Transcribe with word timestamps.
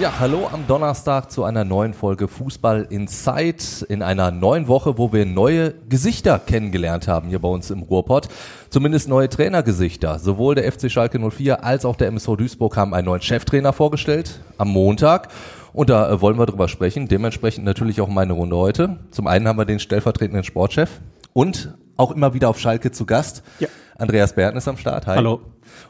Ja, 0.00 0.18
hallo 0.18 0.48
am 0.50 0.66
Donnerstag 0.66 1.30
zu 1.30 1.44
einer 1.44 1.64
neuen 1.64 1.92
Folge 1.92 2.26
Fußball 2.26 2.86
Inside 2.88 3.86
in 3.88 4.02
einer 4.02 4.30
neuen 4.30 4.66
Woche, 4.66 4.96
wo 4.96 5.12
wir 5.12 5.26
neue 5.26 5.74
Gesichter 5.88 6.38
kennengelernt 6.38 7.08
haben 7.08 7.28
hier 7.28 7.38
bei 7.38 7.48
uns 7.48 7.70
im 7.70 7.82
Ruhrpott. 7.82 8.28
Zumindest 8.70 9.08
neue 9.08 9.28
Trainergesichter. 9.28 10.18
Sowohl 10.18 10.54
der 10.54 10.72
FC 10.72 10.90
Schalke 10.90 11.18
04 11.18 11.62
als 11.62 11.84
auch 11.84 11.96
der 11.96 12.08
MSV 12.08 12.36
Duisburg 12.36 12.76
haben 12.76 12.94
einen 12.94 13.04
neuen 13.04 13.20
Cheftrainer 13.20 13.74
vorgestellt 13.74 14.40
am 14.56 14.70
Montag. 14.70 15.28
Und 15.74 15.90
da 15.90 16.10
äh, 16.10 16.20
wollen 16.20 16.38
wir 16.38 16.46
drüber 16.46 16.68
sprechen. 16.68 17.06
Dementsprechend 17.06 17.64
natürlich 17.64 18.00
auch 18.00 18.08
meine 18.08 18.32
Runde 18.32 18.56
heute. 18.56 18.96
Zum 19.10 19.26
einen 19.26 19.46
haben 19.46 19.58
wir 19.58 19.66
den 19.66 19.78
stellvertretenden 19.78 20.42
Sportchef 20.44 21.00
und 21.34 21.74
auch 21.96 22.10
immer 22.12 22.32
wieder 22.34 22.48
auf 22.48 22.58
Schalke 22.58 22.92
zu 22.92 23.04
Gast. 23.04 23.42
Ja. 23.60 23.68
Andreas 23.98 24.34
Berten 24.34 24.56
ist 24.56 24.66
am 24.66 24.78
Start. 24.78 25.06
Hi. 25.06 25.16
Hallo. 25.16 25.42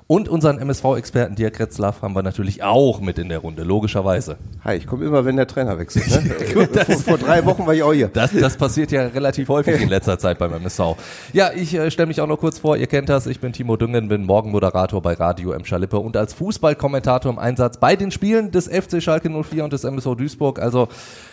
Und 0.06 0.28
unseren 0.28 0.58
MSV-Experten 0.58 1.36
Dirk 1.36 1.58
Retzlaff 1.58 2.02
haben 2.02 2.14
wir 2.14 2.22
natürlich 2.22 2.62
auch 2.62 3.00
mit 3.00 3.18
in 3.18 3.28
der 3.28 3.38
Runde, 3.38 3.62
logischerweise. 3.62 4.36
Hi, 4.64 4.76
ich 4.76 4.86
komme 4.86 5.06
immer, 5.06 5.24
wenn 5.24 5.36
der 5.36 5.46
Trainer 5.46 5.78
wechselt. 5.78 6.10
Ne? 6.10 6.66
vor, 6.66 6.96
vor, 6.96 7.18
drei 7.18 7.44
Wochen 7.46 7.66
war 7.66 7.74
ich 7.74 7.82
auch 7.82 7.94
hier. 7.94 8.08
Das, 8.08 8.32
das 8.32 8.56
passiert 8.56 8.92
ja 8.92 9.06
relativ 9.06 9.48
häufig 9.48 9.80
in 9.80 9.88
letzter 9.88 10.18
Zeit 10.18 10.38
beim 10.38 10.52
MSV. 10.52 10.96
Ja, 11.32 11.50
ich 11.54 11.74
äh, 11.74 11.90
stelle 11.90 12.08
mich 12.08 12.20
auch 12.20 12.26
noch 12.26 12.38
kurz 12.38 12.58
vor, 12.58 12.76
ihr 12.76 12.86
kennt 12.88 13.08
das, 13.08 13.26
ich 13.26 13.40
bin 13.40 13.52
Timo 13.52 13.76
Düngen, 13.76 14.08
bin 14.08 14.24
Morgenmoderator 14.24 15.00
bei 15.00 15.14
Radio 15.14 15.52
M. 15.52 15.64
Schalippe 15.64 15.98
und 15.98 16.16
als 16.16 16.34
Fußballkommentator 16.34 17.32
im 17.32 17.38
Einsatz 17.38 17.78
bei 17.78 17.96
den 17.96 18.10
Spielen 18.10 18.50
des 18.50 18.68
FC 18.68 19.02
Schalke 19.02 19.30
04 19.30 19.64
und 19.64 19.72
des 19.72 19.84
MSV 19.84 20.14
Duisburg. 20.16 20.58
Also 20.58 20.88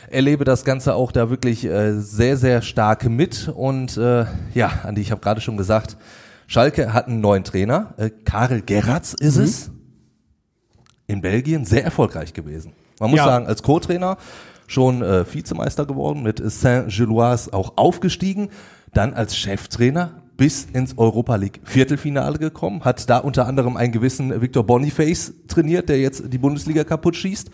erlebe 0.10 0.44
das 0.46 0.64
Ganze 0.64 0.96
auch 0.96 1.12
da 1.12 1.30
wirklich 1.30 1.66
äh, 1.66 2.00
sehr, 2.00 2.38
sehr 2.38 2.62
stark 2.62 3.10
mit. 3.10 3.52
Und 3.54 3.98
äh, 3.98 4.26
ja, 4.54 4.72
Andi, 4.84 5.02
ich 5.02 5.12
habe 5.12 5.22
gerade 5.22 5.42
schon 5.42 5.58
gesagt, 5.58 5.98
Schalke 6.50 6.94
hat 6.94 7.08
einen 7.08 7.22
neuen 7.22 7.44
Trainer. 7.44 7.94
Äh, 7.98 8.10
Karel 8.10 8.64
Geratz 8.64 9.14
ist 9.14 9.38
mhm. 9.38 9.44
es. 9.44 9.72
In 11.06 11.22
Belgien 11.22 11.64
sehr 11.64 11.84
erfolgreich 11.84 12.34
gewesen. 12.34 12.74
Man 13.00 13.12
muss 13.12 13.20
ja. 13.20 13.26
sagen, 13.26 13.46
als 13.46 13.62
Co-Trainer 13.62 14.18
schon 14.66 15.04
äh, 15.04 15.32
Vizemeister 15.32 15.86
geworden, 15.86 16.24
mit 16.24 16.42
Saint-Gilloise 16.44 17.54
auch 17.54 17.74
aufgestiegen, 17.78 18.50
dann 18.94 19.14
als 19.14 19.38
Cheftrainer 19.38 20.24
bis 20.38 20.66
ins 20.66 20.98
Europa 20.98 21.36
League 21.36 21.62
Viertelfinale 21.66 22.40
gekommen, 22.40 22.84
hat 22.84 23.08
da 23.12 23.20
unter 23.20 23.46
anderem 23.46 23.78
einen 23.78 23.92
gewissen 23.92 24.42
Victor 24.42 24.64
Boniface 24.64 25.34
trainiert, 25.48 25.88
der 25.88 26.00
jetzt 26.00 26.34
die 26.34 26.38
Bundesliga 26.40 26.84
kaputt 26.84 27.16
schießt. 27.16 27.52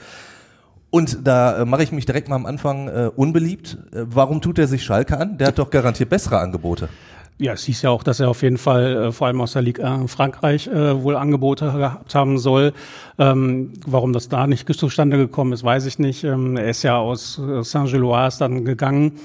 Und 0.90 1.28
da 1.28 1.64
äh, 1.64 1.66
mache 1.66 1.84
ich 1.84 1.92
mich 1.92 2.06
direkt 2.06 2.30
mal 2.30 2.38
am 2.38 2.46
Anfang 2.46 2.88
äh, 2.88 3.12
unbeliebt. 3.14 3.78
Äh, 3.92 4.06
warum 4.06 4.40
tut 4.40 4.58
er 4.58 4.68
sich 4.68 4.84
Schalke 4.86 5.18
an? 5.18 5.38
Der 5.38 5.48
hat 5.48 5.60
doch 5.60 5.70
garantiert 5.70 6.10
bessere 6.10 6.40
Angebote. 6.40 6.88
Ja, 7.38 7.52
es 7.52 7.66
hieß 7.66 7.81
ja 7.81 7.89
auch, 7.89 8.03
dass 8.03 8.22
er 8.22 8.30
auf 8.30 8.44
jeden 8.44 8.58
Fall 8.58 8.95
äh, 8.95 9.11
vor 9.11 9.28
allem 9.28 9.41
aus 9.41 9.53
der 9.53 9.61
Liga 9.61 9.94
in 9.95 10.08
Frankreich 10.08 10.67
äh, 10.67 11.03
wohl 11.03 11.17
Angebote 11.17 11.66
gehabt 11.66 12.16
haben 12.16 12.38
soll. 12.38 12.72
Ähm, 13.19 13.73
warum 13.86 14.14
das 14.14 14.30
da 14.30 14.47
nicht 14.47 14.73
zustande 14.73 15.17
gekommen 15.17 15.52
ist, 15.52 15.64
weiß 15.64 15.86
ich 15.86 16.00
nicht. 16.00 16.23
Ähm, 16.23 16.55
er 16.55 16.69
ist 16.69 16.83
ja 16.83 16.97
aus 16.97 17.38
äh, 17.38 17.61
Saint-Gilloise 17.61 18.39
dann 18.39 18.64
gegangen 18.64 19.19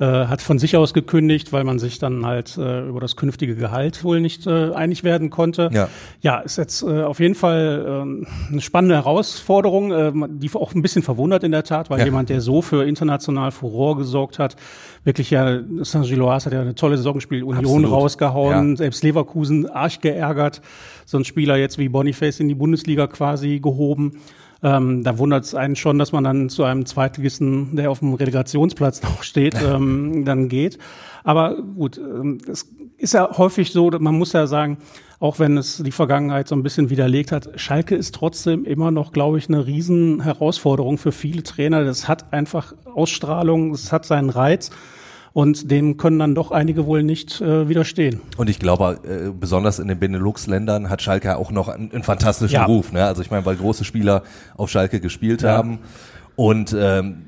äh, 0.00 0.04
hat 0.04 0.42
von 0.42 0.58
sich 0.58 0.76
aus 0.76 0.94
gekündigt, 0.94 1.52
weil 1.52 1.64
man 1.64 1.78
sich 1.78 1.98
dann 1.98 2.24
halt 2.24 2.56
äh, 2.56 2.86
über 2.86 3.00
das 3.00 3.16
künftige 3.16 3.56
Gehalt 3.56 4.04
wohl 4.04 4.20
nicht 4.20 4.46
äh, 4.46 4.72
einig 4.72 5.02
werden 5.02 5.28
konnte. 5.30 5.70
Ja, 5.72 5.88
ja 6.20 6.38
ist 6.38 6.56
jetzt 6.56 6.82
äh, 6.82 7.02
auf 7.02 7.18
jeden 7.18 7.34
Fall 7.34 7.84
äh, 7.84 8.52
eine 8.52 8.60
spannende 8.60 8.94
Herausforderung, 8.94 9.90
äh, 9.90 10.12
die 10.28 10.50
auch 10.54 10.74
ein 10.74 10.82
bisschen 10.82 11.02
verwundert 11.02 11.42
in 11.42 11.50
der 11.50 11.64
Tat, 11.64 11.90
weil 11.90 11.98
ja. 11.98 12.04
jemand, 12.04 12.28
der 12.28 12.40
so 12.40 12.62
für 12.62 12.84
international 12.84 13.50
Furore 13.50 13.96
gesorgt 13.96 14.38
hat, 14.38 14.56
wirklich 15.02 15.30
ja, 15.30 15.60
Saint-Gilloise 15.80 16.46
hat 16.46 16.52
ja 16.52 16.60
eine 16.60 16.74
tolle 16.74 16.96
Saison 16.96 17.14
gespielt, 17.14 17.42
Union 17.42 17.58
Absolut. 17.64 17.90
rausgehauen, 17.90 18.70
ja. 18.70 18.76
selbst 18.76 19.02
Leverkusen 19.02 19.68
arg 19.68 20.00
geärgert, 20.00 20.60
so 21.06 21.18
ein 21.18 21.24
Spieler 21.24 21.56
jetzt 21.56 21.78
wie 21.78 21.88
Boniface 21.88 22.40
in 22.40 22.48
die 22.48 22.54
Bundesliga 22.54 23.06
quasi 23.06 23.58
gehoben. 23.58 24.20
Ähm, 24.62 25.04
da 25.04 25.18
wundert 25.18 25.44
es 25.44 25.54
einen 25.54 25.76
schon, 25.76 25.98
dass 25.98 26.12
man 26.12 26.24
dann 26.24 26.48
zu 26.48 26.64
einem 26.64 26.84
Zweitligisten, 26.84 27.76
der 27.76 27.90
auf 27.90 28.00
dem 28.00 28.14
Relegationsplatz 28.14 29.02
noch 29.04 29.22
steht, 29.22 29.54
ähm, 29.62 30.24
dann 30.24 30.48
geht. 30.48 30.78
Aber 31.24 31.56
gut, 31.56 31.98
ähm, 31.98 32.38
es 32.50 32.68
ist 32.96 33.14
ja 33.14 33.36
häufig 33.36 33.70
so, 33.70 33.90
man 33.90 34.16
muss 34.16 34.32
ja 34.32 34.46
sagen, 34.46 34.78
auch 35.20 35.38
wenn 35.38 35.56
es 35.56 35.78
die 35.78 35.92
Vergangenheit 35.92 36.48
so 36.48 36.54
ein 36.54 36.62
bisschen 36.62 36.90
widerlegt 36.90 37.32
hat, 37.32 37.50
Schalke 37.56 37.96
ist 37.96 38.14
trotzdem 38.14 38.64
immer 38.64 38.90
noch, 38.90 39.12
glaube 39.12 39.38
ich, 39.38 39.48
eine 39.48 39.66
riesen 39.66 40.22
Herausforderung 40.22 40.96
für 40.96 41.12
viele 41.12 41.42
Trainer. 41.42 41.84
Das 41.84 42.06
hat 42.06 42.32
einfach 42.32 42.74
Ausstrahlung, 42.84 43.72
es 43.72 43.92
hat 43.92 44.04
seinen 44.04 44.30
Reiz. 44.30 44.70
Und 45.32 45.70
dem 45.70 45.96
können 45.96 46.18
dann 46.18 46.34
doch 46.34 46.50
einige 46.50 46.86
wohl 46.86 47.02
nicht 47.02 47.40
äh, 47.40 47.68
widerstehen. 47.68 48.20
Und 48.36 48.48
ich 48.48 48.58
glaube, 48.58 49.00
äh, 49.04 49.30
besonders 49.30 49.78
in 49.78 49.88
den 49.88 49.98
Benelux-Ländern 49.98 50.90
hat 50.90 51.02
Schalke 51.02 51.36
auch 51.36 51.50
noch 51.50 51.68
einen, 51.68 51.92
einen 51.92 52.02
fantastischen 52.02 52.54
ja. 52.54 52.64
Ruf. 52.64 52.92
Ne? 52.92 53.04
Also 53.04 53.22
ich 53.22 53.30
meine, 53.30 53.44
weil 53.44 53.56
große 53.56 53.84
Spieler 53.84 54.22
auf 54.56 54.70
Schalke 54.70 55.00
gespielt 55.00 55.42
ja. 55.42 55.50
haben. 55.50 55.80
Und 56.36 56.74
ähm, 56.78 57.24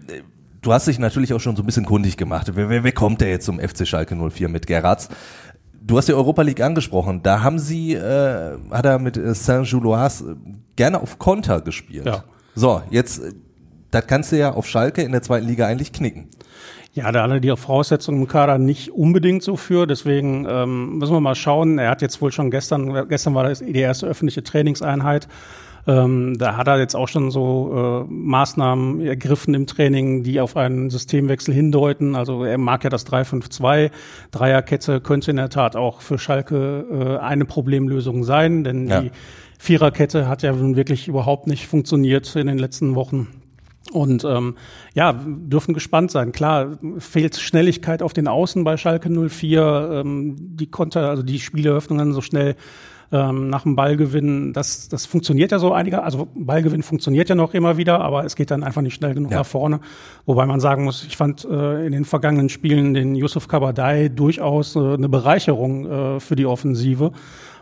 du 0.62 0.72
hast 0.72 0.86
dich 0.86 0.98
natürlich 0.98 1.34
auch 1.34 1.40
schon 1.40 1.56
so 1.56 1.62
ein 1.62 1.66
bisschen 1.66 1.84
kundig 1.84 2.16
gemacht. 2.16 2.50
Wer, 2.54 2.68
wer, 2.68 2.84
wer 2.84 2.92
kommt 2.92 3.20
der 3.20 3.30
jetzt 3.30 3.46
zum 3.46 3.58
FC 3.58 3.86
Schalke 3.86 4.14
04 4.16 4.48
mit 4.48 4.66
Geratz? 4.66 5.08
Du 5.82 5.96
hast 5.96 6.08
die 6.08 6.14
Europa 6.14 6.42
League 6.42 6.60
angesprochen. 6.60 7.22
Da 7.22 7.42
haben 7.42 7.58
sie, 7.58 7.94
äh, 7.94 8.56
hat 8.70 8.84
er 8.84 8.98
mit 8.98 9.16
äh, 9.16 9.34
Saint-Gilloise 9.34 10.32
äh, 10.32 10.52
gerne 10.76 11.00
auf 11.00 11.18
Konter 11.18 11.60
gespielt. 11.60 12.06
Ja. 12.06 12.24
So, 12.54 12.82
jetzt, 12.90 13.18
äh, 13.18 13.32
das 13.90 14.06
kannst 14.06 14.32
du 14.32 14.38
ja 14.38 14.52
auf 14.52 14.68
Schalke 14.68 15.02
in 15.02 15.12
der 15.12 15.22
zweiten 15.22 15.46
Liga 15.46 15.66
eigentlich 15.66 15.92
knicken. 15.92 16.28
Ja, 16.92 17.12
da 17.12 17.22
alle 17.22 17.40
die 17.40 17.56
Voraussetzungen 17.56 18.22
im 18.22 18.28
Kader 18.28 18.58
nicht 18.58 18.90
unbedingt 18.90 19.42
so 19.42 19.56
für. 19.56 19.86
Deswegen 19.86 20.46
ähm, 20.48 20.98
müssen 20.98 21.12
wir 21.12 21.20
mal 21.20 21.36
schauen. 21.36 21.78
Er 21.78 21.90
hat 21.90 22.02
jetzt 22.02 22.20
wohl 22.20 22.32
schon 22.32 22.50
gestern, 22.50 23.08
gestern 23.08 23.34
war 23.34 23.44
das 23.44 23.60
die 23.60 23.78
erste 23.78 24.06
öffentliche 24.06 24.42
Trainingseinheit. 24.42 25.28
Ähm, 25.86 26.36
da 26.36 26.56
hat 26.56 26.68
er 26.68 26.78
jetzt 26.78 26.94
auch 26.94 27.08
schon 27.08 27.30
so 27.30 28.04
äh, 28.08 28.12
Maßnahmen 28.12 29.00
ergriffen 29.00 29.54
im 29.54 29.66
Training, 29.66 30.22
die 30.24 30.40
auf 30.40 30.56
einen 30.56 30.90
Systemwechsel 30.90 31.54
hindeuten. 31.54 32.16
Also 32.16 32.44
er 32.44 32.58
mag 32.58 32.84
ja 32.84 32.90
das 32.90 33.06
3-5-2. 33.06 33.90
Dreierkette 34.30 35.00
könnte 35.00 35.30
in 35.30 35.38
der 35.38 35.48
Tat 35.48 35.76
auch 35.76 36.00
für 36.00 36.18
Schalke 36.18 36.84
äh, 36.90 37.24
eine 37.24 37.44
Problemlösung 37.44 38.24
sein, 38.24 38.64
denn 38.64 38.88
ja. 38.88 39.00
die 39.00 39.10
Viererkette 39.58 40.28
hat 40.28 40.42
ja 40.42 40.52
nun 40.52 40.76
wirklich 40.76 41.08
überhaupt 41.08 41.46
nicht 41.46 41.66
funktioniert 41.66 42.34
in 42.36 42.46
den 42.46 42.58
letzten 42.58 42.94
Wochen. 42.94 43.39
Und 43.92 44.24
ähm, 44.24 44.54
ja, 44.94 45.12
dürfen 45.12 45.74
gespannt 45.74 46.10
sein. 46.10 46.32
Klar, 46.32 46.78
fehlt 46.98 47.36
Schnelligkeit 47.36 48.02
auf 48.02 48.12
den 48.12 48.28
Außen 48.28 48.62
bei 48.64 48.76
Schalke 48.76 49.10
04. 49.10 49.90
Ähm, 49.92 50.36
die 50.38 50.70
Konter, 50.70 51.08
also 51.08 51.22
die 51.22 51.40
Spieleröffnungen 51.40 52.12
so 52.12 52.20
schnell 52.20 52.56
ähm, 53.12 53.50
nach 53.50 53.64
dem 53.64 53.74
Ballgewinn, 53.74 54.52
das, 54.52 54.88
das 54.88 55.06
funktioniert 55.06 55.50
ja 55.50 55.58
so 55.58 55.72
einiger. 55.72 56.04
Also 56.04 56.28
Ballgewinn 56.34 56.82
funktioniert 56.82 57.28
ja 57.28 57.34
noch 57.34 57.54
immer 57.54 57.76
wieder, 57.76 58.00
aber 58.00 58.24
es 58.24 58.36
geht 58.36 58.50
dann 58.50 58.62
einfach 58.62 58.82
nicht 58.82 58.94
schnell 58.94 59.14
genug 59.14 59.32
ja. 59.32 59.38
nach 59.38 59.46
vorne. 59.46 59.80
Wobei 60.26 60.46
man 60.46 60.60
sagen 60.60 60.84
muss, 60.84 61.04
ich 61.04 61.16
fand 61.16 61.44
äh, 61.44 61.86
in 61.86 61.92
den 61.92 62.04
vergangenen 62.04 62.48
Spielen 62.48 62.94
den 62.94 63.14
Yusuf 63.16 63.48
Kabadai 63.48 64.08
durchaus 64.08 64.76
äh, 64.76 64.78
eine 64.94 65.08
Bereicherung 65.08 65.86
äh, 65.86 66.20
für 66.20 66.36
die 66.36 66.46
Offensive 66.46 67.12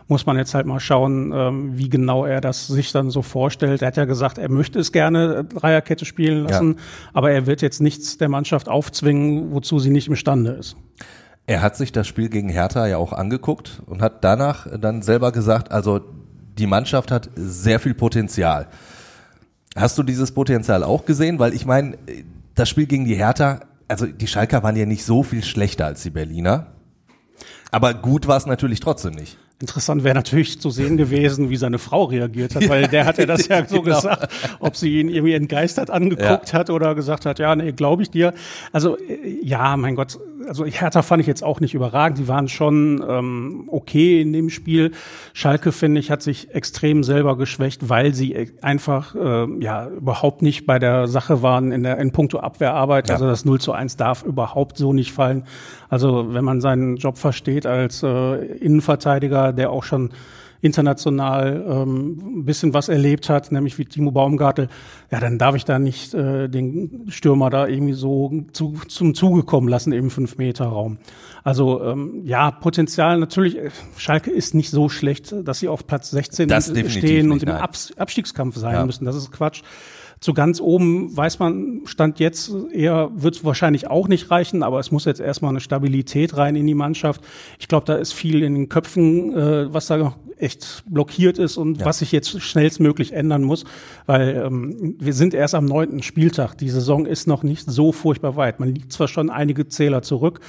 muss 0.09 0.25
man 0.25 0.37
jetzt 0.37 0.55
halt 0.55 0.65
mal 0.65 0.79
schauen, 0.79 1.31
ähm, 1.33 1.77
wie 1.77 1.87
genau 1.87 2.25
er 2.25 2.41
das 2.41 2.67
sich 2.67 2.91
dann 2.91 3.11
so 3.11 3.21
vorstellt. 3.21 3.81
Er 3.81 3.87
hat 3.89 3.97
ja 3.97 4.05
gesagt, 4.05 4.37
er 4.37 4.49
möchte 4.49 4.79
es 4.79 4.91
gerne 4.91 5.45
Dreierkette 5.45 6.03
spielen 6.03 6.45
lassen, 6.45 6.75
ja. 6.77 6.83
aber 7.13 7.31
er 7.31 7.45
wird 7.45 7.61
jetzt 7.61 7.79
nichts 7.79 8.17
der 8.17 8.27
Mannschaft 8.27 8.67
aufzwingen, 8.67 9.53
wozu 9.53 9.79
sie 9.79 9.91
nicht 9.91 10.07
imstande 10.07 10.51
ist. 10.51 10.75
Er 11.45 11.61
hat 11.61 11.77
sich 11.77 11.91
das 11.91 12.07
Spiel 12.07 12.29
gegen 12.29 12.49
Hertha 12.49 12.87
ja 12.87 12.97
auch 12.97 13.13
angeguckt 13.13 13.81
und 13.85 14.01
hat 14.01 14.23
danach 14.23 14.67
dann 14.79 15.01
selber 15.01 15.31
gesagt, 15.31 15.71
also 15.71 16.01
die 16.57 16.67
Mannschaft 16.67 17.11
hat 17.11 17.29
sehr 17.35 17.79
viel 17.79 17.93
Potenzial. 17.93 18.67
Hast 19.75 19.97
du 19.97 20.03
dieses 20.03 20.31
Potenzial 20.31 20.83
auch 20.83 21.05
gesehen? 21.05 21.39
Weil 21.39 21.53
ich 21.53 21.65
meine, 21.65 21.97
das 22.55 22.69
Spiel 22.69 22.85
gegen 22.85 23.05
die 23.05 23.15
Hertha, 23.15 23.61
also 23.87 24.05
die 24.05 24.27
Schalker 24.27 24.61
waren 24.63 24.75
ja 24.75 24.85
nicht 24.85 25.05
so 25.05 25.23
viel 25.23 25.43
schlechter 25.43 25.85
als 25.85 26.03
die 26.03 26.09
Berliner. 26.09 26.67
Aber 27.71 27.93
gut 27.93 28.27
war 28.27 28.37
es 28.37 28.45
natürlich 28.45 28.79
trotzdem 28.79 29.13
nicht. 29.13 29.37
Interessant 29.61 30.05
wäre 30.05 30.15
natürlich 30.15 30.61
zu 30.61 30.69
sehen 30.69 30.95
gewesen, 30.95 31.49
wie 31.49 31.57
seine 31.57 31.79
Frau 31.79 32.05
reagiert 32.05 32.55
hat, 32.55 32.69
weil 32.69 32.87
der 32.87 33.05
hat 33.05 33.17
ja 33.17 33.25
das 33.25 33.47
ja 33.49 33.65
so 33.67 33.81
genau. 33.81 33.97
gesagt, 33.97 34.31
ob 34.59 34.77
sie 34.77 35.01
ihn 35.01 35.09
irgendwie 35.09 35.33
entgeistert 35.33 35.89
angeguckt 35.89 36.53
ja. 36.53 36.59
hat 36.59 36.69
oder 36.69 36.95
gesagt 36.95 37.25
hat, 37.25 37.39
ja, 37.39 37.53
nee, 37.55 37.73
glaube 37.73 38.03
ich 38.03 38.09
dir. 38.09 38.33
Also 38.71 38.97
äh, 38.97 39.37
ja, 39.43 39.75
mein 39.75 39.95
Gott, 39.95 40.17
also 40.47 40.65
Hertha 40.65 41.01
fand 41.01 41.21
ich 41.21 41.27
jetzt 41.27 41.43
auch 41.43 41.59
nicht 41.59 41.73
überragend. 41.73 42.19
Die 42.19 42.27
waren 42.27 42.47
schon 42.47 43.03
ähm, 43.07 43.63
okay 43.67 44.21
in 44.21 44.33
dem 44.33 44.49
Spiel. 44.49 44.91
Schalke, 45.33 45.71
finde 45.71 45.99
ich, 45.99 46.11
hat 46.11 46.21
sich 46.21 46.53
extrem 46.53 47.03
selber 47.03 47.37
geschwächt, 47.37 47.89
weil 47.89 48.13
sie 48.13 48.51
einfach 48.61 49.15
äh, 49.15 49.47
ja 49.59 49.87
überhaupt 49.89 50.41
nicht 50.41 50.65
bei 50.65 50.79
der 50.79 51.07
Sache 51.07 51.41
waren 51.41 51.71
in 51.71 51.83
der 51.83 51.97
in 51.97 52.11
puncto 52.11 52.39
Abwehrarbeit. 52.39 53.09
Ja. 53.09 53.15
Also 53.15 53.27
das 53.27 53.45
0 53.45 53.59
zu 53.59 53.71
1 53.73 53.97
darf 53.97 54.23
überhaupt 54.23 54.77
so 54.77 54.93
nicht 54.93 55.11
fallen. 55.11 55.45
Also 55.89 56.33
wenn 56.33 56.45
man 56.45 56.61
seinen 56.61 56.97
Job 56.97 57.17
versteht 57.17 57.65
als 57.65 58.03
äh, 58.03 58.35
Innenverteidiger, 58.35 59.53
der 59.53 59.71
auch 59.71 59.83
schon 59.83 60.11
international 60.61 61.65
ähm, 61.67 62.39
ein 62.39 62.45
bisschen 62.45 62.73
was 62.73 62.89
erlebt 62.89 63.29
hat, 63.29 63.51
nämlich 63.51 63.77
wie 63.77 63.85
Timo 63.85 64.11
Baumgartel, 64.11 64.67
ja, 65.11 65.19
dann 65.19 65.37
darf 65.37 65.55
ich 65.55 65.65
da 65.65 65.79
nicht 65.79 66.13
äh, 66.13 66.47
den 66.49 67.05
Stürmer 67.09 67.49
da 67.49 67.67
irgendwie 67.67 67.93
so 67.93 68.43
zu, 68.51 68.73
zum 68.87 69.15
Zuge 69.15 69.43
kommen 69.43 69.67
lassen 69.67 69.93
im 69.93 70.09
Fünf-Meter-Raum. 70.09 70.97
Also 71.43 71.83
ähm, 71.83 72.21
ja, 72.25 72.51
Potenzial 72.51 73.19
natürlich, 73.19 73.57
äh, 73.57 73.69
Schalke 73.97 74.31
ist 74.31 74.53
nicht 74.53 74.69
so 74.69 74.89
schlecht, 74.89 75.33
dass 75.43 75.59
sie 75.59 75.67
auf 75.67 75.87
Platz 75.87 76.11
16 76.11 76.49
stehen 76.89 77.31
und 77.31 77.43
im 77.43 77.49
Ab 77.49 77.75
Abstiegskampf 77.97 78.57
sein 78.57 78.73
ja. 78.73 78.85
müssen. 78.85 79.05
Das 79.05 79.15
ist 79.15 79.31
Quatsch. 79.31 79.61
Zu 80.19 80.33
ganz 80.33 80.59
oben 80.59 81.15
weiß 81.15 81.39
man, 81.39 81.81
Stand 81.85 82.19
jetzt 82.19 82.51
eher 82.71 83.09
wird 83.13 83.35
es 83.35 83.45
wahrscheinlich 83.45 83.87
auch 83.89 84.07
nicht 84.07 84.29
reichen, 84.31 84.63
aber 84.63 84.79
es 84.79 84.91
muss 84.91 85.05
jetzt 85.05 85.21
erstmal 85.21 85.49
eine 85.49 85.61
Stabilität 85.61 86.35
rein 86.35 86.55
in 86.55 86.67
die 86.67 86.73
Mannschaft. 86.73 87.21
Ich 87.57 87.67
glaube, 87.67 87.85
da 87.85 87.95
ist 87.95 88.13
viel 88.13 88.43
in 88.43 88.53
den 88.53 88.69
Köpfen, 88.69 89.33
äh, 89.33 89.73
was 89.73 89.87
da 89.87 90.15
echt 90.39 90.83
blockiert 90.87 91.37
ist 91.37 91.57
und 91.57 91.79
ja. 91.79 91.85
was 91.85 91.99
sich 91.99 92.11
jetzt 92.11 92.41
schnellstmöglich 92.41 93.13
ändern 93.13 93.43
muss, 93.43 93.65
weil 94.05 94.43
ähm, 94.45 94.95
wir 94.99 95.13
sind 95.13 95.33
erst 95.33 95.55
am 95.55 95.65
neunten 95.65 96.01
Spieltag. 96.01 96.55
Die 96.55 96.69
Saison 96.69 97.05
ist 97.05 97.27
noch 97.27 97.43
nicht 97.43 97.69
so 97.69 97.91
furchtbar 97.91 98.35
weit. 98.35 98.59
Man 98.59 98.73
liegt 98.73 98.93
zwar 98.93 99.07
schon 99.07 99.29
einige 99.29 99.67
Zähler 99.67 100.01
zurück, 100.01 100.39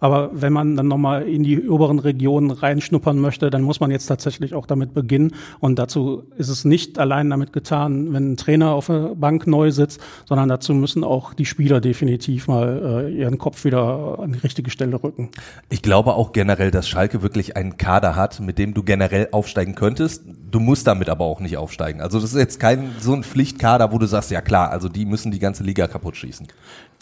aber 0.00 0.30
wenn 0.32 0.52
man 0.52 0.76
dann 0.76 0.88
nochmal 0.88 1.28
in 1.28 1.42
die 1.42 1.68
oberen 1.68 1.98
Regionen 1.98 2.50
reinschnuppern 2.50 3.18
möchte, 3.18 3.50
dann 3.50 3.62
muss 3.62 3.80
man 3.80 3.90
jetzt 3.90 4.06
tatsächlich 4.06 4.54
auch 4.54 4.66
damit 4.66 4.94
beginnen. 4.94 5.32
Und 5.60 5.78
dazu 5.78 6.24
ist 6.36 6.48
es 6.48 6.64
nicht 6.64 6.98
allein 6.98 7.30
damit 7.30 7.52
getan, 7.52 8.12
wenn 8.12 8.32
ein 8.32 8.36
Trainer 8.36 8.72
auf 8.72 8.86
der 8.86 9.14
Bank 9.14 9.46
neu 9.46 9.70
sitzt, 9.70 10.00
sondern 10.26 10.48
dazu 10.48 10.74
müssen 10.74 11.04
auch 11.04 11.34
die 11.34 11.44
Spieler 11.44 11.80
definitiv 11.80 12.48
mal 12.48 13.06
äh, 13.06 13.14
ihren 13.14 13.38
Kopf 13.38 13.64
wieder 13.64 14.18
an 14.18 14.32
die 14.32 14.38
richtige 14.38 14.70
Stelle 14.70 15.02
rücken. 15.02 15.30
Ich 15.68 15.82
glaube 15.82 16.14
auch 16.14 16.32
generell, 16.32 16.70
dass 16.70 16.88
Schalke 16.88 17.22
wirklich 17.22 17.56
einen 17.56 17.76
Kader 17.76 18.16
hat, 18.16 18.40
mit 18.40 18.58
dem 18.58 18.74
du 18.74 18.82
generell 18.82 19.28
aufsteigen 19.32 19.74
könntest. 19.74 20.24
Du 20.50 20.60
musst 20.60 20.86
damit 20.86 21.08
aber 21.08 21.26
auch 21.26 21.40
nicht 21.40 21.56
aufsteigen. 21.56 22.00
Also 22.00 22.18
das 22.18 22.32
ist 22.32 22.38
jetzt 22.38 22.58
kein 22.58 22.90
so 22.98 23.14
ein 23.14 23.22
Pflichtkader, 23.22 23.92
wo 23.92 23.98
du 23.98 24.06
sagst, 24.06 24.30
ja 24.30 24.40
klar, 24.40 24.70
also 24.70 24.88
die 24.88 25.04
müssen 25.04 25.30
die 25.30 25.38
ganze 25.38 25.62
Liga 25.62 25.86
kaputt 25.86 26.16
schießen. 26.16 26.48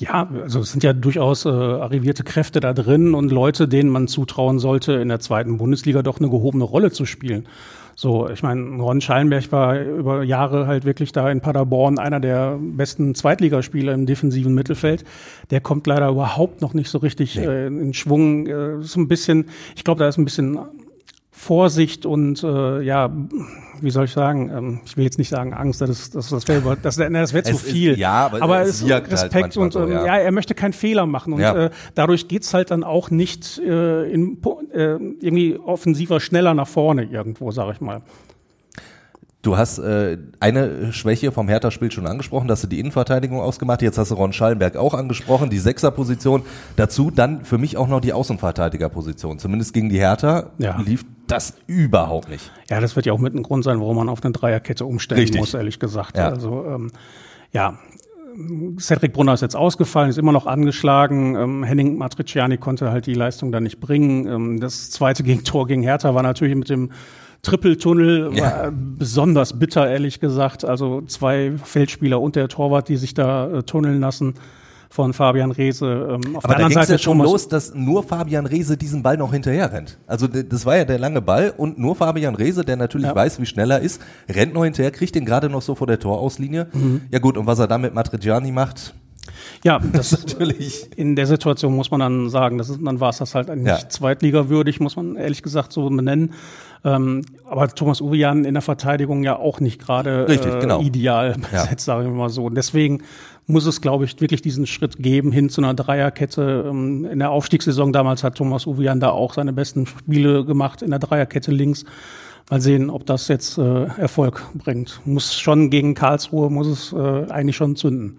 Ja, 0.01 0.29
also 0.43 0.61
es 0.61 0.71
sind 0.71 0.85
ja 0.85 0.93
durchaus 0.93 1.45
äh, 1.45 1.49
arrivierte 1.49 2.23
Kräfte 2.23 2.61
da 2.61 2.73
drin 2.73 3.15
und 3.15 3.33
Leute, 3.33 3.67
denen 3.67 3.91
man 3.91 4.07
zutrauen 4.07 4.61
sollte, 4.61 4.93
in 4.93 5.09
der 5.09 5.19
zweiten 5.19 5.59
Bundesliga 5.59 6.03
doch 6.03 6.19
eine 6.19 6.31
gehobene 6.31 6.65
Rolle 6.65 6.93
zu 6.93 7.05
spielen. 7.05 7.49
So, 7.97 8.29
ich 8.29 8.45
meine, 8.45 8.81
Ron 8.81 9.01
Schallenberg 9.01 9.51
war 9.51 9.81
über 9.81 10.23
Jahre 10.23 10.69
halt 10.69 10.85
wirklich 10.85 11.11
da 11.11 11.29
in 11.33 11.41
Paderborn 11.41 11.99
einer 11.99 12.21
der 12.21 12.57
besten 12.61 13.17
Zweitligaspieler 13.17 13.93
im 13.93 14.07
defensiven 14.07 14.55
Mittelfeld. 14.55 15.05
Der 15.51 15.61
kommt 15.61 15.85
leider 15.89 16.09
überhaupt 16.09 16.61
noch 16.61 16.75
nicht 16.75 16.91
so 16.91 16.99
richtig 16.99 17.35
nee. 17.35 17.45
äh, 17.45 17.67
in 17.67 17.93
Schwung. 17.95 18.47
Äh, 18.47 18.83
so 18.83 19.01
ein 19.01 19.09
bisschen, 19.09 19.47
ich 19.75 19.83
glaube, 19.83 19.99
da 19.99 20.07
ist 20.07 20.17
ein 20.17 20.25
bisschen 20.25 20.61
Vorsicht 21.39 22.05
und 22.05 22.43
äh, 22.43 22.83
ja, 22.83 23.11
wie 23.81 23.91
soll 23.91 24.07
ich 24.07 24.11
sagen, 24.11 24.51
ähm, 24.51 24.81
ich 24.85 24.97
will 24.97 25.05
jetzt 25.05 25.19
nicht 25.19 25.29
sagen 25.29 25.55
Angst, 25.55 25.81
das, 25.81 26.11
das, 26.11 26.31
das 26.31 26.49
wäre 26.49 26.77
das, 26.83 26.97
das 26.97 27.33
wär 27.33 27.45
zu 27.45 27.57
viel. 27.57 27.93
Ist, 27.93 27.99
ja, 27.99 28.27
aber, 28.27 28.43
aber 28.43 28.61
es 28.63 28.83
ist 28.83 28.91
halt 28.91 29.09
Respekt 29.09 29.35
halt 29.35 29.57
und 29.57 29.73
so, 29.73 29.85
ähm, 29.85 29.93
ja. 29.93 30.05
ja. 30.05 30.17
er 30.17 30.33
möchte 30.33 30.55
keinen 30.55 30.73
Fehler 30.73 31.07
machen 31.07 31.33
und 31.33 31.41
ja. 31.41 31.67
äh, 31.67 31.71
dadurch 31.95 32.27
geht's 32.27 32.53
halt 32.55 32.73
dann 32.73 32.83
auch 32.83 33.11
nicht 33.11 33.59
äh, 33.59 34.11
in, 34.11 34.39
äh, 34.73 34.97
irgendwie 35.21 35.57
offensiver, 35.57 36.19
schneller 36.19 36.55
nach 36.55 36.67
vorne 36.67 37.05
irgendwo, 37.05 37.53
sag 37.53 37.73
ich 37.73 37.81
mal. 37.81 38.03
Du 39.49 39.57
hast 39.57 39.79
äh, 39.79 40.19
eine 40.41 40.93
Schwäche 40.93 41.33
vom 41.33 41.49
Hertha-Spiel 41.49 41.91
schon 41.91 42.07
angesprochen, 42.07 42.49
dass 42.49 42.61
du 42.61 42.67
die 42.67 42.79
Innenverteidigung 42.81 43.41
ausgemacht. 43.41 43.81
Jetzt 43.81 43.97
hast 43.97 44.11
du 44.11 44.15
Ron 44.15 44.35
Schallenberg 44.35 44.77
auch 44.77 44.93
angesprochen, 44.93 45.49
die 45.49 45.57
Sechserposition. 45.57 46.43
Dazu 46.77 47.11
dann 47.11 47.47
für 47.47 47.57
mich 47.57 47.79
auch 47.79 47.89
noch 47.89 48.03
die 48.03 48.13
Außenverteidigerposition. 48.13 49.39
Zumindest 49.39 49.73
gegen 49.73 49.89
die 49.89 50.01
Hertha 50.01 50.51
ja. 50.59 50.79
lief 50.79 51.07
das 51.29 51.55
überhaupt 51.67 52.29
nicht. 52.29 52.53
Ja, 52.69 52.83
das 52.83 52.95
wird 52.95 53.07
ja 53.07 53.15
auch 53.15 53.19
mit 53.19 53.35
ein 53.35 53.43
Grund 53.43 53.65
sein, 53.65 53.81
warum 53.81 53.97
man 53.97 54.11
auf 54.11 54.23
eine 54.23 54.33
Dreierkette 54.33 54.85
umstellen 54.85 55.23
Richtig. 55.23 55.41
muss, 55.41 55.55
ehrlich 55.55 55.79
gesagt. 55.79 56.19
Ja. 56.19 56.29
Also 56.29 56.67
ähm, 56.67 56.91
ja, 57.55 57.79
Cedric 58.79 59.15
Brunner 59.15 59.33
ist 59.33 59.41
jetzt 59.41 59.57
ausgefallen, 59.57 60.11
ist 60.11 60.19
immer 60.19 60.33
noch 60.33 60.47
angeschlagen. 60.47 61.37
Ähm, 61.37 61.65
Henning 61.65 61.97
Matriciani 61.97 62.59
konnte 62.59 62.93
halt 62.93 63.07
die 63.07 63.15
Leistung 63.15 63.51
dann 63.51 63.63
nicht 63.63 63.81
bringen. 63.81 64.27
Ähm, 64.27 64.61
das 64.61 64.91
zweite 64.91 65.23
Gegentor 65.23 65.67
gegen 65.67 65.83
Hertha 65.83 66.15
war 66.15 66.23
natürlich 66.23 66.55
mit 66.55 66.69
dem 66.69 66.91
Trippeltunnel 67.43 68.35
ja. 68.35 68.43
war 68.43 68.73
besonders 68.73 69.59
bitter, 69.59 69.89
ehrlich 69.89 70.21
gesagt. 70.21 70.65
Also 70.65 71.03
zwei 71.03 71.53
Feldspieler 71.63 72.21
und 72.21 72.37
der 72.37 72.49
Torwart, 72.49 72.89
die 72.89 72.97
sich 72.97 73.15
da 73.15 73.49
äh, 73.51 73.63
tunneln 73.63 74.01
lassen 74.01 74.35
von 74.91 75.13
Fabian 75.13 75.51
Reese. 75.51 75.87
Ähm, 75.87 76.37
auf 76.37 76.45
Aber 76.45 76.55
der 76.55 76.65
anderen 76.65 76.75
da 76.75 76.81
Seite 76.81 76.93
ja 76.93 76.99
schon 76.99 77.19
los, 77.19 77.49
dass 77.49 77.75
nur 77.75 78.03
Fabian 78.03 78.47
Reese 78.47 78.77
diesen 78.77 79.03
Ball 79.03 79.17
noch 79.17 79.33
hinterher 79.33 79.73
rennt. 79.73 79.99
Also 80.07 80.27
das 80.27 80.65
war 80.67 80.77
ja 80.77 80.85
der 80.85 80.99
lange 80.99 81.21
Ball 81.21 81.53
und 81.57 81.79
nur 81.79 81.95
Fabian 81.95 82.35
Reese, 82.35 82.65
der 82.65 82.77
natürlich 82.77 83.09
ja. 83.09 83.15
weiß, 83.15 83.41
wie 83.41 83.47
schnell 83.47 83.71
er 83.71 83.81
ist, 83.81 84.01
rennt 84.29 84.55
noch 84.55 84.65
hinterher, 84.65 84.91
kriegt 84.91 85.15
den 85.15 85.25
gerade 85.25 85.51
noch 85.51 85.63
so 85.63 85.75
vor 85.75 85.87
der 85.87 85.99
Torauslinie. 85.99 86.69
Mhm. 86.73 87.03
Ja 87.11 87.19
gut, 87.19 87.37
und 87.37 87.47
was 87.47 87.59
er 87.59 87.67
da 87.67 87.79
mit 87.79 87.95
Matrigiani 87.95 88.51
macht, 88.51 88.95
ja, 89.65 89.81
das 89.93 90.13
natürlich. 90.13 90.89
In 90.97 91.17
der 91.17 91.27
Situation 91.27 91.75
muss 91.75 91.91
man 91.91 92.01
dann 92.01 92.31
sagen, 92.31 92.59
das 92.59 92.69
ist, 92.71 92.81
dann 92.83 93.01
war 93.01 93.11
es 93.11 93.19
das 93.19 93.35
halt 93.35 93.55
nicht 93.55 93.67
ja. 93.67 93.89
zweitligawürdig, 93.89 94.81
muss 94.81 94.97
man 94.97 95.17
ehrlich 95.17 95.43
gesagt 95.43 95.73
so 95.73 95.89
benennen. 95.89 96.35
Ähm, 96.85 97.23
aber 97.49 97.69
Thomas 97.69 98.01
Uwejan 98.01 98.45
in 98.45 98.55
der 98.55 98.63
Verteidigung 98.63 99.25
ja 99.25 99.37
auch 99.37 99.61
nicht 99.61 99.81
gerade 99.81 100.27
äh, 100.29 100.61
genau. 100.61 100.81
ideal 100.81 101.35
besetzt, 101.35 101.53
ja. 101.53 101.95
sagen 101.95 102.05
wir 102.05 102.15
mal 102.15 102.29
so. 102.29 102.45
Und 102.47 102.55
deswegen 102.55 103.03
muss 103.47 103.67
es, 103.67 103.81
glaube 103.81 104.05
ich, 104.05 104.21
wirklich 104.21 104.43
diesen 104.43 104.67
Schritt 104.67 104.99
geben 104.99 105.33
hin 105.33 105.49
zu 105.49 105.61
einer 105.61 105.75
Dreierkette. 105.75 106.67
Ähm, 106.69 107.05
in 107.07 107.19
der 107.19 107.31
Aufstiegssaison 107.31 107.93
damals 107.93 108.23
hat 108.23 108.37
Thomas 108.37 108.67
Uwejan 108.67 109.01
da 109.01 109.11
auch 109.11 109.35
seine 109.35 109.53
besten 109.53 109.87
Spiele 109.87 110.45
gemacht 110.45 110.83
in 110.83 110.91
der 110.91 111.01
Dreierkette 111.01 111.51
links. 111.51 111.85
Mal 112.51 112.61
sehen, 112.61 112.89
ob 112.89 113.05
das 113.05 113.29
jetzt 113.29 113.59
äh, 113.59 113.85
Erfolg 113.99 114.43
bringt. 114.55 115.01
Muss 115.05 115.35
schon 115.39 115.71
gegen 115.71 115.95
Karlsruhe, 115.95 116.51
muss 116.51 116.67
es 116.67 116.93
äh, 116.93 117.31
eigentlich 117.31 117.57
schon 117.57 117.77
zünden. 117.77 118.19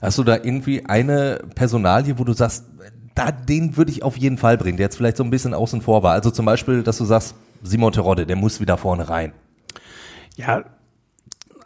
Hast 0.00 0.18
du 0.18 0.24
da 0.24 0.36
irgendwie 0.36 0.84
eine 0.86 1.40
Personalie, 1.54 2.18
wo 2.18 2.24
du 2.24 2.32
sagst, 2.32 2.64
da, 3.14 3.32
den 3.32 3.76
würde 3.76 3.90
ich 3.90 4.02
auf 4.02 4.16
jeden 4.16 4.38
Fall 4.38 4.56
bringen, 4.56 4.76
der 4.76 4.86
jetzt 4.86 4.96
vielleicht 4.96 5.16
so 5.16 5.24
ein 5.24 5.30
bisschen 5.30 5.54
außen 5.54 5.82
vor 5.82 6.02
war? 6.02 6.12
Also 6.12 6.30
zum 6.30 6.46
Beispiel, 6.46 6.82
dass 6.82 6.98
du 6.98 7.04
sagst, 7.04 7.34
Simon 7.62 7.92
Terodde, 7.92 8.26
der 8.26 8.36
muss 8.36 8.60
wieder 8.60 8.76
vorne 8.76 9.08
rein. 9.08 9.32
Ja, 10.36 10.64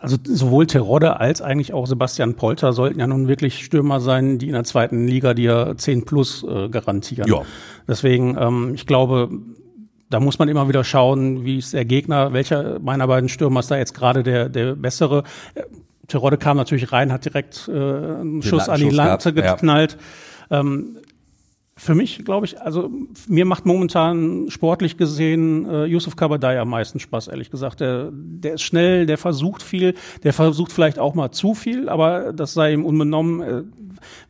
also 0.00 0.18
sowohl 0.22 0.66
Terodde 0.66 1.18
als 1.18 1.40
eigentlich 1.40 1.72
auch 1.72 1.86
Sebastian 1.86 2.34
Polter 2.34 2.72
sollten 2.72 3.00
ja 3.00 3.06
nun 3.06 3.26
wirklich 3.26 3.64
Stürmer 3.64 4.00
sein, 4.00 4.38
die 4.38 4.48
in 4.48 4.52
der 4.52 4.64
zweiten 4.64 5.06
Liga 5.06 5.32
dir 5.32 5.74
10 5.76 6.04
plus 6.04 6.42
äh, 6.42 6.68
garantieren. 6.68 7.28
Ja. 7.28 7.42
Deswegen, 7.88 8.36
ähm, 8.38 8.72
ich 8.74 8.86
glaube, 8.86 9.30
da 10.10 10.20
muss 10.20 10.38
man 10.38 10.48
immer 10.48 10.68
wieder 10.68 10.84
schauen, 10.84 11.44
wie 11.44 11.58
ist 11.58 11.72
der 11.72 11.86
Gegner, 11.86 12.32
welcher 12.32 12.78
meiner 12.80 13.06
beiden 13.06 13.28
Stürmer 13.30 13.60
ist 13.60 13.70
da 13.70 13.78
jetzt 13.78 13.94
gerade 13.94 14.22
der, 14.22 14.48
der 14.50 14.74
bessere. 14.74 15.24
Terodde 16.08 16.38
kam 16.38 16.56
natürlich 16.56 16.92
rein, 16.92 17.12
hat 17.12 17.24
direkt 17.24 17.68
äh, 17.68 17.72
einen 17.72 18.40
Den 18.40 18.42
Schuss 18.42 18.68
an 18.68 18.80
die 18.80 18.90
Lanze 18.90 19.32
geknallt. 19.32 19.96
Ja. 20.50 20.60
Ähm, 20.60 20.98
für 21.76 21.94
mich, 21.94 22.24
glaube 22.24 22.46
ich, 22.46 22.60
also 22.60 22.88
mir 23.26 23.44
macht 23.44 23.66
momentan 23.66 24.46
sportlich 24.48 24.96
gesehen 24.96 25.68
äh, 25.68 25.84
Yusuf 25.86 26.14
Kabadai 26.14 26.60
am 26.60 26.68
meisten 26.68 27.00
Spaß, 27.00 27.28
ehrlich 27.28 27.50
gesagt. 27.50 27.80
Der, 27.80 28.10
der 28.12 28.54
ist 28.54 28.62
schnell, 28.62 29.06
der 29.06 29.18
versucht 29.18 29.62
viel, 29.62 29.94
der 30.22 30.32
versucht 30.32 30.70
vielleicht 30.70 31.00
auch 31.00 31.14
mal 31.14 31.32
zu 31.32 31.54
viel, 31.54 31.88
aber 31.88 32.32
das 32.32 32.54
sei 32.54 32.72
ihm 32.72 32.84
unbenommen. 32.84 33.40
Äh, 33.40 33.62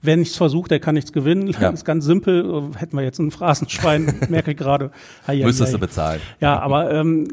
wer 0.01 0.17
nichts 0.17 0.37
versucht, 0.37 0.71
der 0.71 0.81
kann 0.81 0.95
nichts 0.95 1.13
gewinnen. 1.13 1.49
Ja. 1.49 1.61
Das 1.61 1.75
ist 1.75 1.85
ganz 1.85 2.07
simpel. 2.07 2.71
Hätten 2.77 2.97
wir 2.97 3.05
jetzt 3.05 3.19
ein 3.19 3.31
Phrasenschwein, 3.31 4.21
merke 4.31 4.53
ich 4.53 4.57
gerade. 4.57 4.91
Müsstest 5.27 5.75
du 5.75 5.79
bezahlen. 5.79 6.21
Ja, 6.41 6.59
aber 6.61 6.91
ähm, 6.93 7.29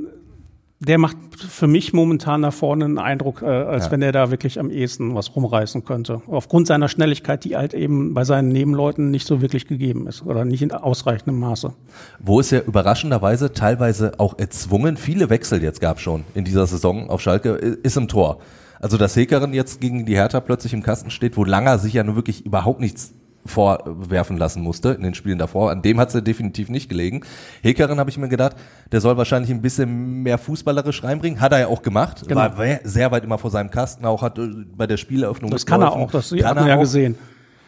der 0.82 0.98
macht 0.98 1.16
für 1.38 1.68
mich 1.68 1.94
momentan 1.94 2.42
da 2.42 2.50
vorne 2.50 2.86
einen 2.86 2.98
Eindruck, 2.98 3.44
äh, 3.44 3.46
als 3.46 3.86
ja. 3.86 3.92
wenn 3.92 4.02
er 4.02 4.12
da 4.12 4.32
wirklich 4.32 4.60
am 4.60 4.72
ehesten 4.72 5.14
was 5.14 5.36
rumreißen 5.36 5.86
könnte. 5.86 6.24
Aufgrund 6.26 6.66
seiner 6.66 6.90
Schnelligkeit, 6.90 7.44
die 7.44 7.56
halt 7.56 7.76
eben 7.76 8.16
bei 8.16 8.24
seinen 8.24 8.50
Nebenleuten 8.50 9.12
nicht 9.12 9.28
so 9.28 9.42
wirklich 9.42 9.68
gegeben 9.68 10.08
ist 10.08 10.26
oder 10.26 10.44
nicht 10.44 10.64
in 10.64 10.72
ausreichendem 10.72 11.40
Maße. 11.40 11.74
Wo 12.20 12.40
es 12.40 12.50
ja 12.50 12.60
überraschenderweise 12.62 13.54
teilweise 13.54 14.14
auch 14.18 14.40
erzwungen 14.40 14.98
viele 14.98 15.30
Wechsel 15.30 15.62
jetzt 15.62 15.82
gab 15.82 16.00
schon 16.00 16.24
in 16.34 16.46
dieser 16.46 16.66
Saison 16.66 17.12
auf 17.12 17.22
Schalke, 17.22 17.52
ist 17.52 17.96
im 17.96 18.08
Tor. 18.08 18.40
Also 18.80 18.98
dass 18.98 19.16
Hekeren 19.16 19.54
jetzt 19.54 19.82
gegen 19.82 20.08
die 20.08 20.16
Hertha 20.16 20.40
plötzlich 20.40 20.74
im 20.74 20.82
Kasten 20.82 21.12
steht, 21.12 21.38
wo 21.38 21.44
Langer 21.44 21.78
sich 21.78 21.94
ja 21.94 22.04
nur 22.04 22.16
wirklich 22.16 22.44
überhaupt 22.44 22.80
nichts 22.80 23.14
vorwerfen 23.46 24.38
lassen 24.38 24.62
musste 24.62 24.90
in 24.90 25.04
den 25.04 25.14
Spielen 25.14 25.38
davor. 25.38 25.72
An 25.72 25.82
dem 25.82 26.00
hat 26.00 26.12
sie 26.12 26.22
definitiv 26.22 26.70
nicht 26.70 26.90
gelegen. 26.90 27.22
Hekeren 27.62 28.00
habe 28.00 28.10
ich 28.10 28.18
mir 28.18 28.30
gedacht, 28.30 28.56
der 28.92 29.02
soll 29.02 29.18
wahrscheinlich 29.18 29.52
ein 29.52 29.62
bisschen 29.62 30.24
mehr 30.24 30.38
fußballerisch 30.38 31.04
reinbringen. 31.04 31.40
Hat 31.40 31.52
er 31.52 31.60
ja 31.60 31.68
auch 31.68 31.82
gemacht. 31.82 32.28
Genau. 32.28 32.42
War 32.42 32.80
sehr 32.84 33.12
weit 33.12 33.24
immer 33.24 33.38
vor 33.38 33.52
seinem 33.52 33.72
Kasten, 33.72 34.06
auch 34.06 34.22
hat 34.22 34.38
äh, 34.38 34.48
bei 34.76 34.88
der 34.88 34.98
Spieleröffnung 34.98 35.52
Das 35.52 35.66
kann 35.66 35.82
er 35.82 35.92
auch, 35.92 36.12
das 36.12 36.32
hat 36.32 36.56
man 36.56 36.68
ja 36.68 36.76
gesehen. 36.76 37.18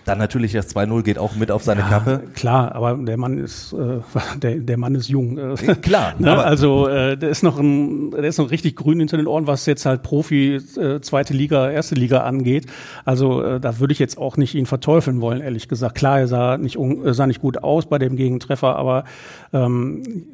Dann 0.05 0.17
natürlich 0.17 0.51
das 0.51 0.75
2-0 0.75 1.03
geht 1.03 1.17
auch 1.17 1.35
mit 1.35 1.49
auf 1.49 1.63
seine 1.63 1.81
ja, 1.81 1.87
Kappe. 1.87 2.23
Klar, 2.33 2.75
aber 2.75 2.95
der 2.95 3.17
Mann 3.17 3.37
ist 3.37 3.73
äh, 3.73 3.99
der, 4.37 4.55
der 4.55 4.77
Mann 4.77 4.95
ist 4.95 5.07
jung. 5.07 5.37
Äh, 5.37 5.55
klar. 5.81 6.15
ne? 6.19 6.37
Also 6.37 6.87
äh, 6.87 7.17
der 7.17 7.29
ist 7.29 7.43
noch 7.43 7.57
ein, 7.57 8.11
der 8.11 8.25
ist 8.25 8.37
noch 8.37 8.51
richtig 8.51 8.75
grün 8.75 8.99
hinter 8.99 9.17
den 9.17 9.27
Ohren, 9.27 9.47
was 9.47 9.65
jetzt 9.65 9.85
halt 9.85 10.03
Profi, 10.03 10.55
äh, 10.55 10.99
zweite 11.01 11.33
Liga, 11.33 11.69
erste 11.69 11.95
Liga 11.95 12.21
angeht. 12.21 12.65
Also 13.05 13.41
äh, 13.43 13.59
da 13.59 13.79
würde 13.79 13.93
ich 13.93 13.99
jetzt 13.99 14.17
auch 14.17 14.37
nicht 14.37 14.55
ihn 14.55 14.65
verteufeln 14.65 15.21
wollen, 15.21 15.41
ehrlich 15.41 15.67
gesagt. 15.67 15.95
Klar, 15.95 16.19
er 16.19 16.27
sah 16.27 16.57
nicht, 16.57 16.77
sah 17.05 17.27
nicht 17.27 17.41
gut 17.41 17.63
aus 17.63 17.85
bei 17.85 17.97
dem 17.97 18.15
Gegentreffer, 18.15 18.75
aber 18.75 19.05
ähm, 19.53 20.25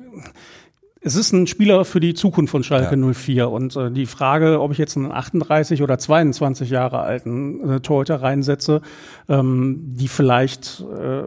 es 1.02 1.16
ist 1.16 1.32
ein 1.32 1.48
Spieler 1.48 1.86
für 1.86 2.02
die 2.02 2.14
Zukunft 2.14 2.52
von 2.52 2.64
Schalke 2.64 2.98
ja. 2.98 3.14
04 3.14 3.50
und 3.50 3.76
äh, 3.78 3.90
die 3.90 4.06
Frage, 4.06 4.60
ob 4.60 4.74
ich 4.74 4.78
jetzt 4.78 4.98
einen 4.98 5.12
38 5.12 5.82
oder 5.82 5.98
22 5.98 6.70
Jahre 6.70 7.00
alten 7.00 7.70
äh, 7.70 7.80
Torhüter 7.80 8.22
reinsetze, 8.22 8.82
ähm, 9.30 9.80
die 9.96 10.10
vielleicht 10.10 10.82
äh, 10.82 11.24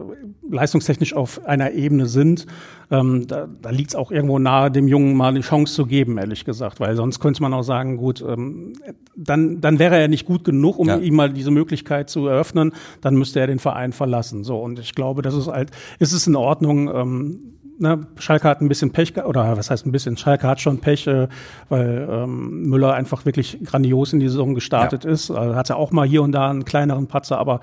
leistungstechnisch 0.47 1.15
auf 1.15 1.45
einer 1.45 1.71
Ebene 1.71 2.05
sind, 2.05 2.45
ähm, 2.91 3.25
da, 3.25 3.47
da 3.47 3.71
liegt 3.71 3.89
es 3.89 3.95
auch 3.95 4.11
irgendwo 4.11 4.37
nahe, 4.37 4.69
dem 4.69 4.87
Jungen 4.87 5.15
mal 5.15 5.29
eine 5.29 5.41
Chance 5.41 5.73
zu 5.73 5.87
geben, 5.87 6.19
ehrlich 6.19 6.45
gesagt, 6.45 6.79
weil 6.79 6.95
sonst 6.95 7.19
könnte 7.19 7.41
man 7.41 7.51
auch 7.53 7.63
sagen, 7.63 7.97
gut, 7.97 8.23
ähm, 8.27 8.73
dann, 9.15 9.59
dann 9.59 9.79
wäre 9.79 9.97
er 9.97 10.07
nicht 10.07 10.27
gut 10.27 10.43
genug, 10.43 10.77
um 10.77 10.87
ja. 10.87 10.97
ihm 10.97 11.15
mal 11.15 11.33
diese 11.33 11.49
Möglichkeit 11.49 12.11
zu 12.11 12.27
eröffnen, 12.27 12.73
dann 13.01 13.15
müsste 13.15 13.39
er 13.39 13.47
den 13.47 13.59
Verein 13.59 13.91
verlassen. 13.91 14.43
So 14.43 14.59
und 14.59 14.77
ich 14.77 14.93
glaube, 14.93 15.23
das 15.23 15.33
ist 15.33 15.47
halt, 15.47 15.71
ist 15.97 16.13
es 16.13 16.27
in 16.27 16.35
Ordnung. 16.35 16.93
Ähm, 16.93 17.39
ne, 17.79 18.07
Schalke 18.17 18.47
hat 18.47 18.61
ein 18.61 18.67
bisschen 18.67 18.91
Pech, 18.91 19.17
oder 19.23 19.57
was 19.57 19.69
heißt 19.69 19.85
ein 19.85 19.91
bisschen, 19.91 20.17
Schalke 20.17 20.47
hat 20.47 20.61
schon 20.61 20.79
Pech, 20.79 21.07
äh, 21.07 21.27
weil 21.69 22.07
ähm, 22.09 22.63
Müller 22.63 22.93
einfach 22.93 23.25
wirklich 23.25 23.59
grandios 23.63 24.13
in 24.13 24.19
die 24.19 24.27
Saison 24.27 24.53
gestartet 24.55 25.05
ja. 25.05 25.11
ist. 25.11 25.31
Also 25.31 25.55
hatte 25.55 25.75
auch 25.75 25.91
mal 25.91 26.07
hier 26.07 26.23
und 26.23 26.31
da 26.31 26.49
einen 26.49 26.65
kleineren 26.65 27.07
Patzer, 27.07 27.37
aber 27.37 27.61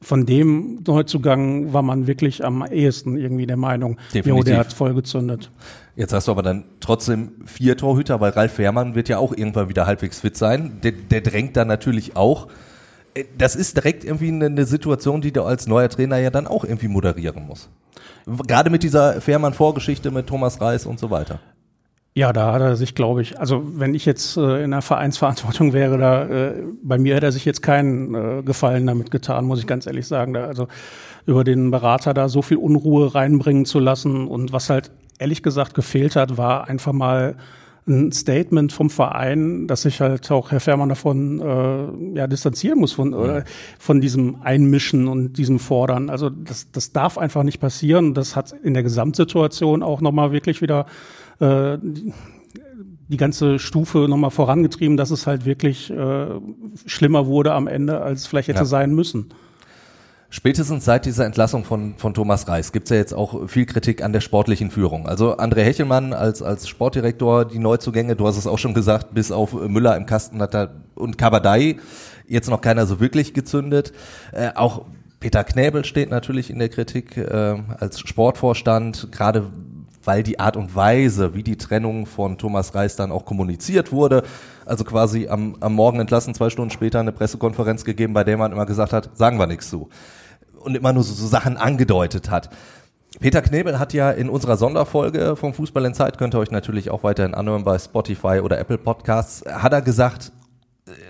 von 0.00 0.26
dem 0.26 0.82
Neuzugang 0.86 1.72
war 1.72 1.82
man 1.82 2.06
wirklich 2.06 2.44
am 2.44 2.64
ehesten 2.64 3.16
irgendwie 3.16 3.46
der 3.46 3.56
Meinung, 3.56 3.98
jo, 4.12 4.42
der 4.42 4.58
hat 4.58 4.72
voll 4.72 4.94
gezündet. 4.94 5.50
Jetzt 5.96 6.12
hast 6.12 6.28
du 6.28 6.32
aber 6.32 6.42
dann 6.42 6.64
trotzdem 6.80 7.32
vier 7.44 7.76
Torhüter, 7.76 8.20
weil 8.20 8.30
Ralf 8.30 8.52
Fährmann 8.52 8.94
wird 8.94 9.08
ja 9.08 9.18
auch 9.18 9.32
irgendwann 9.36 9.68
wieder 9.68 9.86
halbwegs 9.86 10.20
fit 10.20 10.36
sein. 10.36 10.78
Der, 10.82 10.92
der 10.92 11.20
drängt 11.22 11.56
dann 11.56 11.66
natürlich 11.66 12.16
auch. 12.16 12.46
Äh, 13.14 13.24
das 13.36 13.56
ist 13.56 13.76
direkt 13.76 14.04
irgendwie 14.04 14.28
eine, 14.28 14.46
eine 14.46 14.64
Situation, 14.64 15.20
die 15.20 15.32
du 15.32 15.42
als 15.42 15.66
neuer 15.66 15.88
Trainer 15.88 16.18
ja 16.18 16.30
dann 16.30 16.46
auch 16.46 16.64
irgendwie 16.64 16.86
moderieren 16.86 17.46
musst. 17.46 17.68
Gerade 18.46 18.70
mit 18.70 18.82
dieser 18.82 19.20
Fährmann-Vorgeschichte 19.20 20.10
mit 20.10 20.26
Thomas 20.26 20.60
Reis 20.60 20.86
und 20.86 20.98
so 20.98 21.10
weiter. 21.10 21.40
Ja, 22.14 22.32
da 22.32 22.52
hat 22.52 22.60
er 22.60 22.74
sich, 22.74 22.96
glaube 22.96 23.22
ich, 23.22 23.38
also 23.38 23.62
wenn 23.76 23.94
ich 23.94 24.04
jetzt 24.04 24.36
äh, 24.36 24.64
in 24.64 24.72
der 24.72 24.82
Vereinsverantwortung 24.82 25.72
wäre, 25.72 25.98
da 25.98 26.24
äh, 26.24 26.64
bei 26.82 26.98
mir 26.98 27.14
hätte 27.14 27.26
er 27.26 27.32
sich 27.32 27.44
jetzt 27.44 27.62
keinen 27.62 28.14
äh, 28.14 28.42
Gefallen 28.42 28.86
damit 28.88 29.12
getan, 29.12 29.44
muss 29.44 29.60
ich 29.60 29.68
ganz 29.68 29.86
ehrlich 29.86 30.08
sagen. 30.08 30.34
Da, 30.34 30.46
also 30.46 30.66
über 31.26 31.44
den 31.44 31.70
Berater 31.70 32.14
da 32.14 32.28
so 32.28 32.42
viel 32.42 32.56
Unruhe 32.56 33.14
reinbringen 33.14 33.66
zu 33.66 33.78
lassen 33.78 34.26
und 34.26 34.52
was 34.52 34.68
halt 34.68 34.90
ehrlich 35.18 35.42
gesagt 35.42 35.74
gefehlt 35.74 36.16
hat, 36.16 36.36
war 36.36 36.66
einfach 36.68 36.92
mal 36.92 37.36
ein 37.88 38.12
Statement 38.12 38.72
vom 38.72 38.90
Verein, 38.90 39.66
dass 39.66 39.82
sich 39.82 40.00
halt 40.00 40.30
auch 40.30 40.50
Herr 40.50 40.60
Fährmann 40.60 40.88
davon 40.88 41.40
äh, 41.40 42.18
ja, 42.18 42.26
distanzieren 42.26 42.78
muss 42.78 42.92
von, 42.92 43.12
äh, 43.12 43.44
von 43.78 44.00
diesem 44.00 44.42
Einmischen 44.42 45.08
und 45.08 45.38
diesem 45.38 45.58
Fordern. 45.58 46.10
Also 46.10 46.30
das, 46.30 46.70
das 46.70 46.92
darf 46.92 47.18
einfach 47.18 47.42
nicht 47.42 47.60
passieren. 47.60 48.14
Das 48.14 48.36
hat 48.36 48.52
in 48.52 48.74
der 48.74 48.82
Gesamtsituation 48.82 49.82
auch 49.82 50.00
nochmal 50.00 50.32
wirklich 50.32 50.60
wieder 50.62 50.86
äh, 51.40 51.78
die, 51.80 52.12
die 53.08 53.16
ganze 53.16 53.58
Stufe 53.58 54.06
nochmal 54.08 54.30
vorangetrieben, 54.30 54.96
dass 54.96 55.10
es 55.10 55.26
halt 55.26 55.46
wirklich 55.46 55.90
äh, 55.90 56.26
schlimmer 56.86 57.26
wurde 57.26 57.52
am 57.52 57.66
Ende, 57.66 58.00
als 58.00 58.20
es 58.20 58.26
vielleicht 58.26 58.48
hätte 58.48 58.60
ja. 58.60 58.64
sein 58.66 58.94
müssen. 58.94 59.30
Spätestens 60.30 60.84
seit 60.84 61.06
dieser 61.06 61.24
Entlassung 61.24 61.64
von, 61.64 61.94
von 61.96 62.12
Thomas 62.12 62.46
Reis 62.48 62.72
gibt's 62.72 62.90
ja 62.90 62.98
jetzt 62.98 63.14
auch 63.14 63.48
viel 63.48 63.64
Kritik 63.64 64.02
an 64.02 64.12
der 64.12 64.20
sportlichen 64.20 64.70
Führung. 64.70 65.08
Also 65.08 65.38
André 65.38 65.62
Hechelmann 65.62 66.12
als, 66.12 66.42
als 66.42 66.68
Sportdirektor, 66.68 67.46
die 67.46 67.58
Neuzugänge, 67.58 68.14
du 68.14 68.26
hast 68.26 68.36
es 68.36 68.46
auch 68.46 68.58
schon 68.58 68.74
gesagt, 68.74 69.14
bis 69.14 69.32
auf 69.32 69.54
Müller 69.54 69.96
im 69.96 70.04
Kasten 70.04 70.42
hat 70.42 70.54
er 70.54 70.74
und 70.94 71.16
Kabadai 71.16 71.76
jetzt 72.26 72.50
noch 72.50 72.60
keiner 72.60 72.84
so 72.84 73.00
wirklich 73.00 73.32
gezündet. 73.32 73.94
Äh, 74.32 74.50
auch 74.54 74.84
Peter 75.18 75.44
Knäbel 75.44 75.86
steht 75.86 76.10
natürlich 76.10 76.50
in 76.50 76.58
der 76.58 76.68
Kritik 76.68 77.16
äh, 77.16 77.56
als 77.78 77.98
Sportvorstand, 78.00 79.10
gerade 79.10 79.50
weil 80.04 80.22
die 80.22 80.40
Art 80.40 80.58
und 80.58 80.76
Weise, 80.76 81.34
wie 81.34 81.42
die 81.42 81.56
Trennung 81.56 82.04
von 82.04 82.36
Thomas 82.36 82.74
Reis 82.74 82.96
dann 82.96 83.12
auch 83.12 83.24
kommuniziert 83.24 83.92
wurde, 83.92 84.22
also 84.66 84.84
quasi 84.84 85.28
am, 85.28 85.56
am 85.60 85.72
Morgen 85.72 86.00
entlassen, 86.00 86.34
zwei 86.34 86.50
Stunden 86.50 86.70
später 86.70 87.00
eine 87.00 87.12
Pressekonferenz 87.12 87.86
gegeben, 87.86 88.12
bei 88.12 88.24
der 88.24 88.36
man 88.36 88.52
immer 88.52 88.66
gesagt 88.66 88.92
hat, 88.92 89.08
sagen 89.16 89.38
wir 89.38 89.46
nichts 89.46 89.70
zu 89.70 89.88
und 90.68 90.76
immer 90.76 90.92
nur 90.92 91.02
so, 91.02 91.14
so 91.14 91.26
Sachen 91.26 91.56
angedeutet 91.56 92.30
hat. 92.30 92.50
Peter 93.20 93.42
Knebel 93.42 93.78
hat 93.78 93.94
ja 93.94 94.10
in 94.10 94.28
unserer 94.28 94.56
Sonderfolge 94.56 95.34
vom 95.34 95.54
Fußball 95.54 95.84
in 95.86 95.94
Zeit, 95.94 96.18
könnt 96.18 96.34
ihr 96.34 96.38
euch 96.38 96.50
natürlich 96.50 96.90
auch 96.90 97.02
weiterhin 97.02 97.34
anhören 97.34 97.64
bei 97.64 97.78
Spotify 97.78 98.40
oder 98.42 98.58
Apple 98.58 98.78
Podcasts, 98.78 99.44
hat 99.50 99.72
er 99.72 99.82
gesagt, 99.82 100.30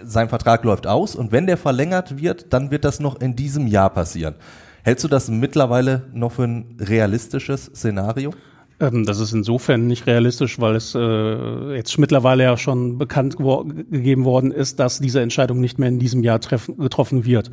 sein 0.05 0.29
Vertrag 0.29 0.65
läuft 0.65 0.87
aus 0.87 1.15
und 1.15 1.33
wenn 1.33 1.47
der 1.47 1.57
verlängert 1.57 2.17
wird, 2.17 2.53
dann 2.53 2.71
wird 2.71 2.85
das 2.85 3.01
noch 3.01 3.21
in 3.21 3.37
diesem 3.37 3.67
Jahr 3.67 3.91
passieren. 3.91 4.37
Hältst 4.85 5.05
du 5.05 5.09
das 5.09 5.29
mittlerweile 5.29 6.05
noch 6.13 6.33
für 6.33 6.45
ein 6.45 6.77
realistisches 6.81 7.67
Szenario? 7.67 8.33
Ähm, 8.81 9.05
das 9.05 9.19
ist 9.19 9.33
insofern 9.33 9.87
nicht 9.87 10.07
realistisch, 10.07 10.61
weil 10.61 10.77
es 10.77 10.95
äh, 10.95 11.75
jetzt 11.75 11.99
mittlerweile 11.99 12.45
ja 12.45 12.57
schon 12.57 12.99
bekannt 12.99 13.37
gegeben 13.37 14.25
worden 14.25 14.53
ist, 14.53 14.79
dass 14.79 15.01
diese 15.01 15.21
Entscheidung 15.21 15.61
nicht 15.61 15.79
mehr 15.79 15.89
in 15.89 15.99
diesem 15.99 16.23
Jahr 16.23 16.39
getroffen 16.39 17.25
wird. 17.25 17.51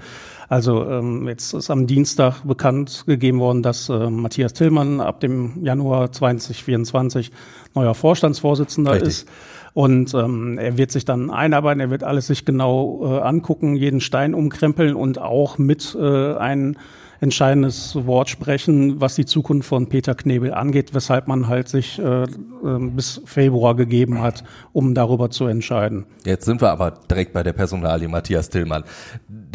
Also 0.48 0.88
ähm, 0.88 1.28
jetzt 1.28 1.54
ist 1.54 1.72
am 1.72 1.88
Dienstag 1.88 2.44
bekannt 2.44 3.06
gegeben 3.08 3.40
worden, 3.40 3.64
dass 3.64 3.90
äh, 3.90 4.10
Matthias 4.10 4.54
Tillmann 4.54 5.02
ab 5.02 5.20
dem 5.20 5.64
Januar 5.64 6.12
2024 6.12 7.32
neuer 7.74 7.96
Vorstandsvorsitzender 7.96 8.94
Richtig. 8.94 9.10
ist. 9.10 9.30
Und 9.74 10.14
ähm, 10.14 10.58
er 10.58 10.78
wird 10.78 10.92
sich 10.92 11.04
dann 11.04 11.32
einarbeiten, 11.32 11.82
er 11.82 11.90
wird 11.90 12.04
alles 12.04 12.28
sich 12.28 12.46
genau 12.46 13.02
äh, 13.04 13.22
angucken, 13.22 13.76
jeden 13.76 14.00
Stein 14.00 14.34
umkrempeln 14.34 14.96
und 14.96 15.20
auch 15.20 15.58
mit 15.58 15.98
äh, 16.00 16.36
einem 16.36 16.78
entscheidendes 17.20 17.96
Wort 18.06 18.30
sprechen, 18.30 19.02
was 19.02 19.16
die 19.16 19.26
Zukunft 19.26 19.68
von 19.68 19.88
Peter 19.90 20.16
Knebel 20.16 20.54
angeht, 20.54 20.94
weshalb 20.94 21.28
man 21.28 21.48
halt 21.48 21.70
sich 21.70 22.00
äh, 22.00 22.24
äh, 22.24 22.28
bis 22.64 23.22
Februar 23.26 23.76
gegeben 23.76 24.22
hat, 24.22 24.44
um 24.74 24.94
darüber 24.94 25.30
zu 25.30 25.46
entscheiden. 25.48 26.06
Jetzt 26.26 26.46
sind 26.46 26.62
wir 26.62 26.72
aber 26.72 26.92
direkt 27.10 27.34
bei 27.34 27.44
der 27.44 27.54
Personalie 27.54 28.08
Matthias 28.08 28.50
Tillmann. 28.50 28.84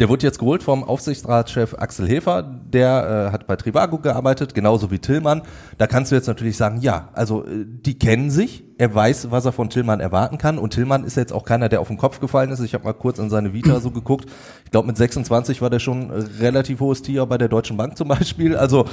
Der 0.01 0.09
wurde 0.09 0.25
jetzt 0.25 0.39
geholt 0.39 0.63
vom 0.63 0.83
Aufsichtsratschef 0.83 1.75
Axel 1.75 2.07
Hefer, 2.07 2.41
der 2.41 3.27
äh, 3.27 3.31
hat 3.31 3.45
bei 3.45 3.55
Trivago 3.55 3.99
gearbeitet, 3.99 4.55
genauso 4.55 4.89
wie 4.89 4.97
Tillmann. 4.97 5.43
Da 5.77 5.85
kannst 5.85 6.11
du 6.11 6.15
jetzt 6.15 6.25
natürlich 6.25 6.57
sagen, 6.57 6.79
ja, 6.81 7.09
also 7.13 7.45
äh, 7.45 7.67
die 7.67 7.99
kennen 7.99 8.31
sich, 8.31 8.63
er 8.79 8.95
weiß, 8.95 9.29
was 9.29 9.45
er 9.45 9.51
von 9.51 9.69
Tillmann 9.69 9.99
erwarten 9.99 10.39
kann 10.39 10.57
und 10.57 10.73
Tillmann 10.73 11.03
ist 11.03 11.17
jetzt 11.17 11.31
auch 11.31 11.45
keiner, 11.45 11.69
der 11.69 11.81
auf 11.81 11.87
den 11.87 11.97
Kopf 11.97 12.19
gefallen 12.19 12.49
ist. 12.49 12.61
Ich 12.61 12.73
habe 12.73 12.83
mal 12.83 12.93
kurz 12.93 13.19
in 13.19 13.29
seine 13.29 13.53
Vita 13.53 13.79
so 13.79 13.91
geguckt. 13.91 14.25
Ich 14.65 14.71
glaube, 14.71 14.87
mit 14.87 14.97
26 14.97 15.61
war 15.61 15.69
der 15.69 15.77
schon 15.77 16.09
relativ 16.09 16.79
hohes 16.79 17.03
Tier 17.03 17.23
bei 17.27 17.37
der 17.37 17.47
Deutschen 17.47 17.77
Bank 17.77 17.95
zum 17.95 18.07
Beispiel. 18.07 18.55
Also 18.55 18.85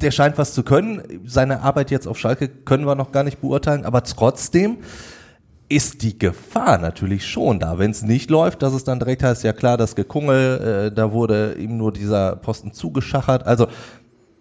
der 0.00 0.10
scheint 0.10 0.38
was 0.38 0.54
zu 0.54 0.62
können. 0.62 1.02
Seine 1.26 1.60
Arbeit 1.60 1.90
jetzt 1.90 2.08
auf 2.08 2.18
Schalke 2.18 2.48
können 2.48 2.86
wir 2.86 2.94
noch 2.94 3.12
gar 3.12 3.24
nicht 3.24 3.42
beurteilen, 3.42 3.84
aber 3.84 4.02
trotzdem 4.02 4.78
ist 5.68 6.02
die 6.02 6.18
Gefahr 6.18 6.78
natürlich 6.78 7.26
schon 7.26 7.58
da. 7.58 7.78
Wenn 7.78 7.90
es 7.90 8.02
nicht 8.02 8.30
läuft, 8.30 8.62
dass 8.62 8.74
es 8.74 8.84
dann 8.84 8.98
direkt 8.98 9.22
heißt, 9.22 9.44
ja 9.44 9.52
klar, 9.52 9.76
das 9.76 9.94
Gekungel, 9.94 10.90
äh, 10.90 10.94
da 10.94 11.12
wurde 11.12 11.54
ihm 11.54 11.76
nur 11.76 11.92
dieser 11.92 12.36
Posten 12.36 12.72
zugeschachert. 12.72 13.46
Also 13.46 13.68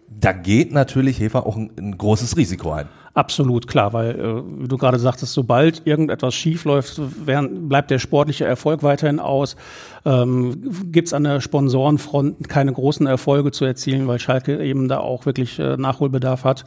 da 0.10 0.32
geht 0.32 0.72
natürlich 0.72 1.20
Hefer 1.20 1.46
auch 1.46 1.56
ein, 1.56 1.72
ein 1.78 1.98
großes 1.98 2.38
Risiko 2.38 2.72
ein. 2.72 2.88
Absolut 3.16 3.68
klar, 3.68 3.94
weil 3.94 4.20
äh, 4.20 4.64
wie 4.64 4.68
du 4.68 4.78
gerade 4.78 4.98
sagtest, 4.98 5.34
sobald 5.34 5.86
irgendetwas 5.86 6.34
schief 6.34 6.66
läuft, 6.66 7.00
bleibt 7.26 7.92
der 7.92 8.00
sportliche 8.00 8.46
Erfolg 8.46 8.82
weiterhin 8.82 9.20
aus. 9.20 9.56
Ähm, 10.04 10.92
Gibt 10.92 11.10
es 11.10 11.14
an 11.14 11.24
der 11.24 11.40
Sponsorenfront 11.40 12.50
keine 12.50 12.74
großen 12.74 13.06
Erfolge 13.06 13.52
zu 13.52 13.66
erzielen, 13.66 14.08
weil 14.08 14.18
Schalke 14.18 14.64
eben 14.64 14.88
da 14.88 14.98
auch 14.98 15.28
wirklich 15.28 15.60
äh, 15.60 15.78
Nachholbedarf 15.78 16.44
hat. 16.44 16.66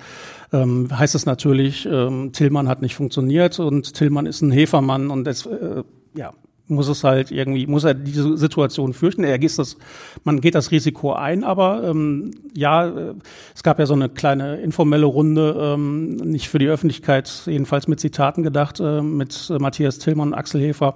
Ähm, 0.52 0.88
heißt 0.96 1.16
es 1.16 1.26
natürlich, 1.26 1.84
ähm, 1.84 2.30
Tillmann 2.32 2.68
hat 2.68 2.80
nicht 2.80 2.94
funktioniert 2.94 3.58
und 3.58 3.94
Tillmann 3.94 4.26
ist 4.26 4.40
ein 4.40 4.52
Hefermann 4.52 5.10
und 5.10 5.24
das, 5.24 5.46
äh, 5.46 5.82
ja, 6.14 6.30
muss 6.68 6.88
es 6.88 7.04
halt 7.04 7.30
irgendwie, 7.30 7.66
muss 7.66 7.84
er 7.84 7.94
diese 7.94 8.36
Situation 8.36 8.92
fürchten. 8.92 9.24
Er 9.24 9.38
geht 9.38 9.56
das, 9.58 9.76
man 10.24 10.40
geht 10.40 10.54
das 10.54 10.70
Risiko 10.70 11.12
ein, 11.12 11.44
aber 11.44 11.84
ähm, 11.84 12.32
ja, 12.54 12.86
äh, 12.88 13.14
es 13.54 13.62
gab 13.62 13.78
ja 13.78 13.86
so 13.86 13.94
eine 13.94 14.08
kleine 14.08 14.56
informelle 14.56 15.06
Runde, 15.06 15.56
ähm, 15.58 16.16
nicht 16.16 16.48
für 16.48 16.58
die 16.58 16.68
Öffentlichkeit, 16.68 17.42
jedenfalls 17.46 17.86
mit 17.88 18.00
Zitaten 18.00 18.42
gedacht, 18.42 18.80
äh, 18.80 19.00
mit 19.00 19.50
äh, 19.50 19.58
Matthias 19.58 19.98
Tillmann 19.98 20.28
und 20.28 20.34
Axel 20.34 20.60
Hefer, 20.60 20.94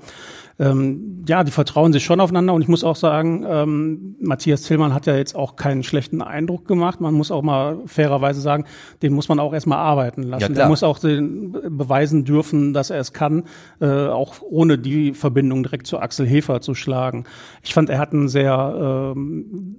ähm, 0.61 1.25
ja, 1.27 1.43
die 1.43 1.51
vertrauen 1.51 1.93
sich 1.93 2.05
schon 2.05 2.21
aufeinander 2.21 2.53
und 2.53 2.61
ich 2.61 2.69
muss 2.69 2.85
auch 2.85 2.97
sagen, 2.97 3.47
ähm, 3.49 4.17
Matthias 4.21 4.63
Tillmann 4.63 4.93
hat 4.93 5.07
ja 5.07 5.17
jetzt 5.17 5.35
auch 5.35 5.57
keinen 5.57 5.83
schlechten 5.83 6.21
Eindruck 6.21 6.69
gemacht. 6.69 7.01
Man 7.01 7.15
muss 7.15 7.31
auch 7.31 7.43
mal 7.43 7.79
fairerweise 7.87 8.43
sagen, 8.43 8.67
den 9.01 9.15
muss 9.15 9.31
man 9.31 9.41
auch 9.41 9.55
erstmal 9.55 9.79
arbeiten 9.79 10.23
lassen. 10.23 10.43
Ja, 10.43 10.49
Der 10.49 10.69
muss 10.69 10.83
auch 10.83 10.99
den 10.99 11.53
beweisen 11.53 12.27
dürfen, 12.27 12.75
dass 12.75 12.91
er 12.91 13.01
es 13.01 13.15
kann, 13.15 13.45
äh, 13.81 13.87
auch 13.87 14.35
ohne 14.43 14.77
die 14.77 15.15
Verbindung 15.15 15.63
direkt 15.63 15.87
zu 15.87 15.99
Axel 15.99 16.27
Hefer 16.27 16.61
zu 16.61 16.75
schlagen. 16.75 17.25
Ich 17.63 17.73
fand, 17.73 17.89
er 17.89 17.99
hat 17.99 18.13
einen 18.13 18.29
sehr, 18.29 19.15
ähm, 19.17 19.77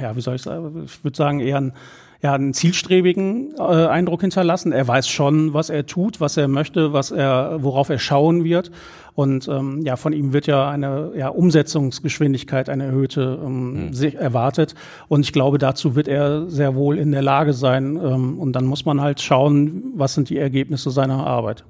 ja, 0.00 0.16
wie 0.16 0.20
soll 0.20 0.34
ich 0.34 0.42
sagen, 0.42 0.82
ich 0.84 1.04
würde 1.04 1.16
sagen, 1.16 1.38
eher 1.38 1.72
ein 2.24 2.30
ja, 2.30 2.34
einen 2.34 2.54
zielstrebigen 2.54 3.54
äh, 3.58 3.62
Eindruck 3.62 4.22
hinterlassen. 4.22 4.72
Er 4.72 4.88
weiß 4.88 5.08
schon, 5.08 5.52
was 5.52 5.68
er 5.68 5.84
tut, 5.84 6.20
was 6.20 6.36
er 6.38 6.48
möchte, 6.48 6.94
was 6.94 7.10
er, 7.10 7.62
worauf 7.62 7.90
er 7.90 7.98
schauen 7.98 8.44
wird. 8.44 8.70
Und 9.14 9.46
ähm, 9.46 9.82
ja, 9.84 9.96
von 9.96 10.12
ihm 10.12 10.32
wird 10.32 10.46
ja 10.46 10.68
eine 10.70 11.12
ja, 11.16 11.28
Umsetzungsgeschwindigkeit, 11.28 12.70
eine 12.70 12.86
erhöhte 12.86 13.38
ähm, 13.44 13.90
mhm. 13.90 14.16
erwartet. 14.18 14.74
Und 15.08 15.20
ich 15.20 15.32
glaube, 15.32 15.58
dazu 15.58 15.94
wird 15.94 16.08
er 16.08 16.48
sehr 16.48 16.74
wohl 16.74 16.98
in 16.98 17.12
der 17.12 17.22
Lage 17.22 17.52
sein. 17.52 17.96
Ähm, 18.02 18.38
und 18.38 18.54
dann 18.54 18.64
muss 18.64 18.86
man 18.86 19.02
halt 19.02 19.20
schauen, 19.20 19.92
was 19.94 20.14
sind 20.14 20.30
die 20.30 20.38
Ergebnisse 20.38 20.90
seiner 20.90 21.26
Arbeit. 21.26 21.62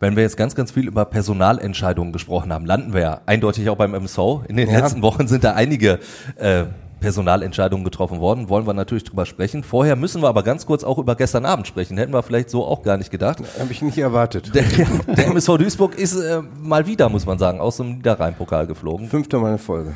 Wenn 0.00 0.14
wir 0.14 0.22
jetzt 0.22 0.36
ganz, 0.36 0.54
ganz 0.54 0.70
viel 0.70 0.86
über 0.86 1.06
Personalentscheidungen 1.06 2.12
gesprochen 2.12 2.52
haben, 2.52 2.66
landen 2.66 2.92
wir 2.92 3.00
ja 3.00 3.20
eindeutig 3.26 3.68
auch 3.70 3.76
beim 3.76 3.92
MSO. 3.92 4.44
In 4.46 4.56
den 4.56 4.68
ja. 4.68 4.78
letzten 4.78 5.02
Wochen 5.02 5.26
sind 5.26 5.42
da 5.42 5.54
einige 5.54 5.98
äh, 6.36 6.66
Personalentscheidungen 7.00 7.84
getroffen 7.84 8.20
worden. 8.20 8.48
Wollen 8.48 8.66
wir 8.66 8.74
natürlich 8.74 9.04
drüber 9.04 9.26
sprechen. 9.26 9.62
Vorher 9.62 9.96
müssen 9.96 10.22
wir 10.22 10.28
aber 10.28 10.42
ganz 10.42 10.66
kurz 10.66 10.84
auch 10.84 10.98
über 10.98 11.16
gestern 11.16 11.44
Abend 11.44 11.66
sprechen. 11.66 11.96
Hätten 11.96 12.12
wir 12.12 12.22
vielleicht 12.22 12.50
so 12.50 12.64
auch 12.64 12.82
gar 12.82 12.96
nicht 12.96 13.10
gedacht. 13.10 13.42
Habe 13.58 13.72
ich 13.72 13.82
nicht 13.82 13.98
erwartet. 13.98 14.54
Der, 14.54 14.64
der 15.14 15.26
MSV 15.26 15.58
Duisburg 15.58 15.98
ist 15.98 16.16
äh, 16.16 16.42
mal 16.60 16.86
wieder, 16.86 17.08
muss 17.08 17.26
man 17.26 17.38
sagen, 17.38 17.60
aus 17.60 17.76
dem 17.78 17.96
Niederrhein-Pokal 17.96 18.66
geflogen. 18.66 19.08
Fünfte 19.08 19.38
Mal 19.38 19.52
in 19.52 19.58
Folge. 19.58 19.94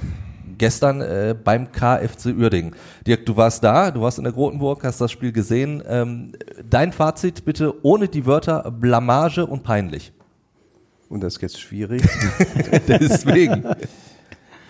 Gestern 0.59 1.01
äh, 1.01 1.35
beim 1.43 1.73
KFC 1.73 2.27
Uerdingen. 2.39 2.77
Dirk, 3.07 3.27
du 3.27 3.37
warst 3.37 3.65
da, 3.65 3.91
du 3.91 4.01
warst 4.01 4.19
in 4.19 4.25
der 4.25 4.33
Grotenburg, 4.33 4.85
hast 4.85 5.01
das 5.01 5.11
Spiel 5.11 5.33
gesehen. 5.33 5.83
Ähm, 5.89 6.33
dein 6.69 6.93
Fazit 6.93 7.45
bitte 7.45 7.85
ohne 7.85 8.09
die 8.09 8.27
Wörter 8.27 8.71
Blamage 8.71 9.45
und 9.45 9.65
peinlich. 9.65 10.13
Und 11.09 11.23
das 11.23 11.35
ist 11.35 11.43
jetzt 11.43 11.61
schwierig. 11.61 12.03
Deswegen. 12.89 13.65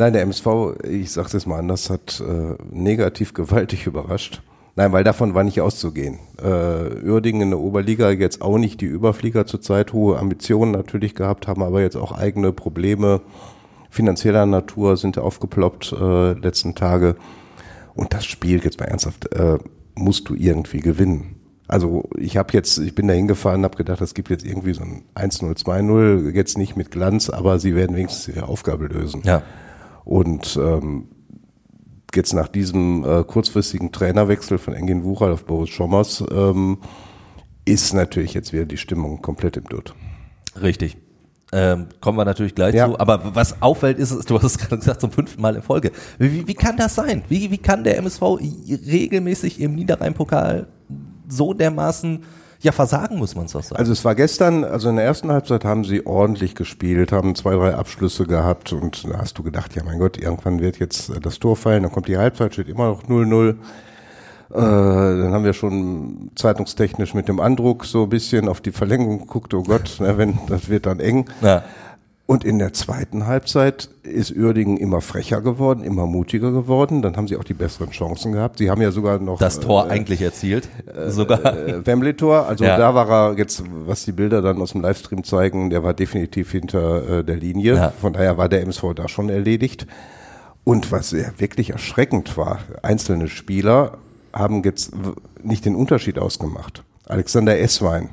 Nein, 0.03 0.15
der 0.15 0.23
MSV, 0.23 0.83
ich 0.83 1.13
sage 1.13 1.37
es 1.37 1.47
mal 1.47 1.61
anders, 1.61 1.89
hat 1.89 2.21
äh, 2.21 2.57
negativ 2.73 3.35
gewaltig 3.35 3.87
überrascht. 3.87 4.43
Nein, 4.75 4.91
weil 4.91 5.05
davon 5.05 5.35
war 5.35 5.45
nicht 5.45 5.61
auszugehen. 5.61 6.19
Äh, 6.43 7.07
Uerdingen 7.09 7.43
in 7.43 7.51
der 7.51 7.61
Oberliga 7.61 8.11
jetzt 8.11 8.43
auch 8.43 8.59
nicht 8.59 8.81
die 8.81 8.87
Überflieger 8.87 9.47
zurzeit, 9.47 9.93
hohe 9.93 10.19
Ambitionen 10.19 10.73
natürlich 10.73 11.15
gehabt, 11.15 11.47
haben 11.47 11.63
aber 11.63 11.83
jetzt 11.83 11.95
auch 11.97 12.11
eigene 12.11 12.53
Probleme 12.53 13.21
finanzieller 13.91 14.45
Natur 14.45 14.97
sind 14.97 15.19
aufgeploppt 15.19 15.93
äh, 15.93 16.33
letzten 16.33 16.75
Tage. 16.75 17.15
Und 17.95 18.13
das 18.13 18.25
Spiel, 18.25 18.61
jetzt 18.65 18.81
mal 18.81 18.87
ernsthaft, 18.87 19.33
äh, 19.33 19.59
musst 19.95 20.29
du 20.29 20.35
irgendwie 20.35 20.81
gewinnen. 20.81 21.37
Also 21.69 22.11
ich 22.19 22.37
habe 22.37 22.53
jetzt, 22.55 22.77
ich 22.79 22.97
bin 22.97 23.07
da 23.07 23.15
hingefahren, 23.15 23.63
habe 23.63 23.77
gedacht, 23.77 24.01
es 24.01 24.15
gibt 24.15 24.31
jetzt 24.31 24.45
irgendwie 24.45 24.75
so 24.75 24.83
ein 24.83 25.05
1-0, 25.15 25.63
2-0, 25.65 26.35
jetzt 26.35 26.59
nicht 26.59 26.75
mit 26.75 26.91
Glanz, 26.91 27.31
aber 27.31 27.61
sie 27.61 27.77
werden 27.77 27.95
wenigstens 27.95 28.35
ihre 28.35 28.49
Aufgabe 28.49 28.87
lösen. 28.87 29.23
Ja. 29.25 29.43
Und 30.05 30.59
ähm, 30.61 31.09
jetzt 32.15 32.33
nach 32.33 32.49
diesem 32.49 33.05
äh, 33.05 33.25
kurzfristigen 33.25 33.93
Trainerwechsel 33.93 34.59
von 34.59 34.75
Engin 34.75 35.05
Wuchal 35.05 35.33
auf 35.33 35.45
Boris 35.45 35.71
Schommers 35.71 36.25
ähm, 36.33 36.79
ist 37.65 37.95
natürlich 37.95 38.35
jetzt 38.35 38.53
wieder 38.53 38.67
die 38.67 38.77
Stimmung 38.77 39.23
komplett 39.23 39.57
im 39.57 39.65
Dutt. 39.65 39.95
Richtig. 40.61 40.97
Ähm, 41.55 41.89
kommen 42.01 42.17
wir 42.17 42.25
natürlich 42.25 42.55
gleich 42.55 42.75
ja. 42.75 42.89
zu. 42.89 42.99
Aber 42.99 43.35
was 43.35 43.61
auffällt, 43.61 43.99
ist, 43.99 44.31
du 44.31 44.37
hast 44.37 44.45
es 44.45 44.59
gerade 44.59 44.79
gesagt, 44.79 45.01
zum 45.03 45.11
fünften 45.11 45.41
Mal 45.41 45.55
in 45.55 45.63
Folge. 45.63 45.93
Wie, 46.19 46.47
wie 46.47 46.55
kann 46.55 46.77
das 46.79 46.95
sein? 46.95 47.23
Wie, 47.29 47.51
wie 47.51 47.59
kann 47.59 47.85
der 47.85 47.99
MSV 47.99 48.23
regelmäßig 48.87 49.61
im 49.61 49.75
Niederrhein-Pokal 49.75 50.69
so 51.29 51.53
dermaßen 51.53 52.25
ja, 52.63 52.73
versagen 52.73 53.19
muss 53.19 53.35
man 53.35 53.47
es 53.47 53.57
auch 53.57 53.63
sagen. 53.63 53.77
Also 53.77 53.93
es 53.93 54.05
war 54.05 54.15
gestern, 54.15 54.65
also 54.65 54.89
in 54.89 54.97
der 54.97 55.05
ersten 55.05 55.31
Halbzeit 55.31 55.65
haben 55.65 55.85
sie 55.85 56.07
ordentlich 56.07 56.55
gespielt, 56.55 57.13
haben 57.13 57.35
zwei, 57.35 57.55
drei 57.55 57.75
Abschlüsse 57.75 58.25
gehabt 58.25 58.73
und 58.73 59.05
da 59.09 59.19
hast 59.19 59.37
du 59.39 59.43
gedacht, 59.43 59.75
ja 59.75 59.83
mein 59.85 59.99
Gott, 59.99 60.17
irgendwann 60.17 60.61
wird 60.61 60.79
jetzt 60.79 61.13
das 61.21 61.41
Tor 61.41 61.57
fallen, 61.57 61.83
dann 61.83 61.93
kommt 61.93 62.09
die 62.09 62.17
Halbzeit, 62.17 62.53
steht 62.53 62.69
immer 62.69 62.89
noch 62.89 63.03
0-0. 63.05 63.51
Äh, 63.51 63.55
dann 64.55 65.33
haben 65.33 65.45
wir 65.45 65.55
schon 65.55 66.31
zeitungstechnisch 66.37 67.15
mit 67.15 67.27
dem 67.27 67.41
Andruck 67.41 67.85
so 67.85 68.05
ein 68.05 68.09
bisschen 68.11 68.49
auf 68.49 68.61
die 68.61 68.73
Verlängerung 68.73 69.21
geguckt, 69.21 69.55
oh 69.55 69.63
Gott, 69.63 69.97
ne, 69.99 70.17
wenn, 70.19 70.39
das 70.47 70.69
wird 70.69 70.87
dann 70.87 71.01
eng. 71.01 71.27
Ja. 71.41 71.65
Und 72.25 72.45
in 72.45 72.59
der 72.59 72.73
zweiten 72.73 73.27
Halbzeit 73.27 73.91
ist 74.05 74.35
Uerdingen 74.35 74.77
immer 74.77 75.01
frecher 75.01 75.41
geworden, 75.41 75.83
immer 75.83 76.07
mutiger 76.07 76.53
geworden. 76.53 77.03
Dann 77.03 77.17
haben 77.17 77.27
sie 77.27 77.37
auch 77.37 77.45
die 77.45 77.53
besseren 77.53 77.91
Chancen 77.91 78.33
gehabt. 78.33 78.59
Sie 78.59 78.71
haben 78.71 78.81
ja 78.81 78.93
sogar 78.93 79.19
noch 79.19 79.39
das 79.39 79.61
Tor 79.61 79.87
äh, 79.87 79.91
eigentlich 79.91 80.23
erzielt, 80.23 80.69
äh, 80.95 81.11
sogar 81.11 81.45
äh, 81.45 81.85
Wembley 81.85 82.15
Tor. 82.15 82.47
Also 82.47 82.65
ja. 82.65 82.79
da 82.79 82.95
war 82.95 83.11
er 83.11 83.39
jetzt, 83.39 83.65
was 83.87 84.05
die 84.05 84.13
Bilder 84.13 84.41
dann 84.41 84.63
aus 84.63 84.73
dem 84.73 84.83
Livestream 84.83 85.25
zeigen, 85.25 85.71
der 85.71 85.83
war 85.83 85.95
definitiv 85.95 86.53
hinter 86.53 87.19
äh, 87.19 87.25
der 87.25 87.37
Linie. 87.37 87.75
Ja. 87.75 87.93
Von 88.01 88.13
daher 88.13 88.39
war 88.39 88.49
der 88.49 88.63
MSV 88.63 88.95
da 88.95 89.09
schon 89.09 89.29
erledigt. 89.29 89.87
Und 90.65 90.93
was 90.93 91.11
ja 91.11 91.29
wirklich 91.39 91.71
erschreckend 91.71 92.37
war, 92.37 92.61
einzelne 92.83 93.29
Spieler 93.29 93.99
haben 94.33 94.63
jetzt 94.63 94.93
nicht 95.43 95.65
den 95.65 95.75
Unterschied 95.75 96.19
ausgemacht. 96.19 96.85
Alexander 97.07 97.59
Esswein, 97.59 98.11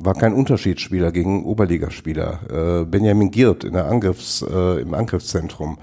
war 0.00 0.14
kein 0.14 0.32
Unterschiedsspieler 0.32 1.12
gegen 1.12 1.44
Oberligaspieler. 1.44 2.82
Äh, 2.82 2.84
Benjamin 2.84 3.30
Giert 3.30 3.64
in 3.64 3.74
der 3.74 3.86
Angriffs, 3.86 4.42
äh, 4.42 4.80
im 4.80 4.94
Angriffszentrum 4.94 5.78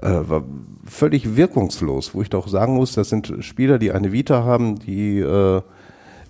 äh, 0.00 0.08
war 0.10 0.44
völlig 0.84 1.36
wirkungslos, 1.36 2.14
wo 2.14 2.22
ich 2.22 2.30
doch 2.30 2.48
sagen 2.48 2.74
muss, 2.74 2.92
das 2.92 3.08
sind 3.08 3.32
Spieler, 3.40 3.78
die 3.78 3.92
eine 3.92 4.12
Vita 4.12 4.44
haben, 4.44 4.78
die 4.78 5.20
äh, 5.20 5.62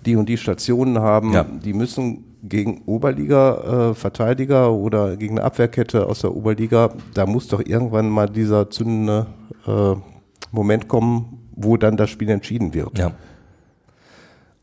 die 0.05 0.15
und 0.15 0.29
die 0.29 0.37
Stationen 0.37 0.99
haben, 0.99 1.33
ja. 1.33 1.43
die 1.43 1.73
müssen 1.73 2.25
gegen 2.43 2.81
Oberliga-Verteidiger 2.85 4.65
äh, 4.65 4.69
oder 4.69 5.15
gegen 5.15 5.37
eine 5.37 5.45
Abwehrkette 5.45 6.07
aus 6.07 6.21
der 6.21 6.35
Oberliga, 6.35 6.93
da 7.13 7.25
muss 7.25 7.47
doch 7.47 7.65
irgendwann 7.65 8.09
mal 8.09 8.29
dieser 8.29 8.69
zündende 8.69 9.27
äh, 9.65 9.95
Moment 10.51 10.87
kommen, 10.87 11.39
wo 11.55 11.77
dann 11.77 11.95
das 11.95 12.09
Spiel 12.09 12.29
entschieden 12.29 12.73
wird. 12.73 12.97
Ja. 12.97 13.13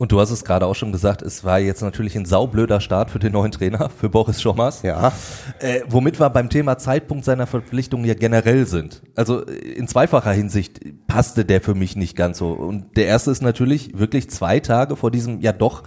Und 0.01 0.11
du 0.11 0.19
hast 0.19 0.31
es 0.31 0.43
gerade 0.43 0.65
auch 0.65 0.73
schon 0.73 0.91
gesagt, 0.91 1.21
es 1.21 1.43
war 1.43 1.59
jetzt 1.59 1.83
natürlich 1.83 2.15
ein 2.15 2.25
saublöder 2.25 2.81
Start 2.81 3.11
für 3.11 3.19
den 3.19 3.33
neuen 3.33 3.51
Trainer, 3.51 3.91
für 3.95 4.09
Boris 4.09 4.41
Schommers. 4.41 4.81
Ja. 4.81 5.13
Äh, 5.59 5.81
womit 5.87 6.19
wir 6.19 6.31
beim 6.31 6.49
Thema 6.49 6.79
Zeitpunkt 6.79 7.23
seiner 7.23 7.45
Verpflichtung 7.45 8.03
ja 8.03 8.15
generell 8.15 8.65
sind. 8.65 9.03
Also 9.15 9.45
äh, 9.45 9.51
in 9.51 9.87
zweifacher 9.87 10.31
Hinsicht 10.31 10.79
passte 11.05 11.45
der 11.45 11.61
für 11.61 11.75
mich 11.75 11.95
nicht 11.95 12.15
ganz 12.15 12.39
so. 12.39 12.49
Und 12.49 12.97
der 12.97 13.05
erste 13.05 13.29
ist 13.29 13.43
natürlich 13.43 13.95
wirklich 13.95 14.27
zwei 14.31 14.59
Tage 14.59 14.95
vor 14.95 15.11
diesem 15.11 15.39
ja 15.39 15.51
doch 15.51 15.83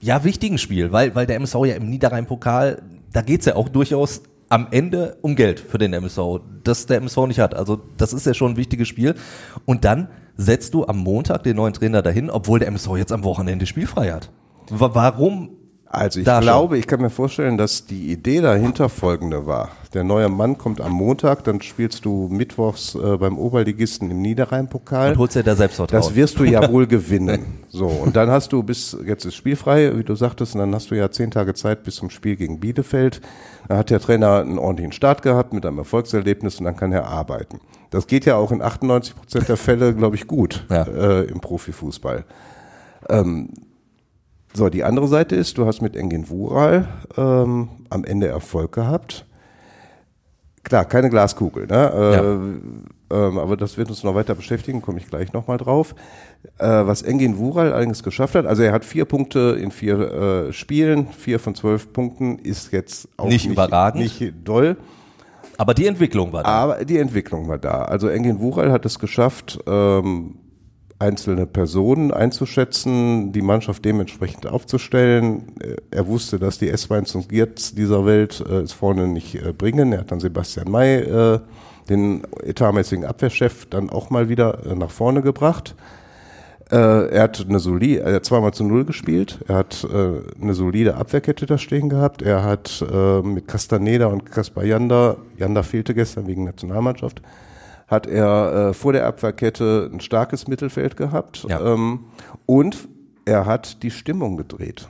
ja 0.00 0.22
wichtigen 0.22 0.58
Spiel, 0.58 0.92
weil, 0.92 1.14
weil 1.14 1.24
der 1.24 1.36
MSV 1.36 1.54
ja 1.64 1.76
im 1.76 1.88
Niederrhein-Pokal, 1.88 2.82
da 3.10 3.22
geht's 3.22 3.46
ja 3.46 3.56
auch 3.56 3.70
durchaus 3.70 4.20
am 4.50 4.66
Ende 4.70 5.16
um 5.22 5.34
Geld 5.34 5.60
für 5.60 5.78
den 5.78 5.94
MSV, 5.94 6.40
das 6.62 6.84
der 6.84 6.98
MSV 6.98 7.26
nicht 7.26 7.40
hat. 7.40 7.54
Also 7.54 7.80
das 7.96 8.12
ist 8.12 8.26
ja 8.26 8.34
schon 8.34 8.52
ein 8.52 8.56
wichtiges 8.58 8.86
Spiel. 8.86 9.14
Und 9.64 9.86
dann 9.86 10.10
setzt 10.36 10.74
du 10.74 10.86
am 10.86 10.98
Montag 10.98 11.42
den 11.42 11.56
neuen 11.56 11.72
Trainer 11.72 12.02
dahin, 12.02 12.30
obwohl 12.30 12.58
der 12.58 12.68
MSV 12.68 12.96
jetzt 12.96 13.12
am 13.12 13.24
Wochenende 13.24 13.66
spielfrei 13.66 14.12
hat. 14.12 14.30
Warum 14.70 15.55
also 15.88 16.18
ich 16.18 16.24
glaube, 16.24 16.74
schon. 16.74 16.80
ich 16.80 16.86
kann 16.86 17.00
mir 17.00 17.10
vorstellen, 17.10 17.56
dass 17.56 17.86
die 17.86 18.10
Idee 18.10 18.40
dahinter 18.40 18.88
folgende 18.88 19.46
war. 19.46 19.70
Der 19.94 20.04
neue 20.04 20.28
Mann 20.28 20.58
kommt 20.58 20.80
am 20.80 20.92
Montag, 20.92 21.44
dann 21.44 21.62
spielst 21.62 22.04
du 22.04 22.28
mittwochs 22.30 22.94
äh, 22.96 23.16
beim 23.16 23.38
Oberligisten 23.38 24.10
im 24.10 24.20
Niederrhein-Pokal. 24.20 25.12
Und 25.12 25.18
holst 25.18 25.36
dir 25.36 25.42
da 25.42 25.54
Selbstvertrauen. 25.54 26.02
Das 26.02 26.14
wirst 26.14 26.38
du 26.38 26.44
ja 26.44 26.68
wohl 26.72 26.86
gewinnen. 26.86 27.60
So, 27.68 27.86
und 27.86 28.16
dann 28.16 28.30
hast 28.30 28.52
du 28.52 28.62
bis, 28.62 28.96
jetzt 29.06 29.24
ist 29.24 29.36
spielfrei, 29.36 29.96
wie 29.96 30.04
du 30.04 30.14
sagtest, 30.16 30.54
und 30.54 30.60
dann 30.60 30.74
hast 30.74 30.90
du 30.90 30.96
ja 30.96 31.10
zehn 31.10 31.30
Tage 31.30 31.54
Zeit 31.54 31.84
bis 31.84 31.96
zum 31.96 32.10
Spiel 32.10 32.36
gegen 32.36 32.58
Bielefeld. 32.58 33.20
Da 33.68 33.78
hat 33.78 33.90
der 33.90 34.00
Trainer 34.00 34.40
einen 34.40 34.58
ordentlichen 34.58 34.92
Start 34.92 35.22
gehabt 35.22 35.52
mit 35.52 35.64
einem 35.64 35.78
Erfolgserlebnis 35.78 36.58
und 36.58 36.64
dann 36.64 36.76
kann 36.76 36.92
er 36.92 37.06
arbeiten. 37.06 37.60
Das 37.90 38.06
geht 38.06 38.26
ja 38.26 38.36
auch 38.36 38.50
in 38.50 38.60
98 38.60 39.14
Prozent 39.14 39.48
der 39.48 39.56
Fälle, 39.56 39.94
glaube 39.94 40.16
ich, 40.16 40.26
gut 40.26 40.66
ja. 40.68 40.82
äh, 40.82 41.22
im 41.24 41.40
Profifußball. 41.40 42.24
Ähm, 43.08 43.50
so, 44.56 44.68
die 44.70 44.84
andere 44.84 45.06
Seite 45.06 45.36
ist, 45.36 45.58
du 45.58 45.66
hast 45.66 45.82
mit 45.82 45.96
Engin 45.96 46.28
Wural 46.30 46.88
ähm, 47.16 47.68
am 47.90 48.04
Ende 48.04 48.28
Erfolg 48.28 48.72
gehabt. 48.72 49.26
Klar, 50.64 50.84
keine 50.84 51.10
Glaskugel, 51.10 51.66
ne? 51.66 51.92
Äh, 51.94 52.14
ja. 52.14 53.28
ähm, 53.28 53.38
aber 53.38 53.56
das 53.56 53.76
wird 53.76 53.88
uns 53.88 54.02
noch 54.02 54.14
weiter 54.14 54.34
beschäftigen, 54.34 54.82
komme 54.82 54.98
ich 54.98 55.06
gleich 55.06 55.32
nochmal 55.32 55.58
drauf. 55.58 55.94
Äh, 56.58 56.66
was 56.66 57.02
Engin 57.02 57.36
Wural 57.36 57.72
allerdings 57.72 58.02
geschafft 58.02 58.34
hat, 58.34 58.46
also 58.46 58.62
er 58.62 58.72
hat 58.72 58.84
vier 58.84 59.04
Punkte 59.04 59.58
in 59.60 59.70
vier 59.70 59.98
äh, 60.48 60.52
Spielen, 60.52 61.08
vier 61.08 61.38
von 61.38 61.54
zwölf 61.54 61.92
Punkten, 61.92 62.38
ist 62.38 62.72
jetzt 62.72 63.08
auch 63.16 63.26
nicht, 63.26 63.44
nicht 63.44 63.52
überragend, 63.52 64.02
nicht 64.02 64.34
doll. 64.42 64.76
Aber 65.58 65.74
die 65.74 65.86
Entwicklung 65.86 66.32
war 66.32 66.42
da. 66.42 66.48
Aber 66.48 66.84
die 66.84 66.98
Entwicklung 66.98 67.46
war 67.46 67.58
da. 67.58 67.82
Also 67.82 68.08
Engin 68.08 68.40
Wural 68.40 68.72
hat 68.72 68.84
es 68.86 68.98
geschafft, 68.98 69.58
ähm, 69.66 70.36
einzelne 70.98 71.46
Personen 71.46 72.10
einzuschätzen, 72.10 73.32
die 73.32 73.42
Mannschaft 73.42 73.84
dementsprechend 73.84 74.46
aufzustellen. 74.46 75.52
Er 75.90 76.06
wusste, 76.06 76.38
dass 76.38 76.58
die 76.58 76.70
S-Weins 76.70 77.14
und 77.14 77.28
Giertz 77.28 77.74
dieser 77.74 78.06
Welt 78.06 78.42
äh, 78.48 78.60
es 78.60 78.72
vorne 78.72 79.06
nicht 79.06 79.34
äh, 79.34 79.52
bringen. 79.52 79.92
Er 79.92 80.00
hat 80.00 80.10
dann 80.10 80.20
Sebastian 80.20 80.70
May, 80.70 81.00
äh, 81.00 81.40
den 81.88 82.22
etatmäßigen 82.42 83.04
Abwehrchef, 83.04 83.66
dann 83.66 83.90
auch 83.90 84.10
mal 84.10 84.28
wieder 84.28 84.66
äh, 84.66 84.74
nach 84.74 84.90
vorne 84.90 85.22
gebracht. 85.22 85.74
Äh, 86.70 86.76
er 86.76 87.22
hat 87.24 87.44
eine 87.46 87.60
solide, 87.60 88.00
er 88.00 88.14
hat 88.14 88.24
zweimal 88.24 88.54
zu 88.54 88.64
Null 88.64 88.86
gespielt. 88.86 89.38
Er 89.46 89.56
hat 89.56 89.84
äh, 89.84 90.42
eine 90.42 90.54
solide 90.54 90.96
Abwehrkette 90.96 91.46
da 91.46 91.58
stehen 91.58 91.88
gehabt. 91.88 92.22
Er 92.22 92.42
hat 92.42 92.84
mit 93.22 93.46
Castaneda 93.46 94.06
und 94.06 94.30
Kaspar 94.30 94.64
Janda, 94.64 95.16
Janda 95.36 95.62
fehlte 95.62 95.94
gestern 95.94 96.26
wegen 96.26 96.44
Nationalmannschaft, 96.44 97.20
hat 97.86 98.06
er 98.06 98.70
äh, 98.70 98.74
vor 98.74 98.92
der 98.92 99.06
Abwehrkette 99.06 99.90
ein 99.92 100.00
starkes 100.00 100.48
Mittelfeld 100.48 100.96
gehabt 100.96 101.46
Ja. 101.48 101.60
ähm, 101.74 102.00
und 102.46 102.88
er 103.24 103.46
hat 103.46 103.82
die 103.82 103.90
Stimmung 103.90 104.36
gedreht. 104.36 104.88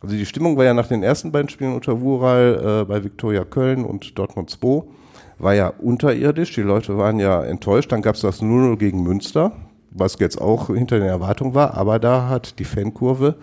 Also 0.00 0.14
die 0.14 0.26
Stimmung 0.26 0.56
war 0.56 0.64
ja 0.64 0.74
nach 0.74 0.86
den 0.86 1.02
ersten 1.02 1.32
beiden 1.32 1.48
Spielen 1.48 1.74
unter 1.74 2.00
Wural 2.00 2.82
äh, 2.82 2.84
bei 2.84 3.02
Viktoria 3.02 3.44
Köln 3.44 3.84
und 3.84 4.16
Dortmund 4.18 4.48
2 4.50 4.82
war 5.40 5.54
ja 5.54 5.68
unterirdisch. 5.78 6.54
Die 6.54 6.62
Leute 6.62 6.96
waren 6.98 7.18
ja 7.18 7.42
enttäuscht. 7.44 7.90
Dann 7.92 8.02
gab 8.02 8.14
es 8.14 8.20
das 8.22 8.40
0-0 8.42 8.76
gegen 8.76 9.02
Münster, 9.02 9.52
was 9.90 10.18
jetzt 10.18 10.40
auch 10.40 10.68
hinter 10.68 10.98
den 10.98 11.08
Erwartungen 11.08 11.54
war. 11.54 11.74
Aber 11.76 11.98
da 11.98 12.28
hat 12.28 12.58
die 12.58 12.64
Fankurve 12.64 13.36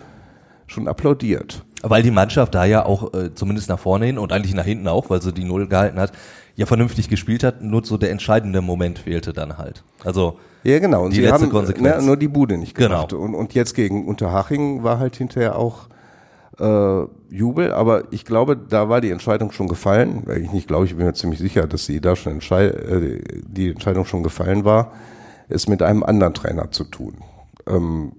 schon 0.66 0.88
applaudiert. 0.88 1.62
Weil 1.82 2.02
die 2.02 2.10
Mannschaft 2.10 2.54
da 2.54 2.64
ja 2.64 2.84
auch 2.84 3.14
äh, 3.14 3.34
zumindest 3.34 3.68
nach 3.68 3.78
vorne 3.78 4.06
hin 4.06 4.18
und 4.18 4.32
eigentlich 4.32 4.54
nach 4.54 4.64
hinten 4.64 4.88
auch, 4.88 5.08
weil 5.10 5.22
sie 5.22 5.32
die 5.32 5.44
Null 5.44 5.68
gehalten 5.68 5.98
hat, 6.00 6.12
ja 6.56 6.66
vernünftig 6.66 7.08
gespielt 7.08 7.44
hat. 7.44 7.62
Nur 7.62 7.84
so 7.84 7.96
der 7.96 8.10
entscheidende 8.10 8.60
Moment 8.62 8.98
fehlte 8.98 9.32
dann 9.32 9.56
halt. 9.58 9.84
Also 10.04 10.38
Ja, 10.64 10.78
genau. 10.80 11.04
Und 11.04 11.12
Die 11.12 11.16
sie 11.16 11.22
letzte 11.22 11.42
haben 11.44 11.50
Konsequenz. 11.50 12.00
ne, 12.00 12.02
nur 12.06 12.16
die 12.16 12.28
Bude 12.28 12.56
nicht 12.58 12.74
Genau. 12.74 12.88
gemacht. 13.06 13.12
Und, 13.12 13.34
und 13.34 13.54
jetzt 13.54 13.74
gegen 13.74 14.06
Unterhaching 14.06 14.82
war 14.82 14.98
halt 14.98 15.16
hinterher 15.16 15.56
auch 15.58 15.88
äh, 16.58 17.02
Jubel. 17.30 17.72
Aber 17.72 18.04
ich 18.10 18.24
glaube, 18.24 18.56
da 18.56 18.88
war 18.88 19.00
die 19.00 19.10
Entscheidung 19.10 19.52
schon 19.52 19.68
gefallen. 19.68 20.24
Ich 20.42 20.52
nicht 20.52 20.66
glaube, 20.66 20.86
ich 20.86 20.96
bin 20.96 21.04
mir 21.06 21.12
ziemlich 21.14 21.38
sicher, 21.38 21.66
dass 21.66 21.84
sie 21.86 22.00
da 22.00 22.16
schon 22.16 22.32
entschei 22.32 22.66
äh, 22.66 23.20
die 23.46 23.70
Entscheidung 23.70 24.04
schon 24.06 24.22
gefallen 24.22 24.64
war, 24.64 24.92
es 25.48 25.68
mit 25.68 25.82
einem 25.82 26.02
anderen 26.02 26.34
Trainer 26.34 26.70
zu 26.72 26.84
tun. 26.84 27.18
Ähm, 27.68 28.12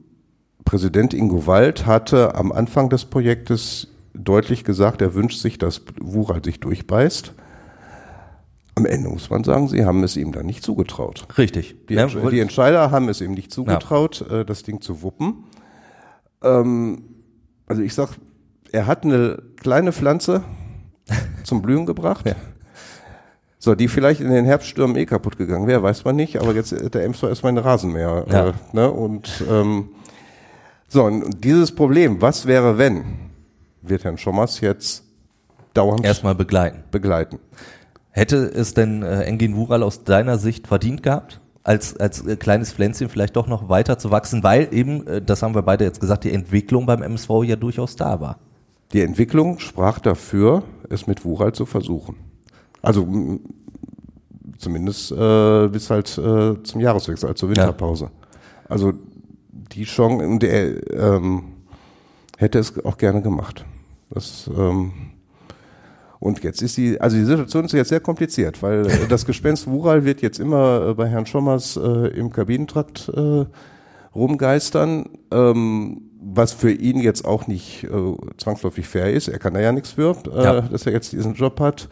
Präsident 0.63 1.13
Ingo 1.13 1.47
Wald 1.47 1.86
hatte 1.86 2.36
am 2.36 2.52
Anfang 2.52 2.89
des 2.89 3.06
Projektes 3.06 3.88
deutlich 4.13 4.63
gesagt, 4.63 5.02
er 5.02 5.13
wünscht 5.13 5.39
sich, 5.39 5.58
dass 5.58 5.82
Wural 6.00 6.43
sich 6.43 6.60
durchbeißt. 6.60 7.34
Am 8.77 8.85
Ende 8.85 9.09
muss 9.09 9.29
man 9.31 9.43
sagen, 9.43 9.67
sie 9.67 9.83
haben 9.85 10.03
es 10.03 10.15
ihm 10.15 10.31
dann 10.31 10.45
nicht 10.45 10.63
zugetraut. 10.63 11.27
richtig. 11.37 11.75
Die, 11.89 11.97
Entsch- 11.97 12.29
die 12.29 12.39
Entscheider 12.39 12.91
haben 12.91 13.09
es 13.09 13.21
ihm 13.21 13.31
nicht 13.31 13.51
zugetraut, 13.51 14.21
äh, 14.29 14.45
das 14.45 14.61
Ding 14.61 14.81
zu 14.81 15.01
wuppen. 15.01 15.45
Ähm, 16.43 17.01
also 17.65 17.81
ich 17.81 17.93
sag, 17.95 18.09
er 18.71 18.85
hat 18.85 19.03
eine 19.03 19.41
kleine 19.59 19.91
Pflanze 19.91 20.43
zum 21.43 21.61
Blühen 21.63 21.85
gebracht. 21.87 22.25
So, 23.59 23.73
die 23.73 23.87
vielleicht 23.87 24.21
in 24.21 24.29
den 24.29 24.45
Herbststürmen 24.45 24.95
eh 24.95 25.05
kaputt 25.07 25.37
gegangen 25.37 25.65
wäre, 25.67 25.81
weiß 25.81 26.05
man 26.05 26.15
nicht, 26.15 26.39
aber 26.39 26.53
jetzt 26.53 26.71
hat 26.71 26.93
der 26.93 27.03
Emstor 27.03 27.29
erstmal 27.29 27.49
einen 27.49 27.57
Rasenmäher. 27.57 28.25
Ja. 28.29 28.47
Äh, 28.49 28.53
ne? 28.73 28.91
Und 28.91 29.43
ähm, 29.49 29.89
so, 30.87 31.03
und 31.05 31.43
dieses 31.43 31.73
Problem, 31.73 32.21
was 32.21 32.45
wäre 32.45 32.77
wenn, 32.77 33.03
wird 33.81 34.03
Herrn 34.03 34.17
Schommers 34.19 34.61
jetzt 34.61 35.03
dauernd 35.73 36.05
Erstmal 36.05 36.35
begleiten. 36.35 36.83
begleiten. 36.91 37.39
Hätte 38.17 38.38
es 38.38 38.73
denn 38.73 39.03
äh, 39.03 39.25
Engin 39.25 39.56
Wural 39.56 39.84
aus 39.84 40.03
deiner 40.03 40.39
Sicht 40.39 40.65
verdient 40.65 41.03
gehabt, 41.03 41.39
als, 41.62 41.95
als 41.97 42.25
äh, 42.25 42.36
kleines 42.36 42.73
Pflänzchen 42.73 43.10
vielleicht 43.10 43.36
doch 43.36 43.45
noch 43.45 43.69
weiter 43.69 43.99
zu 43.99 44.10
wachsen, 44.10 44.41
weil 44.41 44.69
eben, 44.71 45.06
äh, 45.06 45.21
das 45.21 45.43
haben 45.43 45.53
wir 45.53 45.62
beide 45.62 45.84
jetzt 45.84 46.01
gesagt, 46.01 46.23
die 46.23 46.32
Entwicklung 46.32 46.88
beim 46.88 47.03
MSV 47.03 47.30
ja 47.43 47.56
durchaus 47.56 47.95
da 47.95 48.19
war. 48.19 48.39
Die 48.91 49.01
Entwicklung 49.01 49.60
sprach 49.60 49.99
dafür, 49.99 50.63
es 50.89 51.06
mit 51.06 51.25
Wural 51.25 51.53
zu 51.53 51.67
versuchen. 51.67 52.15
Also 52.82 53.03
m, 53.03 53.39
zumindest 54.58 55.12
äh, 55.12 55.67
bis 55.67 55.91
halt 55.91 56.17
äh, 56.17 56.63
zum 56.63 56.82
Jahreswechsel, 56.82 57.30
also 57.30 57.38
zur 57.38 57.49
Winterpause. 57.49 58.10
Also 58.67 58.93
die 59.51 59.84
Chance, 59.84 60.25
und 60.25 60.43
er 60.43 60.91
ähm, 60.91 61.43
hätte 62.39 62.58
es 62.58 62.84
auch 62.84 62.97
gerne 62.97 63.21
gemacht. 63.21 63.63
Das, 64.10 64.49
ähm, 64.58 65.06
und 66.19 66.43
jetzt 66.43 66.62
ist 66.62 66.77
die, 66.77 66.99
also 66.99 67.15
die 67.17 67.23
Situation 67.25 67.65
ist 67.65 67.73
jetzt 67.73 67.89
sehr 67.89 67.99
kompliziert, 67.99 68.62
weil 68.63 68.88
äh, 68.88 69.08
das 69.08 69.25
Gespenst 69.25 69.67
Wural 69.67 70.03
wird 70.06 70.21
jetzt 70.21 70.39
immer 70.39 70.89
äh, 70.89 70.93
bei 70.93 71.08
Herrn 71.08 71.25
Schommers 71.25 71.77
äh, 71.77 72.08
im 72.17 72.32
Kabinentrakt 72.32 73.10
äh, 73.15 73.45
rumgeistern, 74.15 75.10
ähm, 75.32 76.01
was 76.19 76.51
für 76.53 76.71
ihn 76.71 76.99
jetzt 76.99 77.25
auch 77.25 77.47
nicht 77.47 77.84
äh, 77.84 77.89
zwangsläufig 78.38 78.88
fair 78.88 79.13
ist. 79.13 79.27
Er 79.27 79.38
kann 79.39 79.53
da 79.53 79.60
ja 79.60 79.71
nichts 79.71 79.91
für, 79.91 80.15
äh, 80.36 80.43
Ja. 80.43 80.62
dass 80.62 80.86
er 80.86 80.93
jetzt 80.93 81.12
diesen 81.13 81.36
Job 81.36 81.60
hat. 81.60 81.88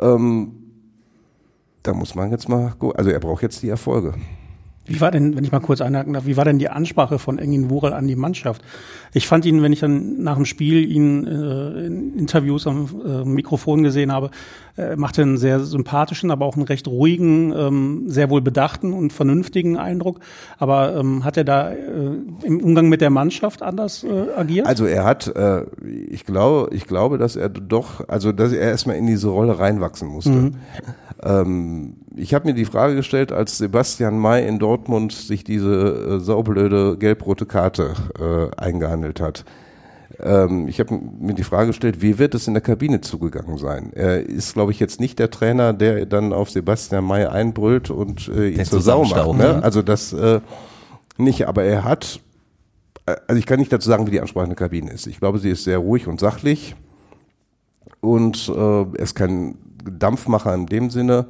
Ähm, 0.00 0.52
da 1.82 1.92
muss 1.94 2.14
man 2.14 2.30
jetzt 2.30 2.48
mal, 2.48 2.74
also 2.94 3.10
er 3.10 3.18
braucht 3.20 3.42
jetzt 3.42 3.62
die 3.62 3.68
Erfolge. 3.70 4.14
Wie 4.86 5.00
war 5.00 5.10
denn, 5.10 5.36
wenn 5.36 5.44
ich 5.44 5.52
mal 5.52 5.60
kurz 5.60 5.80
einhaken 5.80 6.14
darf, 6.14 6.26
wie 6.26 6.36
war 6.36 6.44
denn 6.44 6.58
die 6.58 6.68
Ansprache 6.68 7.18
von 7.18 7.38
Engin 7.38 7.70
Wural 7.70 7.92
an 7.92 8.08
die 8.08 8.16
Mannschaft? 8.16 8.62
Ich 9.12 9.28
fand 9.28 9.44
ihn, 9.44 9.62
wenn 9.62 9.72
ich 9.72 9.80
dann 9.80 10.22
nach 10.22 10.36
dem 10.36 10.46
Spiel 10.46 10.90
ihn 10.90 11.26
äh, 11.26 11.86
in 11.86 12.18
Interviews 12.18 12.66
am 12.66 12.88
äh, 13.04 13.24
Mikrofon 13.24 13.82
gesehen 13.82 14.10
habe, 14.10 14.30
äh, 14.76 14.96
machte 14.96 15.22
einen 15.22 15.36
sehr 15.36 15.60
sympathischen, 15.60 16.30
aber 16.30 16.46
auch 16.46 16.56
einen 16.56 16.64
recht 16.64 16.88
ruhigen, 16.88 17.52
ähm, 17.52 18.04
sehr 18.06 18.30
wohl 18.30 18.40
bedachten 18.40 18.92
und 18.92 19.12
vernünftigen 19.12 19.76
Eindruck. 19.76 20.20
Aber 20.58 20.96
ähm, 20.96 21.24
hat 21.24 21.36
er 21.36 21.44
da 21.44 21.70
äh, 21.72 22.16
im 22.42 22.60
Umgang 22.60 22.88
mit 22.88 23.00
der 23.00 23.10
Mannschaft 23.10 23.62
anders 23.62 24.02
äh, 24.02 24.32
agiert? 24.34 24.66
Also 24.66 24.86
er 24.86 25.04
hat, 25.04 25.28
äh, 25.36 25.64
ich 26.08 26.24
glaube, 26.24 26.74
ich 26.74 26.86
glaube, 26.86 27.18
dass 27.18 27.36
er 27.36 27.48
doch, 27.48 28.08
also 28.08 28.32
dass 28.32 28.52
er 28.52 28.62
erstmal 28.62 28.96
in 28.96 29.06
diese 29.06 29.28
Rolle 29.28 29.58
reinwachsen 29.58 30.08
musste. 30.08 30.52
Ähm, 31.22 31.96
ich 32.16 32.34
habe 32.34 32.48
mir 32.48 32.54
die 32.54 32.64
Frage 32.64 32.94
gestellt, 32.94 33.32
als 33.32 33.58
Sebastian 33.58 34.18
May 34.18 34.46
in 34.46 34.58
Dortmund 34.58 35.12
sich 35.12 35.44
diese 35.44 36.16
äh, 36.16 36.20
saublöde 36.20 36.96
gelb-rote 36.98 37.46
Karte 37.46 37.94
äh, 38.18 38.60
eingehandelt 38.60 39.20
hat. 39.20 39.44
Ähm, 40.18 40.66
ich 40.68 40.80
habe 40.80 40.98
mir 41.18 41.34
die 41.34 41.44
Frage 41.44 41.68
gestellt, 41.68 42.02
wie 42.02 42.18
wird 42.18 42.34
es 42.34 42.46
in 42.46 42.54
der 42.54 42.62
Kabine 42.62 43.00
zugegangen 43.00 43.58
sein? 43.58 43.92
Er 43.94 44.20
ist, 44.20 44.54
glaube 44.54 44.72
ich, 44.72 44.80
jetzt 44.80 45.00
nicht 45.00 45.18
der 45.18 45.30
Trainer, 45.30 45.72
der 45.72 46.06
dann 46.06 46.32
auf 46.32 46.50
Sebastian 46.50 47.04
May 47.04 47.26
einbrüllt 47.26 47.90
und 47.90 48.28
äh, 48.28 48.48
ihn 48.48 48.64
zur 48.64 48.80
Sau 48.80 49.04
macht. 49.04 49.26
Ne? 49.26 49.34
ne? 49.34 49.62
Also 49.62 49.82
das 49.82 50.12
äh, 50.12 50.40
nicht, 51.16 51.46
aber 51.46 51.64
er 51.64 51.84
hat 51.84 52.20
also 53.26 53.38
ich 53.38 53.46
kann 53.46 53.58
nicht 53.58 53.72
dazu 53.72 53.88
sagen, 53.88 54.06
wie 54.06 54.12
die 54.12 54.20
Ansprache 54.20 54.44
in 54.44 54.50
der 54.50 54.56
Kabine 54.56 54.92
ist. 54.92 55.06
Ich 55.06 55.18
glaube, 55.18 55.38
sie 55.38 55.50
ist 55.50 55.64
sehr 55.64 55.78
ruhig 55.78 56.06
und 56.06 56.20
sachlich 56.20 56.76
und 58.00 58.48
äh, 58.48 59.02
ist 59.02 59.14
kein 59.14 59.56
Dampfmacher 59.84 60.54
in 60.54 60.66
dem 60.66 60.90
Sinne. 60.90 61.26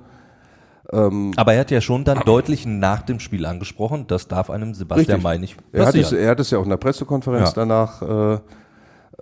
Aber 0.93 1.53
er 1.55 1.61
hat 1.61 1.71
ja 1.71 1.81
schon 1.81 2.03
dann 2.03 2.21
deutlich 2.27 2.67
nach 2.67 3.03
dem 3.03 3.21
Spiel 3.21 3.47
angesprochen, 3.47 4.07
das 4.09 4.27
darf 4.27 4.51
einem 4.51 4.75
Sebastian. 4.75 5.23
May 5.23 5.39
nicht 5.39 5.57
Er 5.73 5.87
hat, 5.87 5.95
es, 5.95 6.03
passieren. 6.03 6.25
er 6.25 6.31
hat 6.31 6.41
es 6.41 6.51
ja 6.51 6.59
auch 6.59 6.65
in 6.65 6.71
der 6.71 6.79
Pressekonferenz 6.79 7.51
Ja. 7.51 7.53
danach 7.55 8.03
äh, 8.03 8.39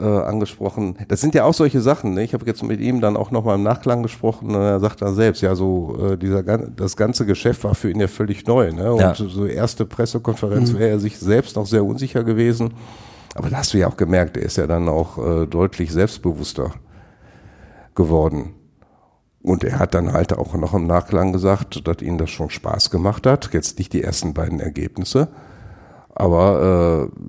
äh, 0.01 0.23
angesprochen. 0.23 0.97
Das 1.09 1.21
sind 1.21 1.35
ja 1.35 1.45
auch 1.45 1.53
solche 1.53 1.83
Sachen. 1.83 2.15
Ne? 2.15 2.23
Ich 2.23 2.33
habe 2.33 2.47
jetzt 2.47 2.63
mit 2.63 2.81
ihm 2.81 3.03
dann 3.03 3.19
auch 3.19 3.31
nochmal 3.33 3.57
im 3.57 3.65
Nachklang 3.65 4.03
gesprochen 4.03 4.49
und 4.55 4.63
er 4.63 4.81
sagt 4.81 5.03
dann 5.03 5.15
selbst, 5.15 5.43
ja, 5.43 5.55
so 5.55 6.13
äh, 6.13 6.17
dieser 6.17 6.43
das 6.43 6.97
ganze 6.97 7.27
Geschäft 7.27 7.63
war 7.65 7.75
für 7.75 7.91
ihn 7.91 8.01
ja 8.01 8.09
völlig 8.09 8.47
neu. 8.47 8.73
Ne? 8.73 8.91
Und 8.93 9.01
Ja. 9.01 9.15
so 9.15 9.45
erste 9.45 9.85
Pressekonferenz 9.85 10.73
wäre 10.73 10.89
er 10.89 10.99
sich 10.99 11.19
selbst 11.19 11.57
noch 11.57 11.67
sehr 11.67 11.85
unsicher 11.85 12.25
gewesen. 12.25 12.73
Aber 13.35 13.51
da 13.51 13.59
hast 13.59 13.75
du 13.75 13.79
ja 13.79 13.89
auch 13.89 13.97
gemerkt, 13.99 14.39
er 14.39 14.45
ist 14.45 14.57
ja 14.57 14.67
dann 14.67 14.89
auch 14.89 15.19
äh, 15.19 15.47
deutlich 15.47 15.93
selbstbewusster 15.93 16.71
geworden. 17.95 18.55
Und 19.43 19.65
er 19.65 19.79
hat 19.79 19.95
dann 19.95 20.13
halt 20.13 20.33
auch 20.33 20.55
noch 20.55 20.75
im 20.75 20.87
Nachklang 20.87 21.33
gesagt, 21.33 21.87
dass 21.87 22.03
ihm 22.03 22.19
das 22.19 22.31
schon 22.31 22.51
Spaß 22.51 22.91
gemacht 22.91 23.27
hat. 23.27 23.51
Jetzt 23.53 23.79
nicht 23.79 23.93
die 23.93 24.03
ersten 24.03 24.35
beiden 24.35 24.61
Ergebnisse, 24.61 25.29
aber 26.15 27.11
äh, 27.11 27.21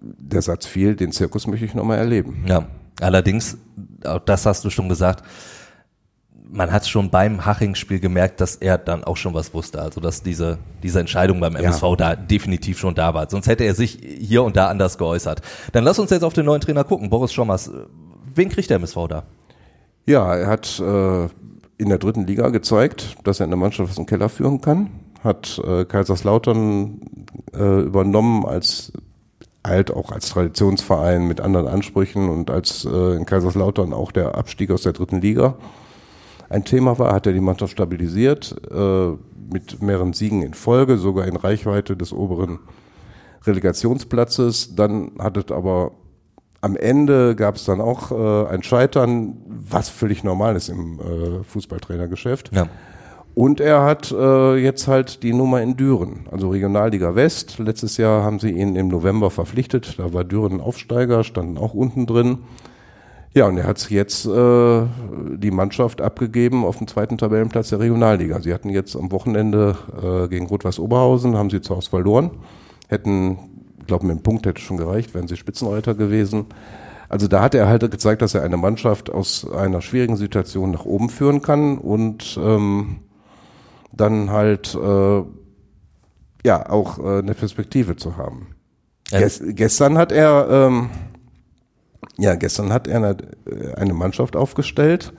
der 0.00 0.42
Satz 0.42 0.66
fiel, 0.66 0.96
den 0.96 1.12
Zirkus 1.12 1.46
möchte 1.46 1.66
ich 1.66 1.74
nochmal 1.74 1.98
erleben. 1.98 2.44
Ja, 2.46 2.66
allerdings, 3.00 3.58
auch 4.04 4.20
das 4.20 4.46
hast 4.46 4.64
du 4.64 4.70
schon 4.70 4.88
gesagt, 4.88 5.24
man 6.50 6.72
hat 6.72 6.86
schon 6.86 7.10
beim 7.10 7.44
Haching-Spiel 7.44 8.00
gemerkt, 8.00 8.40
dass 8.40 8.56
er 8.56 8.78
dann 8.78 9.04
auch 9.04 9.16
schon 9.16 9.34
was 9.34 9.52
wusste. 9.52 9.82
Also, 9.82 10.00
dass 10.00 10.22
diese, 10.22 10.58
diese 10.82 11.00
Entscheidung 11.00 11.40
beim 11.40 11.56
MSV 11.56 11.82
da 11.96 12.16
definitiv 12.16 12.78
schon 12.78 12.94
da 12.94 13.12
war. 13.14 13.28
Sonst 13.28 13.46
hätte 13.48 13.64
er 13.64 13.74
sich 13.74 13.98
hier 14.18 14.42
und 14.42 14.56
da 14.56 14.68
anders 14.68 14.98
geäußert. 14.98 15.42
Dann 15.72 15.84
lass 15.84 15.98
uns 15.98 16.10
jetzt 16.10 16.22
auf 16.22 16.32
den 16.32 16.46
neuen 16.46 16.60
Trainer 16.60 16.84
gucken. 16.84 17.10
Boris 17.10 17.32
Schommers, 17.32 17.70
wen 18.34 18.48
kriegt 18.48 18.70
der 18.70 18.76
MSV 18.76 18.96
da? 19.08 19.24
Ja, 20.06 20.34
er 20.34 20.46
hat 20.46 20.80
äh, 20.80 21.28
in 21.78 21.88
der 21.88 21.98
dritten 21.98 22.26
Liga 22.26 22.50
gezeigt, 22.50 23.16
dass 23.24 23.40
er 23.40 23.46
eine 23.46 23.56
Mannschaft 23.56 23.90
aus 23.90 23.96
dem 23.96 24.06
Keller 24.06 24.28
führen 24.28 24.60
kann. 24.60 24.90
Hat 25.24 25.60
äh, 25.64 25.84
Kaiserslautern 25.84 27.00
äh, 27.54 27.80
übernommen 27.80 28.44
als 28.44 28.92
halt 29.66 29.90
auch 29.90 30.12
als 30.12 30.30
Traditionsverein 30.30 31.26
mit 31.26 31.40
anderen 31.40 31.68
Ansprüchen 31.68 32.28
und 32.28 32.50
als 32.50 32.84
äh, 32.84 33.16
in 33.16 33.26
Kaiserslautern 33.26 33.92
auch 33.92 34.12
der 34.12 34.36
Abstieg 34.36 34.70
aus 34.70 34.82
der 34.82 34.92
dritten 34.92 35.20
Liga 35.20 35.56
ein 36.48 36.64
Thema 36.64 36.98
war, 36.98 37.12
hat 37.12 37.26
er 37.26 37.32
die 37.32 37.40
Mannschaft 37.40 37.72
stabilisiert 37.72 38.54
äh, 38.70 39.10
mit 39.52 39.82
mehreren 39.82 40.12
Siegen 40.12 40.42
in 40.42 40.54
Folge, 40.54 40.96
sogar 40.96 41.26
in 41.26 41.36
Reichweite 41.36 41.96
des 41.96 42.12
oberen 42.12 42.58
Relegationsplatzes. 43.44 44.74
Dann 44.74 45.12
hat 45.18 45.36
es 45.36 45.52
aber 45.52 45.92
am 46.60 46.76
Ende 46.76 47.36
gab 47.36 47.56
es 47.56 47.64
dann 47.64 47.80
auch 47.80 48.10
äh, 48.10 48.48
ein 48.48 48.62
Scheitern, 48.62 49.36
was 49.46 49.88
völlig 49.88 50.24
normal 50.24 50.56
ist 50.56 50.68
im 50.68 50.98
äh, 50.98 51.44
Fußballtrainergeschäft. 51.44 52.54
Ja. 52.54 52.68
Und 53.34 53.60
er 53.60 53.84
hat 53.84 54.10
äh, 54.10 54.56
jetzt 54.56 54.88
halt 54.88 55.22
die 55.22 55.32
Nummer 55.32 55.62
in 55.62 55.76
Düren, 55.76 56.26
also 56.32 56.48
Regionalliga 56.48 57.14
West. 57.14 57.60
Letztes 57.60 57.96
Jahr 57.96 58.24
haben 58.24 58.40
sie 58.40 58.50
ihn 58.50 58.74
im 58.74 58.88
November 58.88 59.30
verpflichtet. 59.30 59.96
Da 59.98 60.12
war 60.12 60.24
Düren 60.24 60.60
Aufsteiger, 60.60 61.22
standen 61.22 61.56
auch 61.56 61.72
unten 61.72 62.06
drin. 62.06 62.38
Ja, 63.34 63.46
und 63.46 63.56
er 63.56 63.68
hat 63.68 63.88
jetzt 63.90 64.26
äh, 64.26 64.82
die 65.36 65.52
Mannschaft 65.52 66.00
abgegeben 66.00 66.64
auf 66.64 66.78
dem 66.78 66.88
zweiten 66.88 67.18
Tabellenplatz 67.18 67.68
der 67.68 67.78
Regionalliga. 67.78 68.40
Sie 68.40 68.52
hatten 68.52 68.70
jetzt 68.70 68.96
am 68.96 69.12
Wochenende 69.12 69.76
äh, 70.02 70.26
gegen 70.26 70.46
Rot-Weiß 70.46 70.80
Oberhausen, 70.80 71.36
haben 71.36 71.50
sie 71.50 71.60
zu 71.60 71.76
Hause 71.76 71.90
verloren. 71.90 72.32
Hätten, 72.88 73.38
glaube, 73.88 74.06
mit 74.06 74.12
einem 74.12 74.22
Punkt 74.22 74.46
hätte 74.46 74.60
schon 74.60 74.76
gereicht, 74.76 75.14
wären 75.14 75.26
sie 75.26 75.36
Spitzenreiter 75.36 75.94
gewesen. 75.94 76.46
Also 77.08 77.26
da 77.26 77.42
hat 77.42 77.54
er 77.54 77.66
halt 77.66 77.90
gezeigt, 77.90 78.22
dass 78.22 78.34
er 78.34 78.42
eine 78.42 78.58
Mannschaft 78.58 79.10
aus 79.10 79.50
einer 79.50 79.80
schwierigen 79.80 80.16
Situation 80.16 80.70
nach 80.70 80.84
oben 80.84 81.08
führen 81.08 81.42
kann 81.42 81.78
und 81.78 82.38
ähm, 82.40 83.00
dann 83.92 84.30
halt 84.30 84.74
äh, 84.74 85.22
ja 86.44 86.68
auch 86.68 86.98
äh, 86.98 87.18
eine 87.18 87.34
Perspektive 87.34 87.96
zu 87.96 88.16
haben. 88.16 88.54
Ja. 89.10 89.20
Ges 89.20 89.42
gestern 89.42 89.96
hat 89.96 90.12
er 90.12 90.48
ähm, 90.50 90.90
ja 92.18 92.34
gestern 92.34 92.72
hat 92.72 92.86
er 92.86 92.96
eine, 92.98 93.16
äh, 93.46 93.74
eine 93.74 93.94
Mannschaft 93.94 94.36
aufgestellt. 94.36 95.14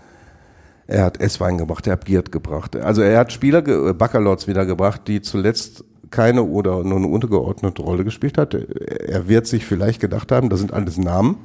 Er 0.86 1.04
hat 1.06 1.20
Esswein 1.20 1.58
gebracht, 1.58 1.86
er 1.88 1.94
hat 1.94 2.06
Giert 2.06 2.32
gebracht. 2.32 2.76
Also 2.76 3.02
er 3.02 3.20
hat 3.20 3.32
Spieler, 3.32 3.62
Backerlots 3.94 4.48
wiedergebracht, 4.48 5.08
die 5.08 5.22
zuletzt 5.22 5.84
keine 6.12 6.44
oder 6.44 6.84
nur 6.84 6.98
eine 6.98 7.08
untergeordnete 7.08 7.82
Rolle 7.82 8.04
gespielt 8.04 8.38
hat. 8.38 8.54
Er 8.54 9.28
wird 9.28 9.48
sich 9.48 9.66
vielleicht 9.66 10.00
gedacht 10.00 10.32
haben, 10.32 10.50
das 10.50 10.60
sind 10.60 10.74
alles 10.74 10.98
Namen, 10.98 11.38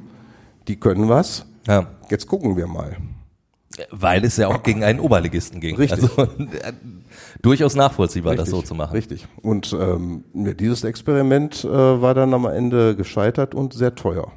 die 0.67 0.77
können 0.77 1.09
was. 1.09 1.45
Ja. 1.67 1.87
Jetzt 2.09 2.27
gucken 2.27 2.57
wir 2.57 2.67
mal. 2.67 2.97
Weil 3.91 4.23
es 4.23 4.37
ja 4.37 4.47
auch 4.47 4.63
gegen 4.63 4.83
einen 4.83 4.99
Oberligisten 4.99 5.59
ging. 5.59 5.75
Richtig. 5.75 6.01
Also, 6.01 6.23
äh, 6.23 6.73
durchaus 7.41 7.75
nachvollziehbar, 7.75 8.33
richtig, 8.33 8.45
das 8.45 8.51
so 8.51 8.61
zu 8.61 8.73
machen. 8.73 8.93
Richtig. 8.93 9.27
Und 9.41 9.75
ähm, 9.77 10.23
dieses 10.33 10.83
Experiment 10.83 11.65
äh, 11.65 11.69
war 11.69 12.13
dann 12.13 12.33
am 12.33 12.45
Ende 12.45 12.95
gescheitert 12.95 13.53
und 13.53 13.73
sehr 13.73 13.95
teuer. 13.95 14.31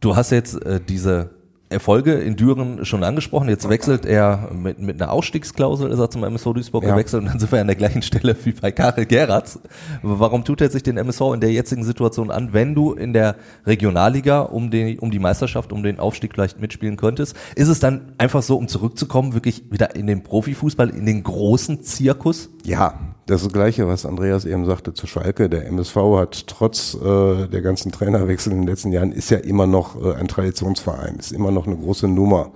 Du 0.00 0.14
hast 0.14 0.30
jetzt 0.30 0.62
äh, 0.64 0.80
diese 0.86 1.30
Erfolge 1.68 2.14
in 2.14 2.36
Düren 2.36 2.84
schon 2.84 3.02
angesprochen. 3.02 3.48
Jetzt 3.48 3.68
wechselt 3.68 4.06
er 4.06 4.50
mit, 4.52 4.78
mit 4.78 5.02
einer 5.02 5.10
Ausstiegsklausel, 5.10 5.90
ist 5.90 5.98
er 5.98 6.10
zum 6.10 6.22
MSV 6.22 6.52
Duisburg 6.54 6.84
ja. 6.84 6.90
gewechselt 6.90 7.22
und 7.22 7.28
dann 7.28 7.38
sind 7.40 7.50
wir 7.50 7.60
an 7.60 7.66
der 7.66 7.76
gleichen 7.76 8.02
Stelle 8.02 8.36
wie 8.44 8.52
bei 8.52 8.70
Karel 8.70 9.06
Geratz. 9.06 9.58
Warum 10.02 10.44
tut 10.44 10.60
er 10.60 10.70
sich 10.70 10.84
den 10.84 10.96
MSV 10.96 11.22
in 11.34 11.40
der 11.40 11.52
jetzigen 11.52 11.82
Situation 11.82 12.30
an, 12.30 12.52
wenn 12.52 12.74
du 12.74 12.92
in 12.92 13.12
der 13.12 13.36
Regionalliga 13.66 14.40
um, 14.40 14.70
die, 14.70 14.98
um 15.00 15.10
die 15.10 15.18
Meisterschaft, 15.18 15.72
um 15.72 15.82
den 15.82 15.98
Aufstieg 15.98 16.34
vielleicht 16.34 16.60
mitspielen 16.60 16.96
könntest? 16.96 17.36
Ist 17.56 17.68
es 17.68 17.80
dann 17.80 18.12
einfach 18.18 18.42
so, 18.42 18.56
um 18.56 18.68
zurückzukommen, 18.68 19.34
wirklich 19.34 19.64
wieder 19.70 19.96
in 19.96 20.06
den 20.06 20.22
Profifußball, 20.22 20.90
in 20.90 21.04
den 21.04 21.24
großen 21.24 21.82
Zirkus? 21.82 22.50
Ja, 22.64 23.15
das 23.26 23.48
Gleiche, 23.48 23.88
was 23.88 24.06
Andreas 24.06 24.44
eben 24.44 24.66
sagte 24.66 24.94
zu 24.94 25.06
Schalke. 25.06 25.48
Der 25.48 25.66
MSV 25.66 25.96
hat 26.16 26.46
trotz 26.46 26.94
äh, 26.94 27.48
der 27.48 27.60
ganzen 27.60 27.90
Trainerwechsel 27.90 28.52
in 28.52 28.60
den 28.60 28.68
letzten 28.68 28.92
Jahren 28.92 29.12
ist 29.12 29.30
ja 29.30 29.38
immer 29.38 29.66
noch 29.66 30.02
äh, 30.02 30.14
ein 30.14 30.28
Traditionsverein, 30.28 31.16
ist 31.16 31.32
immer 31.32 31.50
noch 31.50 31.66
eine 31.66 31.76
große 31.76 32.06
Nummer. 32.06 32.52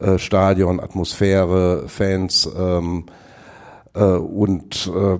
Äh, 0.00 0.18
Stadion, 0.18 0.80
Atmosphäre, 0.80 1.84
Fans 1.86 2.48
ähm, 2.58 3.04
äh, 3.94 4.02
und 4.02 4.90
äh, 4.94 5.18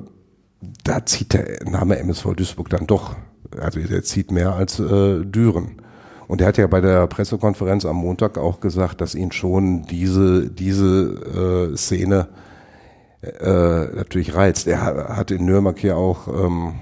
da 0.83 1.07
zieht 1.07 1.35
der 1.35 1.65
Name 1.65 1.99
MSV 1.99 2.35
Duisburg 2.35 2.69
dann 2.71 2.87
doch, 2.87 3.15
also 3.61 3.79
der 3.79 4.03
zieht 4.03 4.33
mehr 4.33 4.55
als 4.55 4.81
äh, 4.81 5.25
Düren. 5.25 5.77
Und 6.27 6.41
er 6.41 6.49
hat 6.49 6.57
ja 6.57 6.67
bei 6.67 6.81
der 6.81 7.07
Pressekonferenz 7.07 7.85
am 7.85 7.97
Montag 7.97 8.39
auch 8.39 8.59
gesagt, 8.59 9.01
dass 9.01 9.15
ihn 9.15 9.31
schon 9.31 9.83
diese, 9.83 10.51
diese 10.51 11.71
äh, 11.73 11.77
Szene 11.77 12.29
äh, 13.41 13.97
natürlich 13.97 14.35
reizt. 14.35 14.67
Er 14.67 14.83
hat 15.17 15.31
in 15.31 15.45
Nürnberg 15.45 15.79
hier 15.79 15.97
auch 15.97 16.29
ähm, 16.29 16.75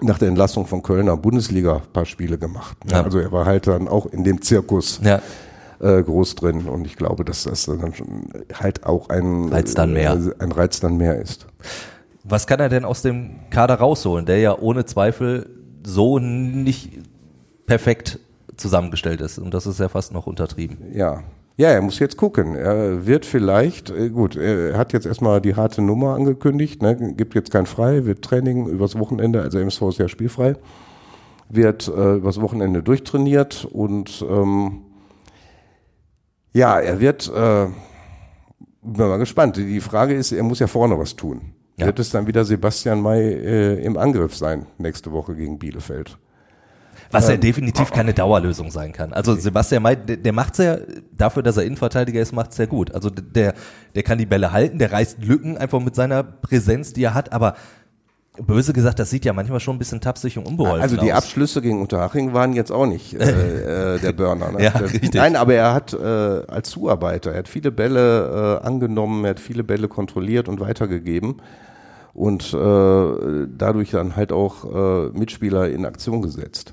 nach 0.00 0.18
der 0.18 0.28
Entlassung 0.28 0.66
von 0.66 0.82
Kölner 0.82 1.16
Bundesliga 1.16 1.76
ein 1.76 1.92
paar 1.92 2.06
Spiele 2.06 2.38
gemacht. 2.38 2.84
Ne? 2.84 2.92
Ja. 2.92 3.02
Also 3.02 3.18
er 3.18 3.32
war 3.32 3.46
halt 3.46 3.66
dann 3.66 3.88
auch 3.88 4.06
in 4.06 4.24
dem 4.24 4.40
Zirkus 4.40 5.00
ja. 5.02 5.20
äh, 5.80 6.02
groß 6.02 6.36
drin 6.36 6.66
und 6.66 6.86
ich 6.86 6.96
glaube, 6.96 7.24
dass 7.24 7.44
das 7.44 7.66
dann 7.66 7.94
schon 7.94 8.28
halt 8.54 8.86
auch 8.86 9.08
ein 9.08 9.48
Reiz 9.48 9.74
dann 9.74 9.92
mehr, 9.92 10.12
äh, 10.12 10.42
ein 10.42 10.52
Reiz 10.52 10.80
dann 10.80 10.96
mehr 10.96 11.20
ist. 11.20 11.46
Was 12.22 12.46
kann 12.46 12.60
er 12.60 12.68
denn 12.68 12.84
aus 12.84 13.02
dem 13.02 13.50
Kader 13.50 13.76
rausholen, 13.76 14.26
der 14.26 14.38
ja 14.38 14.56
ohne 14.56 14.84
Zweifel 14.84 15.48
so 15.84 16.18
nicht 16.18 16.98
perfekt 17.66 18.20
zusammengestellt 18.56 19.20
ist 19.20 19.38
und 19.38 19.54
das 19.54 19.66
ist 19.66 19.80
ja 19.80 19.88
fast 19.88 20.12
noch 20.12 20.26
untertrieben. 20.26 20.92
Ja, 20.92 21.22
ja, 21.60 21.68
er 21.68 21.82
muss 21.82 21.98
jetzt 21.98 22.16
gucken. 22.16 22.56
Er 22.56 23.06
wird 23.06 23.26
vielleicht, 23.26 23.90
äh, 23.90 24.08
gut, 24.08 24.34
er 24.34 24.78
hat 24.78 24.94
jetzt 24.94 25.04
erstmal 25.04 25.42
die 25.42 25.56
harte 25.56 25.82
Nummer 25.82 26.14
angekündigt, 26.14 26.80
ne, 26.80 27.12
gibt 27.14 27.34
jetzt 27.34 27.50
kein 27.50 27.66
Frei, 27.66 28.06
wird 28.06 28.22
Training 28.22 28.66
übers 28.66 28.98
Wochenende, 28.98 29.42
also 29.42 29.58
MSV 29.58 29.82
ist 29.90 29.98
ja 29.98 30.08
spielfrei, 30.08 30.54
wird 31.50 31.86
äh, 31.86 32.14
übers 32.14 32.40
Wochenende 32.40 32.82
durchtrainiert 32.82 33.66
und 33.70 34.24
ähm, 34.26 34.86
ja, 36.54 36.80
er 36.80 36.98
wird, 36.98 37.28
äh, 37.28 37.66
bin 38.80 39.08
mal 39.08 39.18
gespannt. 39.18 39.58
Die 39.58 39.80
Frage 39.80 40.14
ist, 40.14 40.32
er 40.32 40.42
muss 40.42 40.60
ja 40.60 40.66
vorne 40.66 40.98
was 40.98 41.14
tun. 41.14 41.52
Ja. 41.76 41.84
Wird 41.84 41.98
es 41.98 42.08
dann 42.08 42.26
wieder 42.26 42.42
Sebastian 42.46 43.02
May 43.02 43.34
äh, 43.34 43.84
im 43.84 43.98
Angriff 43.98 44.34
sein 44.34 44.64
nächste 44.78 45.12
Woche 45.12 45.34
gegen 45.34 45.58
Bielefeld? 45.58 46.16
Was 47.10 47.28
ja 47.28 47.34
ähm, 47.34 47.40
definitiv 47.40 47.90
keine 47.90 48.14
Dauerlösung 48.14 48.70
sein 48.70 48.92
kann. 48.92 49.12
Also 49.12 49.34
Sebastian 49.34 49.82
May, 49.82 49.96
der, 49.96 50.16
der 50.16 50.32
macht's 50.32 50.58
ja, 50.58 50.78
dafür, 51.16 51.42
dass 51.42 51.56
er 51.56 51.64
Innenverteidiger 51.64 52.20
ist, 52.20 52.32
macht's 52.32 52.56
ja 52.58 52.66
gut. 52.66 52.94
Also 52.94 53.10
der, 53.10 53.54
der 53.94 54.02
kann 54.02 54.18
die 54.18 54.26
Bälle 54.26 54.52
halten, 54.52 54.78
der 54.78 54.92
reißt 54.92 55.24
Lücken 55.24 55.58
einfach 55.58 55.80
mit 55.80 55.94
seiner 55.94 56.22
Präsenz, 56.22 56.92
die 56.92 57.02
er 57.02 57.14
hat, 57.14 57.32
aber 57.32 57.54
Böse 58.38 58.72
gesagt, 58.72 58.98
das 58.98 59.10
sieht 59.10 59.24
ja 59.24 59.32
manchmal 59.32 59.60
schon 59.60 59.76
ein 59.76 59.78
bisschen 59.78 60.00
tapsig 60.00 60.38
und 60.38 60.46
unbeholfen 60.46 60.82
Also 60.82 60.96
die 60.96 61.12
aus. 61.12 61.18
Abschlüsse 61.18 61.60
gegen 61.60 61.80
Unterhaching 61.80 62.32
waren 62.32 62.52
jetzt 62.52 62.70
auch 62.70 62.86
nicht 62.86 63.14
äh, 63.14 63.96
äh, 63.96 63.98
der 63.98 64.12
Burner. 64.12 64.52
Ne? 64.52 64.62
ja, 64.64 64.70
richtig. 64.70 65.14
Nein, 65.14 65.36
aber 65.36 65.54
er 65.54 65.74
hat 65.74 65.92
äh, 65.92 65.96
als 65.96 66.70
Zuarbeiter, 66.70 67.32
er 67.32 67.40
hat 67.40 67.48
viele 67.48 67.70
Bälle 67.72 68.60
äh, 68.62 68.66
angenommen, 68.66 69.24
er 69.24 69.30
hat 69.30 69.40
viele 69.40 69.64
Bälle 69.64 69.88
kontrolliert 69.88 70.48
und 70.48 70.60
weitergegeben 70.60 71.42
und 72.14 72.54
äh, 72.54 73.46
dadurch 73.56 73.90
dann 73.90 74.16
halt 74.16 74.32
auch 74.32 74.64
äh, 74.64 75.18
Mitspieler 75.18 75.68
in 75.68 75.84
Aktion 75.84 76.22
gesetzt. 76.22 76.72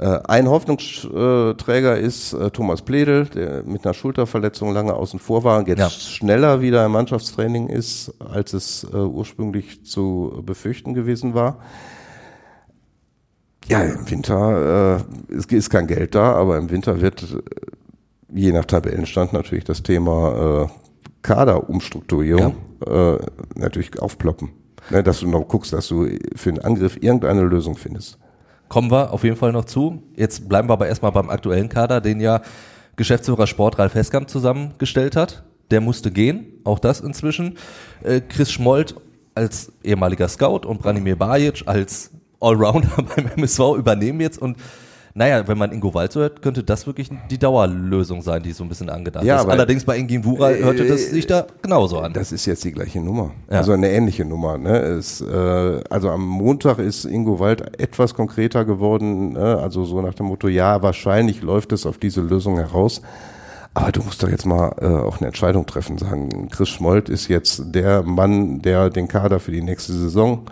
Äh, 0.00 0.18
ein 0.28 0.48
Hoffnungsträger 0.48 1.98
ist 1.98 2.32
äh, 2.32 2.50
Thomas 2.50 2.80
Pledel, 2.80 3.26
der 3.26 3.64
mit 3.64 3.84
einer 3.84 3.92
Schulterverletzung 3.92 4.72
lange 4.72 4.94
außen 4.94 5.18
vor 5.18 5.44
war, 5.44 5.68
jetzt 5.68 5.78
ja. 5.78 5.90
schneller 5.90 6.62
wieder 6.62 6.86
im 6.86 6.92
Mannschaftstraining 6.92 7.68
ist, 7.68 8.14
als 8.18 8.54
es 8.54 8.84
äh, 8.84 8.96
ursprünglich 8.96 9.84
zu 9.84 10.42
befürchten 10.46 10.94
gewesen 10.94 11.34
war. 11.34 11.58
Ja, 13.68 13.82
im 13.82 14.10
Winter 14.10 15.04
äh, 15.30 15.34
es 15.34 15.44
ist 15.44 15.68
kein 15.68 15.86
Geld 15.86 16.14
da, 16.14 16.32
aber 16.32 16.56
im 16.56 16.70
Winter 16.70 17.02
wird 17.02 17.36
je 18.32 18.52
nach 18.52 18.64
Tabellenstand 18.64 19.34
natürlich 19.34 19.64
das 19.64 19.82
Thema 19.82 20.64
äh, 20.64 20.68
Kaderumstrukturierung 21.20 22.54
ja. 22.86 23.16
äh, 23.16 23.18
natürlich 23.54 24.00
aufploppen. 24.00 24.52
Ne, 24.88 25.02
dass 25.02 25.20
du 25.20 25.28
noch 25.28 25.46
guckst, 25.46 25.74
dass 25.74 25.88
du 25.88 26.08
für 26.34 26.50
den 26.50 26.64
Angriff 26.64 26.96
irgendeine 27.02 27.42
Lösung 27.42 27.76
findest. 27.76 28.18
Kommen 28.70 28.92
wir 28.92 29.12
auf 29.12 29.24
jeden 29.24 29.34
Fall 29.34 29.50
noch 29.50 29.64
zu. 29.64 30.00
Jetzt 30.14 30.48
bleiben 30.48 30.68
wir 30.68 30.74
aber 30.74 30.86
erstmal 30.86 31.10
beim 31.10 31.28
aktuellen 31.28 31.68
Kader, 31.68 32.00
den 32.00 32.20
ja 32.20 32.40
Geschäftsführer 32.94 33.48
Sport 33.48 33.80
Ralf 33.80 33.96
Heskamp 33.96 34.30
zusammengestellt 34.30 35.16
hat. 35.16 35.42
Der 35.72 35.80
musste 35.80 36.12
gehen, 36.12 36.46
auch 36.62 36.78
das 36.78 37.00
inzwischen. 37.00 37.58
Äh, 38.04 38.20
Chris 38.20 38.52
Schmold 38.52 38.94
als 39.34 39.72
ehemaliger 39.82 40.28
Scout 40.28 40.68
und 40.68 40.80
Branimir 40.80 41.16
Bajic 41.16 41.64
als 41.66 42.12
Allrounder 42.40 43.04
beim 43.16 43.26
MSV 43.36 43.76
übernehmen 43.76 44.20
jetzt 44.20 44.40
und 44.40 44.56
naja, 45.14 45.46
wenn 45.48 45.58
man 45.58 45.72
Ingo 45.72 45.92
Walz 45.92 46.14
hört, 46.14 46.40
könnte 46.40 46.62
das 46.62 46.86
wirklich 46.86 47.10
die 47.30 47.38
Dauerlösung 47.38 48.22
sein, 48.22 48.42
die 48.42 48.52
so 48.52 48.62
ein 48.62 48.68
bisschen 48.68 48.88
angedacht 48.88 49.24
ja, 49.24 49.40
ist. 49.40 49.48
Allerdings 49.48 49.84
bei 49.84 49.98
Ingin 49.98 50.24
Wura 50.24 50.52
äh, 50.52 50.62
hörte 50.62 50.86
das 50.86 51.06
sich 51.06 51.26
da 51.26 51.46
genauso 51.62 51.98
an. 51.98 52.12
Das 52.12 52.30
ist 52.30 52.46
jetzt 52.46 52.62
die 52.64 52.72
gleiche 52.72 53.00
Nummer. 53.00 53.32
Ja. 53.50 53.58
Also 53.58 53.72
eine 53.72 53.90
ähnliche 53.90 54.24
Nummer. 54.24 54.56
Ne? 54.56 54.78
Es, 54.78 55.20
äh, 55.20 55.82
also 55.90 56.10
am 56.10 56.24
Montag 56.24 56.78
ist 56.78 57.04
Ingo 57.04 57.40
Wald 57.40 57.80
etwas 57.80 58.14
konkreter 58.14 58.64
geworden. 58.64 59.32
Ne? 59.32 59.58
Also 59.58 59.84
so 59.84 60.00
nach 60.00 60.14
dem 60.14 60.26
Motto, 60.26 60.46
ja, 60.46 60.80
wahrscheinlich 60.82 61.42
läuft 61.42 61.72
es 61.72 61.86
auf 61.86 61.98
diese 61.98 62.20
Lösung 62.20 62.56
heraus. 62.56 63.02
Aber 63.74 63.92
du 63.92 64.02
musst 64.02 64.22
doch 64.22 64.28
jetzt 64.28 64.46
mal 64.46 64.74
äh, 64.80 64.86
auch 64.86 65.18
eine 65.18 65.28
Entscheidung 65.28 65.66
treffen, 65.66 65.98
sagen, 65.98 66.48
Chris 66.50 66.68
Schmold 66.68 67.08
ist 67.08 67.28
jetzt 67.28 67.62
der 67.74 68.02
Mann, 68.02 68.62
der 68.62 68.90
den 68.90 69.06
Kader 69.06 69.38
für 69.38 69.52
die 69.52 69.62
nächste 69.62 69.92
Saison 69.92 70.46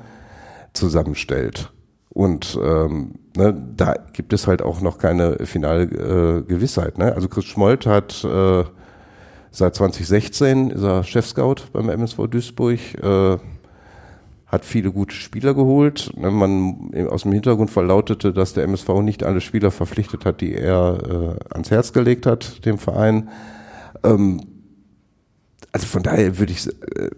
zusammenstellt. 0.72 1.72
Und 2.10 2.58
ähm, 2.62 3.14
ne, 3.36 3.54
da 3.76 3.94
gibt 4.12 4.32
es 4.32 4.46
halt 4.46 4.62
auch 4.62 4.80
noch 4.80 4.98
keine 4.98 5.46
finale 5.46 5.82
äh, 5.84 6.42
Gewissheit. 6.42 6.98
Ne? 6.98 7.14
Also 7.14 7.28
Chris 7.28 7.44
Schmold 7.44 7.86
hat 7.86 8.24
äh, 8.24 8.64
seit 9.50 9.74
2016 9.74 10.70
ist 10.70 10.82
er 10.82 11.04
Chefscout 11.04 11.56
beim 11.72 11.88
MSV 11.88 12.26
Duisburg, 12.28 12.78
äh, 13.02 13.36
hat 14.46 14.64
viele 14.64 14.90
gute 14.90 15.14
Spieler 15.14 15.52
geholt. 15.52 16.10
Ne, 16.16 16.30
man 16.30 16.90
aus 17.10 17.22
dem 17.22 17.32
Hintergrund 17.32 17.70
verlautete, 17.70 18.32
dass 18.32 18.54
der 18.54 18.64
MSV 18.64 18.88
nicht 19.02 19.22
alle 19.22 19.42
Spieler 19.42 19.70
verpflichtet 19.70 20.24
hat, 20.24 20.40
die 20.40 20.54
er 20.54 20.98
äh, 21.04 21.54
ans 21.54 21.70
Herz 21.70 21.92
gelegt 21.92 22.24
hat, 22.24 22.64
dem 22.64 22.78
Verein. 22.78 23.28
Ähm, 24.02 24.40
also 25.72 25.86
von 25.86 26.02
daher 26.02 26.38
würde 26.38 26.52
ich 26.52 26.66
äh, 26.66 27.10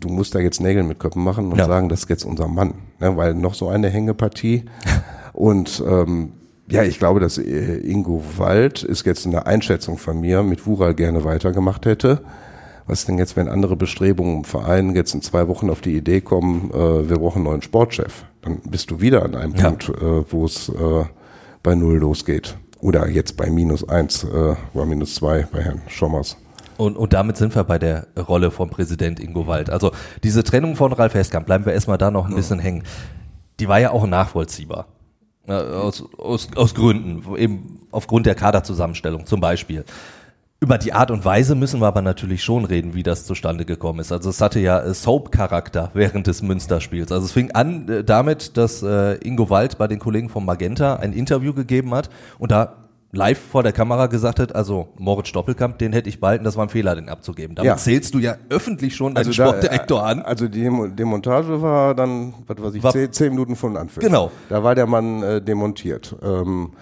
du 0.00 0.08
musst 0.08 0.34
da 0.34 0.38
jetzt 0.38 0.60
Nägel 0.60 0.82
mit 0.82 0.98
Köpfen 0.98 1.22
machen 1.22 1.50
und 1.50 1.58
ja. 1.58 1.66
sagen, 1.66 1.88
das 1.88 2.00
ist 2.00 2.10
jetzt 2.10 2.24
unser 2.24 2.48
Mann, 2.48 2.74
ne? 3.00 3.16
weil 3.16 3.34
noch 3.34 3.54
so 3.54 3.68
eine 3.68 3.88
Hängepartie 3.88 4.64
und 5.32 5.82
ähm, 5.86 6.32
Ja, 6.70 6.82
ich 6.82 6.98
glaube, 6.98 7.20
dass 7.20 7.38
äh, 7.38 7.78
Ingo 7.78 8.22
Wald 8.36 8.82
ist 8.82 9.06
jetzt 9.06 9.26
eine 9.26 9.46
Einschätzung 9.46 9.96
von 9.96 10.20
mir 10.20 10.42
mit 10.42 10.66
Wural 10.66 10.94
gerne 10.94 11.24
weitergemacht 11.24 11.86
hätte. 11.86 12.20
Was 12.86 13.04
denn 13.04 13.18
jetzt, 13.18 13.36
wenn 13.36 13.48
andere 13.48 13.76
Bestrebungen 13.76 14.38
im 14.38 14.44
Verein 14.44 14.94
jetzt 14.94 15.14
in 15.14 15.20
zwei 15.22 15.46
Wochen 15.48 15.68
auf 15.68 15.82
die 15.82 15.96
Idee 15.96 16.20
kommen, 16.20 16.70
äh, 16.72 17.08
wir 17.08 17.18
brauchen 17.18 17.38
einen 17.38 17.44
neuen 17.44 17.62
Sportchef? 17.62 18.24
Dann 18.42 18.60
bist 18.68 18.90
du 18.90 19.00
wieder 19.00 19.24
an 19.24 19.34
einem 19.34 19.54
ja. 19.54 19.64
Punkt, 19.70 19.90
äh, 19.90 20.32
wo 20.32 20.44
es 20.44 20.68
äh, 20.70 21.04
bei 21.62 21.74
Null 21.74 21.98
losgeht. 21.98 22.56
Oder 22.80 23.08
jetzt 23.08 23.36
bei 23.36 23.50
minus 23.50 23.86
eins 23.88 24.24
äh, 24.24 24.54
oder 24.72 24.86
minus 24.86 25.16
zwei 25.16 25.46
bei 25.50 25.62
Herrn 25.62 25.82
Schommers. 25.88 26.36
Und, 26.78 26.96
und 26.96 27.12
damit 27.12 27.36
sind 27.36 27.54
wir 27.54 27.64
bei 27.64 27.78
der 27.78 28.06
Rolle 28.16 28.50
vom 28.52 28.70
Präsident 28.70 29.18
Ingo 29.20 29.46
Wald. 29.48 29.68
Also 29.68 29.90
diese 30.22 30.44
Trennung 30.44 30.76
von 30.76 30.92
Ralf 30.92 31.12
Heskamp, 31.12 31.44
bleiben 31.44 31.66
wir 31.66 31.72
erstmal 31.72 31.98
da 31.98 32.10
noch 32.10 32.28
ein 32.28 32.34
bisschen 32.34 32.60
hängen. 32.60 32.84
Die 33.58 33.68
war 33.68 33.80
ja 33.80 33.90
auch 33.90 34.06
nachvollziehbar. 34.06 34.86
Aus, 35.48 36.04
aus, 36.18 36.48
aus 36.54 36.74
Gründen, 36.74 37.24
eben 37.36 37.80
aufgrund 37.90 38.26
der 38.26 38.34
Kaderzusammenstellung 38.34 39.26
zum 39.26 39.40
Beispiel. 39.40 39.84
Über 40.60 40.76
die 40.76 40.92
Art 40.92 41.10
und 41.10 41.24
Weise 41.24 41.54
müssen 41.54 41.80
wir 41.80 41.86
aber 41.86 42.02
natürlich 42.02 42.44
schon 42.44 42.64
reden, 42.64 42.94
wie 42.94 43.02
das 43.02 43.24
zustande 43.24 43.64
gekommen 43.64 44.00
ist. 44.00 44.12
Also 44.12 44.30
es 44.30 44.40
hatte 44.40 44.60
ja 44.60 44.92
Soap-Charakter 44.92 45.90
während 45.94 46.26
des 46.26 46.42
Münsterspiels. 46.42 47.10
Also 47.10 47.26
es 47.26 47.32
fing 47.32 47.52
an 47.52 47.88
äh, 47.88 48.04
damit, 48.04 48.56
dass 48.56 48.82
äh, 48.82 49.14
Ingo 49.24 49.50
Wald 49.50 49.78
bei 49.78 49.88
den 49.88 49.98
Kollegen 49.98 50.28
von 50.28 50.44
Magenta 50.44 50.96
ein 50.96 51.12
Interview 51.12 51.54
gegeben 51.54 51.94
hat 51.94 52.10
und 52.38 52.50
da 52.50 52.87
live 53.12 53.38
vor 53.38 53.62
der 53.62 53.72
Kamera 53.72 54.06
gesagt 54.06 54.38
hat, 54.38 54.54
also 54.54 54.88
Moritz 54.98 55.32
Doppelkamp, 55.32 55.78
den 55.78 55.92
hätte 55.92 56.08
ich 56.08 56.20
behalten, 56.20 56.44
das 56.44 56.56
war 56.56 56.66
ein 56.66 56.68
Fehler, 56.68 56.94
den 56.94 57.08
abzugeben. 57.08 57.56
Damit 57.56 57.66
ja. 57.66 57.76
zählst 57.76 58.14
du 58.14 58.18
ja 58.18 58.36
öffentlich 58.50 58.94
schon 58.94 59.14
deinen 59.14 59.26
also 59.26 59.32
Sportdirektor 59.32 60.04
an. 60.04 60.20
Also 60.20 60.48
die 60.48 60.68
Demontage 60.94 61.62
war 61.62 61.94
dann, 61.94 62.34
was 62.46 62.62
weiß 62.62 62.74
ich, 62.74 62.82
war, 62.82 62.92
zehn, 62.92 63.12
zehn, 63.12 63.30
Minuten 63.30 63.56
von 63.56 63.76
Anfang. 63.76 64.02
Genau. 64.02 64.30
Da 64.48 64.62
war 64.62 64.74
der 64.74 64.86
Mann 64.86 65.22
äh, 65.22 65.40
demontiert. 65.40 66.14
Ähm, 66.22 66.72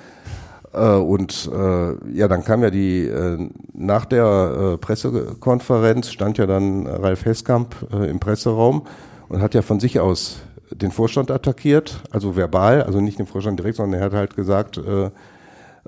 äh, 0.72 0.96
und 0.96 1.48
äh, 1.52 2.12
ja, 2.12 2.26
dann 2.26 2.44
kam 2.44 2.62
ja 2.62 2.70
die, 2.70 3.06
äh, 3.06 3.48
nach 3.72 4.04
der 4.04 4.74
äh, 4.74 4.78
Pressekonferenz 4.78 6.10
stand 6.10 6.38
ja 6.38 6.46
dann 6.46 6.88
Ralf 6.88 7.24
Heskamp 7.24 7.74
äh, 7.92 8.10
im 8.10 8.18
Presseraum 8.18 8.82
und 9.28 9.42
hat 9.42 9.54
ja 9.54 9.62
von 9.62 9.78
sich 9.78 10.00
aus 10.00 10.40
den 10.72 10.90
Vorstand 10.90 11.30
attackiert, 11.30 12.00
also 12.10 12.34
verbal, 12.34 12.82
also 12.82 13.00
nicht 13.00 13.20
den 13.20 13.26
Vorstand 13.26 13.60
direkt, 13.60 13.76
sondern 13.76 14.00
er 14.00 14.06
hat 14.06 14.12
halt 14.12 14.34
gesagt, 14.34 14.80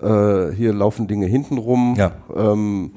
äh, 0.03 0.53
hier 0.55 0.73
laufen 0.73 1.07
Dinge 1.07 1.27
hintenrum. 1.27 1.95
Ja. 1.97 2.13
Ähm, 2.35 2.93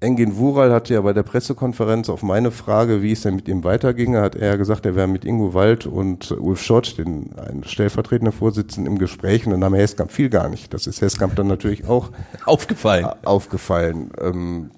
Engin 0.00 0.38
Wural 0.38 0.72
hatte 0.72 0.94
ja 0.94 1.02
bei 1.02 1.12
der 1.12 1.22
Pressekonferenz 1.22 2.08
auf 2.08 2.22
meine 2.22 2.50
Frage, 2.50 3.02
wie 3.02 3.12
es 3.12 3.20
denn 3.20 3.36
mit 3.36 3.48
ihm 3.48 3.64
weiterginge, 3.64 4.22
hat 4.22 4.34
er 4.34 4.56
gesagt, 4.56 4.86
er 4.86 4.96
wäre 4.96 5.06
mit 5.06 5.26
Ingo 5.26 5.52
Wald 5.52 5.84
und 5.84 6.30
Ulf 6.32 6.62
Schott, 6.62 6.96
den 6.96 7.34
ein 7.36 7.64
stellvertretender 7.64 8.32
Vorsitzender, 8.32 8.90
im 8.90 8.98
Gespräch 8.98 9.44
und 9.44 9.52
dann 9.52 9.60
Name 9.60 9.76
Heskamp 9.76 10.10
fiel 10.10 10.30
gar 10.30 10.48
nicht. 10.48 10.72
Das 10.72 10.86
ist 10.86 11.02
Heskamp 11.02 11.36
dann 11.36 11.48
natürlich 11.48 11.86
auch 11.86 12.12
aufgefallen. 12.46 13.06
Aufgefallen. 13.24 14.10
Ähm, 14.18 14.70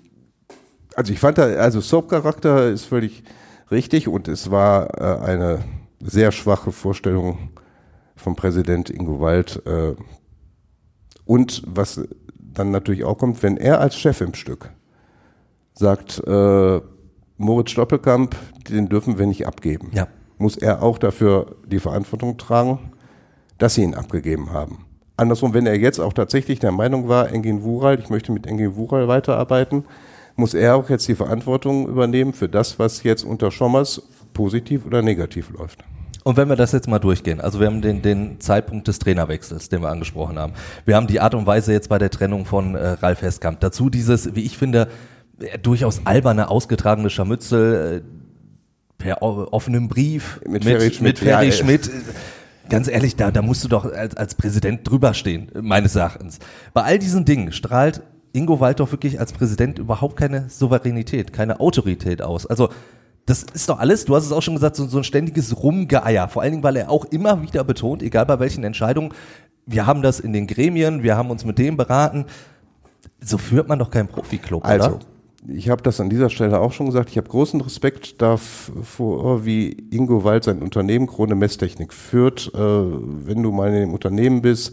also 0.97 1.13
ich 1.13 1.21
fand 1.21 1.39
da, 1.39 1.45
also 1.45 1.81
Soap-Charakter 1.81 2.71
ist 2.71 2.87
völlig 2.87 3.23
richtig 3.71 4.09
und 4.09 4.27
es 4.27 4.51
war 4.51 4.99
äh, 4.99 5.25
eine 5.25 5.61
sehr 6.01 6.33
schwache 6.33 6.73
Vorstellung 6.73 7.51
vom 8.17 8.35
Präsident 8.35 8.91
Ingo 8.91 9.21
Wald, 9.21 9.63
äh, 9.67 9.95
und 11.33 11.63
was 11.65 11.99
dann 12.37 12.73
natürlich 12.73 13.05
auch 13.05 13.17
kommt, 13.17 13.43
wenn 13.43 13.57
er 13.57 13.81
als 13.81 13.97
Chef 13.97 14.21
im 14.21 14.35
Stück 14.35 14.71
sagt, 15.73 16.23
äh, 16.27 16.81
Moritz 17.39 17.71
Stoppelkamp, 17.71 18.37
den 18.69 18.91
dürfen 18.91 19.19
wir 19.19 19.25
nicht 19.25 19.47
abgeben. 19.47 19.89
Ja. 19.95 20.09
Muss 20.37 20.59
er 20.59 20.83
auch 20.83 20.99
dafür 20.99 21.57
die 21.67 21.79
Verantwortung 21.81 22.37
tragen, 22.37 22.93
dass 23.57 23.77
sie 23.77 23.83
ihn 23.83 23.95
abgegeben 23.95 24.53
haben. 24.53 24.85
Andersrum, 25.17 25.55
wenn 25.55 25.65
er 25.65 25.79
jetzt 25.79 26.01
auch 26.01 26.13
tatsächlich 26.13 26.59
der 26.59 26.71
Meinung 26.71 27.09
war, 27.09 27.33
Engin 27.33 27.63
Wural, 27.63 27.99
ich 27.99 28.11
möchte 28.11 28.31
mit 28.31 28.47
Engin 28.47 28.77
Wural 28.77 29.09
weiterarbeiten, 29.09 29.87
muss 30.37 30.53
er 30.53 30.77
auch 30.77 30.91
jetzt 30.91 31.09
die 31.09 31.15
Verantwortung 31.15 31.89
übernehmen 31.89 32.35
für 32.35 32.51
das, 32.51 32.79
was 32.79 33.05
jetzt 33.05 33.25
unter 33.25 33.51
Schommers 33.51 34.03
positiv 34.35 34.85
oder 34.85 35.01
negativ 35.01 35.49
läuft. 35.49 35.83
Und 36.25 36.37
wenn 36.37 36.49
wir 36.49 36.57
das 36.57 36.73
jetzt 36.73 36.89
mal 36.89 36.99
durchgehen, 36.99 37.41
also 37.41 37.59
wir 37.61 37.67
haben 37.67 37.83
den, 37.83 38.03
den 38.03 38.41
Zeitpunkt 38.41 38.87
des 38.89 38.99
Trainerwechsels, 38.99 39.69
den 39.69 39.83
wir 39.83 39.89
angesprochen 39.89 40.39
haben. 40.39 40.53
Wir 40.85 40.97
haben 40.97 41.07
die 41.07 41.21
Art 41.21 41.35
und 41.35 41.47
Weise 41.47 41.73
jetzt 41.73 41.89
bei 41.89 41.99
der 41.99 42.11
Trennung 42.11 42.45
von 42.45 42.75
äh, 42.75 42.89
Ralf 42.89 43.23
Heskamp. 43.23 43.61
Dazu 43.61 43.91
dieses, 43.91 44.35
wie 44.35 44.43
ich 44.43 44.57
finde, 44.57 44.89
äh, 45.41 45.59
durchaus 45.59 46.03
alberne, 46.05 46.49
ausgetragene 46.49 47.11
Scharmützel 47.11 48.03
äh, 48.03 48.23
per 48.99 49.23
offenem 49.23 49.89
Brief 49.89 50.41
mit, 50.45 50.65
mit 50.65 50.65
Ferry 50.65 50.91
Schmidt. 50.93 51.01
Mit 51.01 51.19
Ferry 51.19 51.47
ja, 51.47 51.53
Schmidt. 51.53 51.91
Ganz 52.69 52.89
ehrlich, 52.89 53.17
da, 53.17 53.33
da 53.33 53.43
musst 53.43 53.65
du 53.65 53.69
doch 53.69 53.85
als, 53.85 54.17
als 54.17 54.37
Präsident 54.37 54.89
drüber 54.89 55.15
stehen, 55.15 55.51
meines 55.61 55.97
Erachtens. 55.97 56.39
Bei 56.73 56.83
all 56.85 56.99
diesen 56.99 57.25
Dingen 57.25 57.53
strahlt 57.53 58.03
Ingo 58.33 58.61
Waldorf 58.61 58.93
wirklich 58.93 59.21
als 59.21 59.33
Präsident 59.33 59.79
überhaupt 59.79 60.17
keine 60.17 60.49
Souveränität, 60.49 61.33
keine 61.33 61.61
Autorität 61.61 62.23
aus. 62.23 62.47
Also 62.47 62.71
das 63.27 63.45
ist 63.55 63.69
doch 63.69 63.79
alles, 63.79 64.05
du 64.05 64.17
hast 64.17 64.27
es 64.27 64.33
auch 64.33 64.43
schon 64.43 64.55
gesagt, 64.55 64.77
so, 64.77 64.87
so 64.87 64.99
ein 64.99 65.05
ständiges 65.05 65.63
Rumgeeier. 65.63 66.29
Vor 66.29 66.43
allen 66.43 66.53
Dingen, 66.53 66.65
weil 66.65 66.77
er 66.77 66.91
auch 66.91 67.05
immer 67.07 67.43
wieder 67.43 67.63
betont, 67.65 68.03
egal 68.03 68.27
bei 68.27 68.41
welchen 68.41 68.65
Entscheidungen, 68.65 69.13
wir 69.65 69.87
haben 69.87 70.03
das 70.03 70.19
in 70.21 70.33
den 70.33 70.47
Gremien, 70.47 71.03
wir 71.03 71.17
haben 71.17 71.31
uns 71.31 71.45
mit 71.45 71.59
dem 71.59 71.77
beraten. 71.77 72.27
So 73.21 73.39
führt 73.39 73.69
man 73.69 73.79
doch 73.79 73.91
keinen 73.91 74.09
Profi-Club, 74.09 74.65
also, 74.67 74.89
oder? 74.89 74.99
Ich 75.49 75.69
habe 75.69 75.83
das 75.83 76.01
an 76.01 76.09
dieser 76.09 76.31
Stelle 76.31 76.61
auch 76.61 76.73
schon 76.73 76.87
gesagt. 76.87 77.11
Ich 77.11 77.17
habe 77.17 77.29
großen 77.29 77.61
Respekt 77.61 78.23
davor, 78.23 79.45
wie 79.45 79.71
Ingo 79.91 80.23
Wald 80.23 80.45
sein 80.45 80.63
Unternehmen 80.63 81.09
Krone 81.09 81.35
Messtechnik 81.35 81.93
führt. 81.93 82.53
Äh, 82.55 82.59
wenn 82.59 83.43
du 83.43 83.51
mal 83.51 83.69
in 83.69 83.81
dem 83.81 83.93
Unternehmen 83.93 84.43
bist 84.43 84.73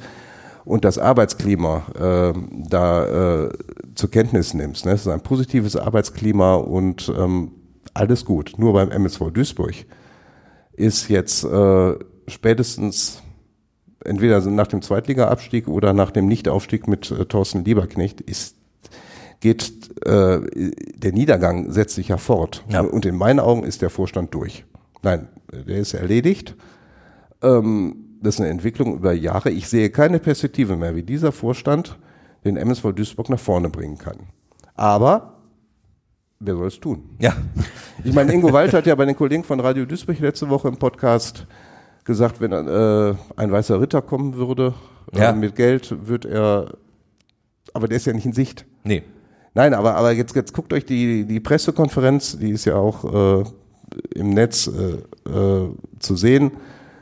und 0.65 0.85
das 0.85 0.99
Arbeitsklima 0.99 1.83
äh, 1.99 2.39
da 2.69 3.45
äh, 3.45 3.49
zur 3.95 4.11
Kenntnis 4.11 4.53
nimmst. 4.53 4.85
Ne? 4.85 4.91
Es 4.91 5.01
ist 5.01 5.07
ein 5.07 5.21
positives 5.21 5.75
Arbeitsklima 5.75 6.55
und 6.55 7.11
ähm, 7.17 7.51
alles 7.99 8.25
gut. 8.25 8.53
Nur 8.57 8.73
beim 8.73 8.91
MSV 8.91 9.31
Duisburg 9.31 9.73
ist 10.73 11.09
jetzt 11.09 11.43
äh, 11.43 11.95
spätestens 12.27 13.21
entweder 14.03 14.39
nach 14.41 14.67
dem 14.67 14.81
Zweitliga-Abstieg 14.81 15.67
oder 15.67 15.93
nach 15.93 16.11
dem 16.11 16.27
Nichtaufstieg 16.27 16.87
mit 16.87 17.11
äh, 17.11 17.25
Thorsten 17.25 17.65
Lieberknecht 17.65 18.21
ist 18.21 18.55
geht 19.41 19.89
äh, 20.05 20.41
der 20.95 21.13
Niedergang 21.13 21.71
setzt 21.71 21.95
sich 21.95 22.09
ja 22.09 22.17
fort. 22.17 22.65
Ja. 22.69 22.81
Und 22.81 23.05
in 23.05 23.15
meinen 23.15 23.39
Augen 23.39 23.63
ist 23.63 23.81
der 23.81 23.89
Vorstand 23.89 24.33
durch. 24.33 24.65
Nein, 25.01 25.29
der 25.51 25.77
ist 25.77 25.93
erledigt. 25.93 26.55
Ähm, 27.41 28.17
das 28.21 28.35
ist 28.35 28.41
eine 28.41 28.49
Entwicklung 28.49 28.95
über 28.95 29.13
Jahre. 29.13 29.49
Ich 29.49 29.69
sehe 29.69 29.91
keine 29.91 30.19
Perspektive 30.19 30.75
mehr, 30.75 30.95
wie 30.95 31.03
dieser 31.03 31.31
Vorstand 31.31 31.97
den 32.43 32.57
MSV 32.57 32.91
Duisburg 32.93 33.29
nach 33.29 33.39
vorne 33.39 33.69
bringen 33.69 33.97
kann. 33.97 34.17
Aber 34.75 35.38
wer 36.39 36.55
soll 36.55 36.67
es 36.67 36.79
tun? 36.79 37.03
Ja. 37.19 37.33
Ich 38.03 38.13
meine, 38.13 38.33
Ingo 38.33 38.51
Wald 38.53 38.73
hat 38.73 38.85
ja 38.85 38.95
bei 38.95 39.05
den 39.05 39.15
Kollegen 39.15 39.43
von 39.43 39.59
Radio 39.59 39.85
Duisburg 39.85 40.19
letzte 40.19 40.49
Woche 40.49 40.69
im 40.69 40.77
Podcast 40.77 41.45
gesagt, 42.05 42.39
wenn 42.39 42.51
äh, 42.51 43.15
ein 43.35 43.51
weißer 43.51 43.81
Ritter 43.81 44.01
kommen 44.01 44.35
würde 44.35 44.73
äh, 45.13 45.19
ja. 45.19 45.31
mit 45.33 45.55
Geld, 45.55 46.07
wird 46.07 46.25
er, 46.25 46.73
aber 47.73 47.87
der 47.87 47.97
ist 47.97 48.05
ja 48.05 48.13
nicht 48.13 48.25
in 48.25 48.33
Sicht. 48.33 48.65
Nee. 48.83 49.03
Nein, 49.53 49.73
aber, 49.73 49.95
aber 49.95 50.11
jetzt, 50.11 50.35
jetzt 50.35 50.53
guckt 50.53 50.71
euch 50.73 50.85
die, 50.85 51.25
die 51.25 51.39
Pressekonferenz, 51.39 52.37
die 52.37 52.51
ist 52.51 52.65
ja 52.65 52.75
auch 52.75 53.41
äh, 53.41 53.43
im 54.15 54.29
Netz 54.29 54.67
äh, 54.67 55.29
äh, 55.29 55.69
zu 55.99 56.15
sehen, 56.15 56.51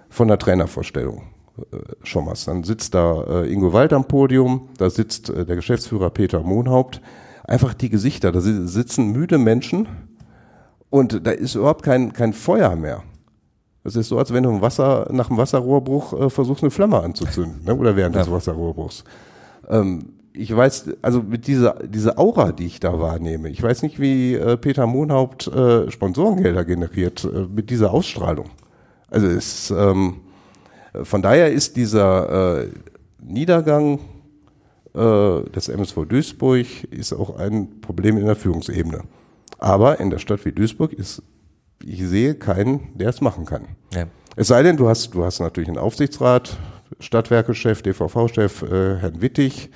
von 0.09 0.27
der 0.27 0.39
Trainervorstellung. 0.39 1.23
Äh, 1.57 1.77
Schommers. 2.03 2.45
Dann 2.45 2.63
sitzt 2.63 2.93
da 2.93 3.23
äh, 3.43 3.51
Ingo 3.51 3.73
Wald 3.73 3.93
am 3.93 4.07
Podium, 4.07 4.69
da 4.77 4.89
sitzt 4.89 5.29
äh, 5.29 5.45
der 5.45 5.55
Geschäftsführer 5.55 6.09
Peter 6.09 6.41
Mohnhaupt, 6.41 7.01
einfach 7.47 7.73
die 7.73 7.89
Gesichter. 7.89 8.31
Da 8.31 8.41
sitzen 8.41 9.11
müde 9.11 9.37
Menschen 9.37 9.87
und 10.89 11.25
da 11.25 11.31
ist 11.31 11.55
überhaupt 11.55 11.83
kein, 11.83 12.13
kein 12.13 12.33
Feuer 12.33 12.75
mehr. 12.75 13.03
Das 13.83 13.95
ist 13.95 14.09
so, 14.09 14.19
als 14.19 14.33
wenn 14.33 14.43
du 14.43 14.49
im 14.49 14.61
Wasser, 14.61 15.07
nach 15.11 15.29
dem 15.29 15.37
Wasserrohrbruch 15.37 16.21
äh, 16.21 16.29
versuchst, 16.29 16.61
eine 16.61 16.71
Flamme 16.71 17.01
anzuzünden, 17.01 17.63
ne? 17.63 17.73
oder 17.73 17.95
während 17.95 18.15
ja. 18.15 18.21
des 18.21 18.31
Wasserrohrbruchs. 18.31 19.05
Ähm, 19.69 20.09
ich 20.33 20.55
weiß, 20.55 20.89
also 21.01 21.23
mit 21.23 21.47
dieser, 21.47 21.75
dieser 21.87 22.19
Aura, 22.19 22.51
die 22.51 22.65
ich 22.65 22.79
da 22.79 22.99
wahrnehme, 22.99 23.49
ich 23.49 23.63
weiß 23.63 23.81
nicht, 23.83 23.99
wie 23.99 24.35
äh, 24.35 24.57
Peter 24.57 24.85
Mohnhaupt 24.85 25.47
äh, 25.47 25.89
Sponsorengelder 25.89 26.65
generiert 26.65 27.23
äh, 27.23 27.47
mit 27.49 27.69
dieser 27.69 27.91
Ausstrahlung. 27.91 28.49
Also 29.09 29.27
es, 29.27 29.71
ähm, 29.71 30.17
von 31.03 31.21
daher 31.21 31.51
ist 31.51 31.77
dieser 31.77 32.59
äh, 32.61 32.67
Niedergang 33.23 33.99
des 34.97 35.69
MSV 35.69 36.05
Duisburg 36.07 36.65
ist 36.89 37.13
auch 37.13 37.37
ein 37.37 37.81
Problem 37.81 38.17
in 38.17 38.25
der 38.25 38.35
Führungsebene. 38.35 39.03
Aber 39.59 39.99
in 39.99 40.09
der 40.09 40.19
Stadt 40.19 40.43
wie 40.45 40.51
Duisburg 40.51 40.93
ist, 40.93 41.21
ich 41.83 42.05
sehe 42.07 42.35
keinen, 42.35 42.97
der 42.97 43.09
es 43.09 43.21
machen 43.21 43.45
kann. 43.45 43.67
Ja. 43.93 44.05
Es 44.35 44.47
sei 44.47 44.63
denn, 44.63 44.77
du 44.77 44.87
hast, 44.87 45.13
du 45.13 45.23
hast 45.23 45.39
natürlich 45.39 45.69
einen 45.69 45.77
Aufsichtsrat, 45.77 46.57
Stadtwerkechef, 46.99 47.81
DVV-Chef, 47.81 48.63
äh, 48.63 48.97
Herrn 48.97 49.21
Wittig. 49.21 49.69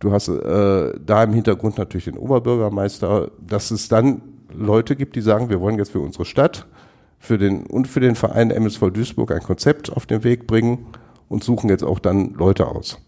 Du 0.00 0.12
hast 0.12 0.28
äh, 0.28 0.92
da 1.04 1.24
im 1.24 1.32
Hintergrund 1.32 1.78
natürlich 1.78 2.04
den 2.04 2.18
Oberbürgermeister, 2.18 3.30
dass 3.40 3.70
es 3.70 3.88
dann 3.88 4.22
Leute 4.52 4.96
gibt, 4.96 5.16
die 5.16 5.20
sagen, 5.20 5.48
wir 5.48 5.60
wollen 5.60 5.78
jetzt 5.78 5.92
für 5.92 6.00
unsere 6.00 6.24
Stadt 6.24 6.66
für 7.18 7.38
den, 7.38 7.66
und 7.66 7.88
für 7.88 8.00
den 8.00 8.14
Verein 8.14 8.50
MSV 8.50 8.90
Duisburg 8.92 9.32
ein 9.32 9.42
Konzept 9.42 9.90
auf 9.90 10.06
den 10.06 10.24
Weg 10.24 10.46
bringen 10.46 10.86
und 11.28 11.42
suchen 11.42 11.70
jetzt 11.70 11.82
auch 11.82 11.98
dann 11.98 12.34
Leute 12.34 12.66
aus. 12.66 12.98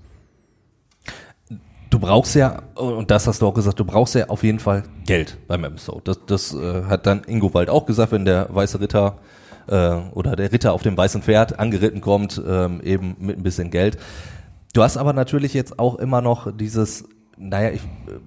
Du 1.90 1.98
brauchst 2.00 2.34
ja, 2.34 2.62
und 2.74 3.10
das 3.10 3.26
hast 3.26 3.42
du 3.42 3.46
auch 3.46 3.54
gesagt, 3.54 3.78
du 3.78 3.84
brauchst 3.84 4.14
ja 4.14 4.28
auf 4.28 4.42
jeden 4.42 4.58
Fall 4.58 4.82
Geld 5.06 5.38
beim 5.46 5.62
MSO. 5.62 6.00
Das, 6.02 6.18
das 6.26 6.54
äh, 6.54 6.84
hat 6.84 7.06
dann 7.06 7.22
Ingo 7.26 7.54
Wald 7.54 7.70
auch 7.70 7.86
gesagt, 7.86 8.12
wenn 8.12 8.24
der 8.24 8.48
weiße 8.52 8.80
Ritter 8.80 9.18
äh, 9.68 9.94
oder 10.12 10.34
der 10.34 10.52
Ritter 10.52 10.72
auf 10.72 10.82
dem 10.82 10.96
weißen 10.96 11.22
Pferd 11.22 11.58
angeritten 11.58 12.00
kommt, 12.00 12.42
ähm, 12.46 12.80
eben 12.82 13.16
mit 13.20 13.38
ein 13.38 13.42
bisschen 13.42 13.70
Geld. 13.70 13.98
Du 14.74 14.82
hast 14.82 14.96
aber 14.96 15.12
natürlich 15.12 15.54
jetzt 15.54 15.78
auch 15.78 15.96
immer 15.96 16.20
noch 16.20 16.54
dieses 16.54 17.04
naja, 17.38 17.70
ich, 17.70 17.82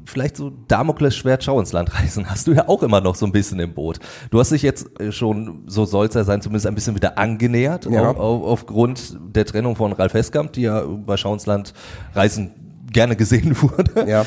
vielleicht 0.05 0.38
so 0.38 0.51
Damoklesschwert 0.68 1.43
Schau 1.43 1.60
ins 1.60 1.74
Land 1.74 1.93
reisen, 1.99 2.30
hast 2.30 2.45
du 2.45 2.53
ja 2.53 2.68
auch 2.68 2.84
immer 2.84 3.01
noch 3.01 3.16
so 3.16 3.26
ein 3.26 3.32
bisschen 3.32 3.60
im 3.60 3.74
Boot. 3.74 3.99
Du 4.30 4.39
hast 4.39 4.51
dich 4.51 4.62
jetzt 4.62 4.99
äh, 4.99 5.12
schon, 5.12 5.64
so 5.66 5.86
soll 5.86 6.05
es 6.05 6.14
ja 6.14 6.24
sein, 6.24 6.41
zumindest 6.41 6.68
ein 6.68 6.76
bisschen 6.76 6.95
wieder 6.95 7.18
angenähert, 7.18 7.86
ja. 7.86 8.12
auf, 8.12 8.20
auf, 8.20 8.43
aufgrund 8.43 9.18
der 9.36 9.45
Trennung 9.45 9.76
von 9.76 9.93
Ralf 9.93 10.14
Heskamp, 10.14 10.53
die 10.53 10.62
ja 10.62 10.84
bei 10.86 11.18
Schau 11.18 11.34
ins 11.34 11.47
Land 11.47 11.74
reisen 12.14 12.68
gerne 12.91 13.15
gesehen 13.15 13.55
wurde. 13.61 14.09
Ja. 14.09 14.25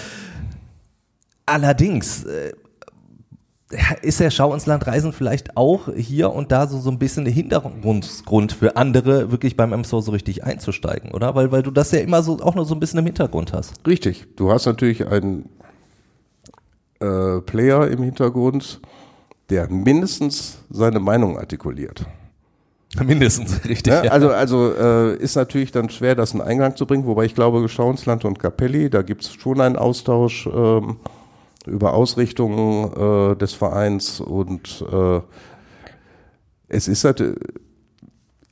Allerdings, 1.47 2.25
äh, 2.25 2.53
ist 4.03 4.21
der 4.21 4.31
Schau 4.31 4.53
ins 4.53 4.67
Land 4.67 4.87
Reisen 4.87 5.13
vielleicht 5.13 5.57
auch 5.57 5.89
hier 5.95 6.33
und 6.33 6.53
da 6.53 6.67
so, 6.67 6.79
so 6.79 6.91
ein 6.91 6.99
bisschen 6.99 7.25
der 7.25 7.33
Hintergrundgrund 7.33 8.53
für 8.53 8.77
andere, 8.77 9.31
wirklich 9.31 9.57
beim 9.57 9.71
MSO 9.71 10.01
so 10.01 10.13
richtig 10.13 10.45
einzusteigen, 10.45 11.11
oder? 11.13 11.35
Weil, 11.35 11.53
weil 11.53 11.63
du 11.63 11.71
das 11.71 11.91
ja 11.93 12.01
immer 12.01 12.23
so 12.23 12.41
auch 12.41 12.55
nur 12.55 12.65
so 12.65 12.75
ein 12.75 12.81
bisschen 12.81 12.99
im 12.99 13.07
Hintergrund 13.07 13.53
hast. 13.53 13.75
Richtig. 13.87 14.27
Du 14.37 14.51
hast 14.51 14.67
natürlich 14.67 15.07
einen 15.07 15.49
äh, 17.01 17.41
Player 17.41 17.89
im 17.89 18.03
Hintergrund, 18.03 18.81
der 19.49 19.71
mindestens 19.71 20.59
seine 20.71 21.01
Meinung 21.01 21.39
artikuliert. 21.39 22.07
Mindestens, 23.05 23.65
richtig. 23.65 23.93
Ja, 23.93 24.05
ja. 24.05 24.11
Also, 24.11 24.31
also 24.31 24.75
äh, 24.75 25.17
ist 25.17 25.37
natürlich 25.37 25.73
dann 25.73 25.89
schwer, 25.89 26.15
das 26.15 26.35
in 26.35 26.41
Eingang 26.41 26.77
zu 26.77 26.87
bringen, 26.87 27.07
wobei 27.07 27.25
ich 27.25 27.35
glaube, 27.35 27.67
Schauensland 27.69 28.25
und 28.25 28.39
Capelli, 28.39 28.91
da 28.91 29.03
gibt 29.03 29.23
es 29.23 29.33
schon 29.33 29.61
einen 29.61 29.77
Austausch. 29.77 30.47
Ähm, 30.47 30.99
über 31.67 31.95
Ausrichtungen 31.95 33.33
äh, 33.33 33.37
des 33.37 33.55
Vereins 33.55 34.21
und 34.21 34.85
äh, 34.91 35.21
es 36.69 36.89
ist 36.89 37.05
halt, 37.05 37.23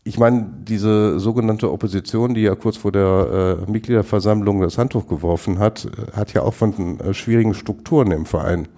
ich 0.05 0.19
meine, 0.19 0.49
diese 0.63 1.19
sogenannte 1.19 1.73
Opposition, 1.73 2.35
die 2.35 2.43
ja 2.43 2.55
kurz 2.55 2.77
vor 2.77 2.93
der 2.93 3.65
äh, 3.67 3.71
Mitgliederversammlung 3.71 4.61
das 4.61 4.79
Handtuch 4.79 5.09
geworfen 5.09 5.59
hat, 5.59 5.89
hat 6.13 6.33
ja 6.35 6.43
auch 6.43 6.55
von 6.55 7.01
äh, 7.01 7.15
schwierigen 7.15 7.55
Strukturen 7.55 8.13
im 8.13 8.27
Verein 8.27 8.69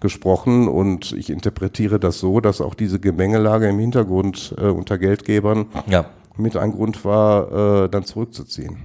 gesprochen 0.00 0.68
und 0.68 1.12
ich 1.12 1.30
interpretiere 1.30 1.98
das 1.98 2.18
so, 2.18 2.40
dass 2.40 2.60
auch 2.60 2.74
diese 2.74 3.00
Gemengelage 3.00 3.68
im 3.68 3.78
Hintergrund 3.78 4.54
äh, 4.58 4.66
unter 4.66 4.98
Geldgebern 4.98 5.66
ja. 5.86 6.06
mit 6.36 6.56
ein 6.56 6.72
Grund 6.72 7.04
war, 7.04 7.84
äh, 7.84 7.88
dann 7.88 8.04
zurückzuziehen. 8.04 8.78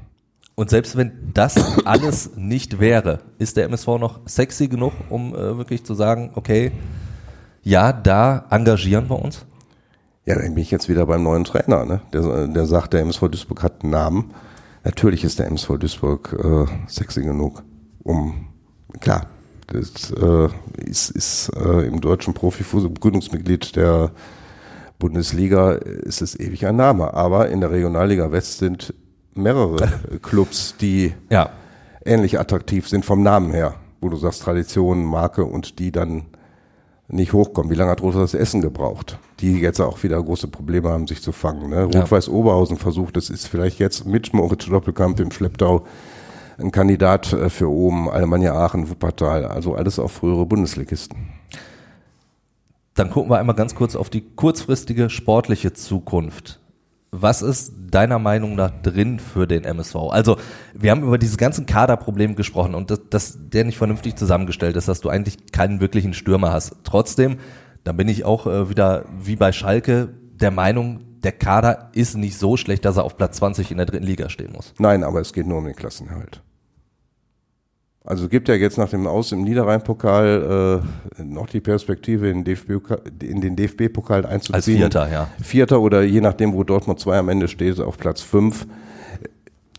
Und 0.55 0.70
selbst 0.70 0.95
wenn 0.95 1.32
das 1.34 1.86
alles 1.86 2.36
nicht 2.36 2.80
wäre, 2.80 3.20
ist 3.39 3.57
der 3.57 3.66
MSV 3.66 3.88
noch 3.99 4.20
sexy 4.26 4.68
genug, 4.68 4.93
um 5.09 5.34
äh, 5.34 5.57
wirklich 5.57 5.84
zu 5.84 5.93
sagen, 5.93 6.32
okay, 6.36 6.72
ja, 7.64 7.93
da 7.93 8.45
engagieren 8.49 9.09
wir 9.09 9.20
uns? 9.20 9.45
Ja, 10.26 10.36
dann 10.36 10.53
bin 10.53 10.62
ich 10.62 10.72
jetzt 10.72 10.88
wieder 10.88 11.05
beim 11.05 11.24
neuen 11.24 11.43
Trainer, 11.43 11.86
ne? 11.86 12.01
der, 12.14 12.47
der 12.47 12.66
sagt, 12.66 12.93
der 12.93 13.01
MSV 13.01 13.30
Duisburg 13.30 13.64
hat 13.64 13.84
einen 13.84 13.91
Namen. 13.91 14.34
Natürlich 14.84 15.24
ist 15.24 15.39
der 15.39 15.47
MSV 15.47 15.78
Duisburg 15.80 16.38
äh, 16.43 16.66
sexy 16.88 17.22
genug, 17.22 17.64
um, 18.03 18.47
klar, 18.99 19.28
das 19.72 20.11
äh, 20.11 20.49
ist, 20.78 21.11
ist 21.11 21.51
äh, 21.55 21.88
im 21.88 22.01
deutschen 22.01 22.34
Profifußball 22.34 22.93
Gründungsmitglied 22.99 23.76
der 23.76 24.11
Bundesliga, 24.99 25.72
ist 25.72 26.22
es 26.22 26.39
ewig 26.39 26.65
ein 26.65 26.76
Name. 26.76 27.13
Aber 27.13 27.49
in 27.49 27.61
der 27.61 27.72
Regionalliga 27.72 28.32
West 28.32 28.59
sind 28.59 28.93
mehrere 29.34 29.78
Clubs, 30.22 30.76
die 30.80 31.13
ja. 31.30 31.49
ähnlich 32.05 32.39
attraktiv 32.39 32.88
sind 32.88 33.05
vom 33.05 33.24
Namen 33.24 33.51
her, 33.51 33.76
wo 33.99 34.09
du 34.09 34.17
sagst 34.17 34.43
Tradition, 34.43 35.03
Marke 35.03 35.45
und 35.45 35.80
die 35.80 35.91
dann 35.91 36.26
nicht 37.07 37.34
hochkommen. 37.34 37.72
Wie 37.72 37.76
lange 37.76 37.91
hat 37.91 38.01
Rot-Weiß 38.01 38.34
Essen 38.36 38.61
gebraucht? 38.61 39.17
Die 39.39 39.59
jetzt 39.59 39.82
auch 39.82 40.01
wieder 40.03 40.22
große 40.22 40.47
Probleme 40.47 40.89
haben, 40.89 41.07
sich 41.07 41.22
zu 41.22 41.32
fangen. 41.32 41.69
Ne? 41.69 41.84
Rot-Weiß 41.84 42.30
Oberhausen 42.30 42.78
versucht, 42.78 43.17
das 43.17 43.30
ist 43.30 43.47
vielleicht 43.47 43.80
jetzt 43.80 44.05
mit 44.05 44.34
Moritz 44.34 44.65
Doppelkamp 44.65 45.19
im 45.19 45.32
Schlepptau 45.32 45.86
ein 46.62 46.72
Kandidat 46.72 47.34
äh, 47.34 47.49
für 47.49 47.70
oben, 47.70 48.09
Alemannia 48.09 48.53
Aachen, 48.53 48.89
Wuppertal, 48.89 49.45
also 49.45 49.76
alles 49.76 49.99
auch 49.99 50.12
frühere 50.12 50.45
Bundesligisten. 50.45 51.30
Dann 52.93 53.09
gucken 53.09 53.32
wir 53.32 53.39
einmal 53.39 53.55
ganz 53.55 53.76
kurz 53.76 53.95
auf 53.95 54.09
die 54.09 54.22
kurzfristige 54.36 55.09
sportliche 55.09 55.74
Zukunft 55.74 56.62
was 57.12 57.41
ist 57.41 57.74
deiner 57.91 58.20
Meinung 58.20 58.55
nach 58.55 58.72
drin 58.82 59.20
für 59.20 59.45
den 59.45 59.66
MSV? 59.66 59.95
Also, 60.09 60.38
wir 60.74 60.91
haben 60.91 61.03
über 61.03 61.18
diese 61.18 61.38
ganzen 61.38 61.66
Kaderprobleme 61.66 62.36
gesprochen 62.36 62.74
und 62.74 62.89
dass, 62.89 63.01
dass 63.09 63.38
der 63.38 63.66
nicht 63.66 63.78
vernünftig 63.78 64.16
zusammengestellt 64.16 64.78
ist, 64.78 64.88
dass 64.88 65.01
du 65.01 65.09
eigentlich 65.09 65.51
keinen 65.51 65.82
wirklichen 65.82 66.14
Stürmer 66.14 66.51
hast. 66.51 66.78
Trotzdem, 66.84 67.38
da 67.84 67.91
bin 67.91 68.07
ich 68.07 68.24
auch 68.24 68.47
äh, 68.47 68.70
wieder 68.70 69.05
wie 69.20 69.36
bei 69.36 69.51
Schalke 69.51 70.09
der 70.34 70.51
Meinung, 70.51 71.01
der 71.22 71.34
Kader 71.34 71.91
ist 71.93 72.16
nicht 72.16 72.38
so 72.38 72.57
schlecht, 72.57 72.86
dass 72.86 72.97
er 72.97 73.03
auf 73.03 73.18
Platz 73.18 73.38
20 73.38 73.72
in 73.72 73.78
der 73.78 73.86
dritten 73.86 74.05
Liga 74.05 74.30
stehen 74.30 74.53
muss. 74.53 74.74
Nein, 74.80 75.03
aber 75.03 75.20
es 75.20 75.34
geht 75.34 75.45
nur 75.45 75.57
um 75.57 75.66
den 75.66 75.76
Klassenerhalt. 75.76 76.41
Also 78.04 78.24
es 78.24 78.30
gibt 78.32 78.47
ja 78.47 78.56
jetzt 78.56 78.78
nach 78.78 78.89
dem 78.89 79.06
Aus 79.06 79.32
im 79.32 79.43
Niederrhein-Pokal 79.43 80.82
äh, 81.20 81.24
noch 81.24 81.47
die 81.47 81.60
Perspektive, 81.60 82.30
in, 82.30 82.43
DFB, 82.43 82.72
in 83.22 83.41
den 83.41 83.56
DFB-Pokal 83.56 84.26
einzuziehen. 84.26 84.56
Als 84.56 84.66
Vierter, 84.66 85.12
ja. 85.12 85.28
Vierter 85.41 85.82
oder 85.82 86.02
je 86.02 86.20
nachdem, 86.20 86.54
wo 86.54 86.64
Dortmund 86.64 86.99
2 86.99 87.20
am 87.20 87.30
Ende 87.30 87.47
steht, 87.47 87.80
auf 87.80 87.97
Platz 87.97 88.22
5. 88.22 88.66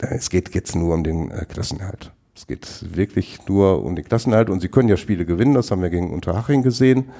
Äh, 0.01 0.07
es 0.15 0.31
geht 0.31 0.55
jetzt 0.55 0.77
nur 0.77 0.95
um 0.95 1.03
den 1.03 1.33
äh, 1.33 1.47
Klassenerhalt. 1.47 2.13
Es 2.37 2.47
geht 2.47 2.97
wirklich 2.97 3.41
nur 3.49 3.85
um 3.85 3.97
den 3.97 4.05
Klassenerhalt 4.05 4.51
und 4.51 4.61
sie 4.61 4.69
können 4.69 4.89
ja 4.89 4.97
Spiele 4.97 5.27
gewinnen, 5.27 5.55
das 5.55 5.71
haben 5.71 5.83
wir 5.83 5.91
gegen 5.91 6.13
Unterhaching 6.13 6.63
gesehen. 6.63 7.11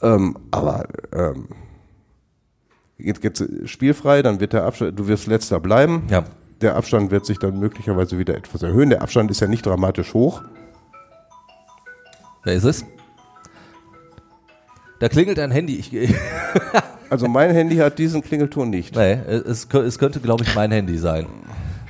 Ähm, 0.00 0.36
aber 0.52 0.86
ähm, 1.12 1.48
jetzt 2.96 3.20
geht's 3.22 3.44
spielfrei, 3.64 4.22
dann 4.22 4.38
wird 4.38 4.52
der 4.52 4.64
Abstand, 4.64 4.96
du 4.98 5.08
wirst 5.08 5.26
letzter 5.26 5.58
bleiben. 5.58 6.04
Ja 6.08 6.24
der 6.60 6.76
Abstand 6.76 7.10
wird 7.10 7.24
sich 7.26 7.38
dann 7.38 7.58
möglicherweise 7.58 8.18
wieder 8.18 8.36
etwas 8.36 8.62
erhöhen. 8.62 8.90
Der 8.90 9.02
Abstand 9.02 9.30
ist 9.30 9.40
ja 9.40 9.46
nicht 9.46 9.64
dramatisch 9.64 10.14
hoch. 10.14 10.42
Wer 12.44 12.54
ist 12.54 12.64
es? 12.64 12.84
Da 15.00 15.08
klingelt 15.08 15.38
ein 15.38 15.50
Handy. 15.50 15.76
Ich, 15.76 15.92
also 17.10 17.28
mein 17.28 17.50
Handy 17.52 17.76
hat 17.76 17.98
diesen 17.98 18.22
Klingelton 18.22 18.70
nicht. 18.70 18.96
Nee, 18.96 19.12
es, 19.12 19.68
es 19.72 19.98
könnte, 19.98 20.20
glaube 20.20 20.44
ich, 20.44 20.54
mein 20.54 20.72
Handy 20.72 20.98
sein. 20.98 21.26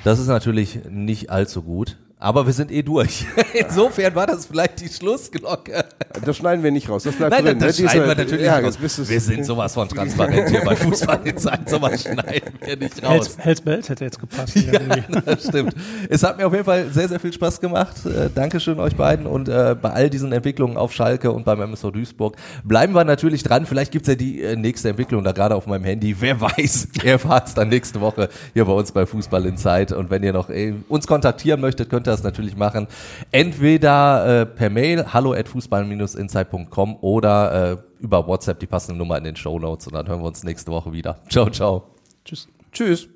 Das 0.05 0.19
ist 0.19 0.27
natürlich 0.27 0.81
nicht 0.91 1.31
allzu 1.31 1.63
gut. 1.63 1.97
Aber 2.21 2.45
wir 2.45 2.53
sind 2.53 2.73
eh 2.73 2.83
durch. 2.83 3.27
Insofern 3.55 4.13
war 4.17 4.27
das 4.27 4.47
vielleicht 4.47 4.81
die 4.81 4.89
Schlussglocke. 4.89 5.85
Das 6.25 6.37
schneiden 6.37 6.65
wir 6.65 6.73
nicht 6.73 6.89
raus. 6.89 7.05
Das 7.05 7.15
bleibt 7.15 7.31
Nein, 7.31 7.45
drin. 7.45 7.59
Das, 7.61 7.77
das 7.77 7.79
schneiden 7.79 8.09
wir 8.09 8.15
natürlich 8.17 8.45
ja, 8.45 8.59
raus. 8.59 8.77
Wir 8.81 9.21
sind 9.21 9.45
sowas 9.45 9.75
von 9.75 9.89
transparent 9.89 10.51
hier 10.51 10.63
bei 10.65 10.75
Fußball 10.77 11.21
in 11.23 11.39
Zeit. 11.39 11.71
Sowas 11.71 12.03
schneiden 12.03 12.55
wir 12.61 12.77
nicht 12.77 13.05
raus. 13.05 13.37
Hells 13.39 13.61
Bells 13.61 13.89
hätte 13.89 14.05
jetzt 14.05 14.19
gepasst. 14.19 14.57
Ja, 14.69 14.81
das 15.25 15.47
stimmt. 15.47 15.75
Es 16.11 16.23
hat 16.23 16.37
mir 16.37 16.47
auf 16.47 16.53
jeden 16.53 16.65
Fall 16.65 16.91
sehr, 16.91 17.09
sehr 17.09 17.21
viel 17.21 17.33
Spaß 17.33 17.61
gemacht. 17.61 18.05
Äh, 18.05 18.29
Dankeschön 18.35 18.81
euch 18.81 18.97
beiden 18.97 19.27
und 19.27 19.49
äh, 19.49 19.77
bei 19.81 19.91
all 19.91 20.11
diesen 20.11 20.33
Entwicklungen 20.33 20.77
auf 20.77 20.93
Schalke 20.93 21.31
und 21.31 21.45
beim 21.45 21.61
MSV 21.61 21.91
Duisburg 21.93 22.37
bleiben 22.65 22.95
wir 22.95 23.05
natürlich 23.05 23.43
dran. 23.45 23.65
Vielleicht 23.65 23.93
gibt's 23.93 24.09
ja 24.09 24.15
die 24.15 24.43
äh, 24.43 24.57
nächste 24.57 24.91
Entwicklung 24.91 25.23
da 25.23 25.33
gerade 25.33 25.55
auf 25.55 25.67
meinem 25.67 25.85
Handy. 25.85 26.17
Wer 26.19 26.41
weiß, 26.41 26.89
ihr 27.03 27.13
erfahrt's 27.13 27.55
dann 27.55 27.69
nächste 27.69 28.01
Woche 28.01 28.29
hier 28.53 28.65
bei 28.65 28.73
uns 28.73 28.93
bei 28.93 29.07
Fußball 29.07 29.47
in 29.47 29.57
Zeit. 29.57 29.93
Und 29.93 30.11
wenn 30.11 30.23
ihr 30.23 30.33
noch 30.33 30.51
äh, 30.51 30.75
uns 30.89 31.07
kontaktieren 31.07 31.61
möchtet, 31.61 31.89
könnt 31.89 32.08
ihr 32.08 32.08
das 32.09 32.23
natürlich 32.23 32.57
machen. 32.57 32.87
Entweder 33.31 34.43
äh, 34.43 34.47
per 34.47 34.71
Mail 34.71 35.13
hallo 35.13 35.33
at 35.33 35.49
fußball-insight.com 35.49 36.97
oder 37.01 37.73
äh, 37.73 37.77
über 38.03 38.27
WhatsApp 38.27 38.61
die 38.61 38.67
passende 38.67 38.99
Nummer 38.99 39.19
in 39.19 39.25
den 39.25 39.37
Show 39.37 39.59
Notes 39.59 39.87
und 39.87 39.95
dann 39.95 40.09
hören 40.09 40.21
wir 40.21 40.27
uns 40.27 40.43
nächste 40.45 40.71
Woche 40.71 40.93
wieder. 40.93 41.19
Ciao, 41.29 41.51
ciao. 41.51 41.85
Tschüss. 42.25 42.49
Tschüss. 42.73 43.09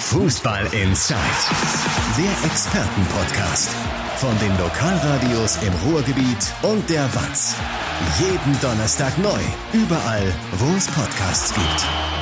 Fußball 0.00 0.64
Inside, 0.72 1.16
der 2.18 2.50
Expertenpodcast 2.50 3.70
von 4.16 4.36
den 4.38 4.50
Lokalradios 4.58 5.58
im 5.62 5.72
Ruhrgebiet 5.88 6.52
und 6.62 6.90
der 6.90 7.04
Watz. 7.14 7.54
Jeden 8.18 8.60
Donnerstag 8.60 9.16
neu, 9.18 9.40
überall, 9.72 10.34
wo 10.58 10.76
es 10.76 10.86
Podcasts 10.88 11.54
gibt. 11.54 12.19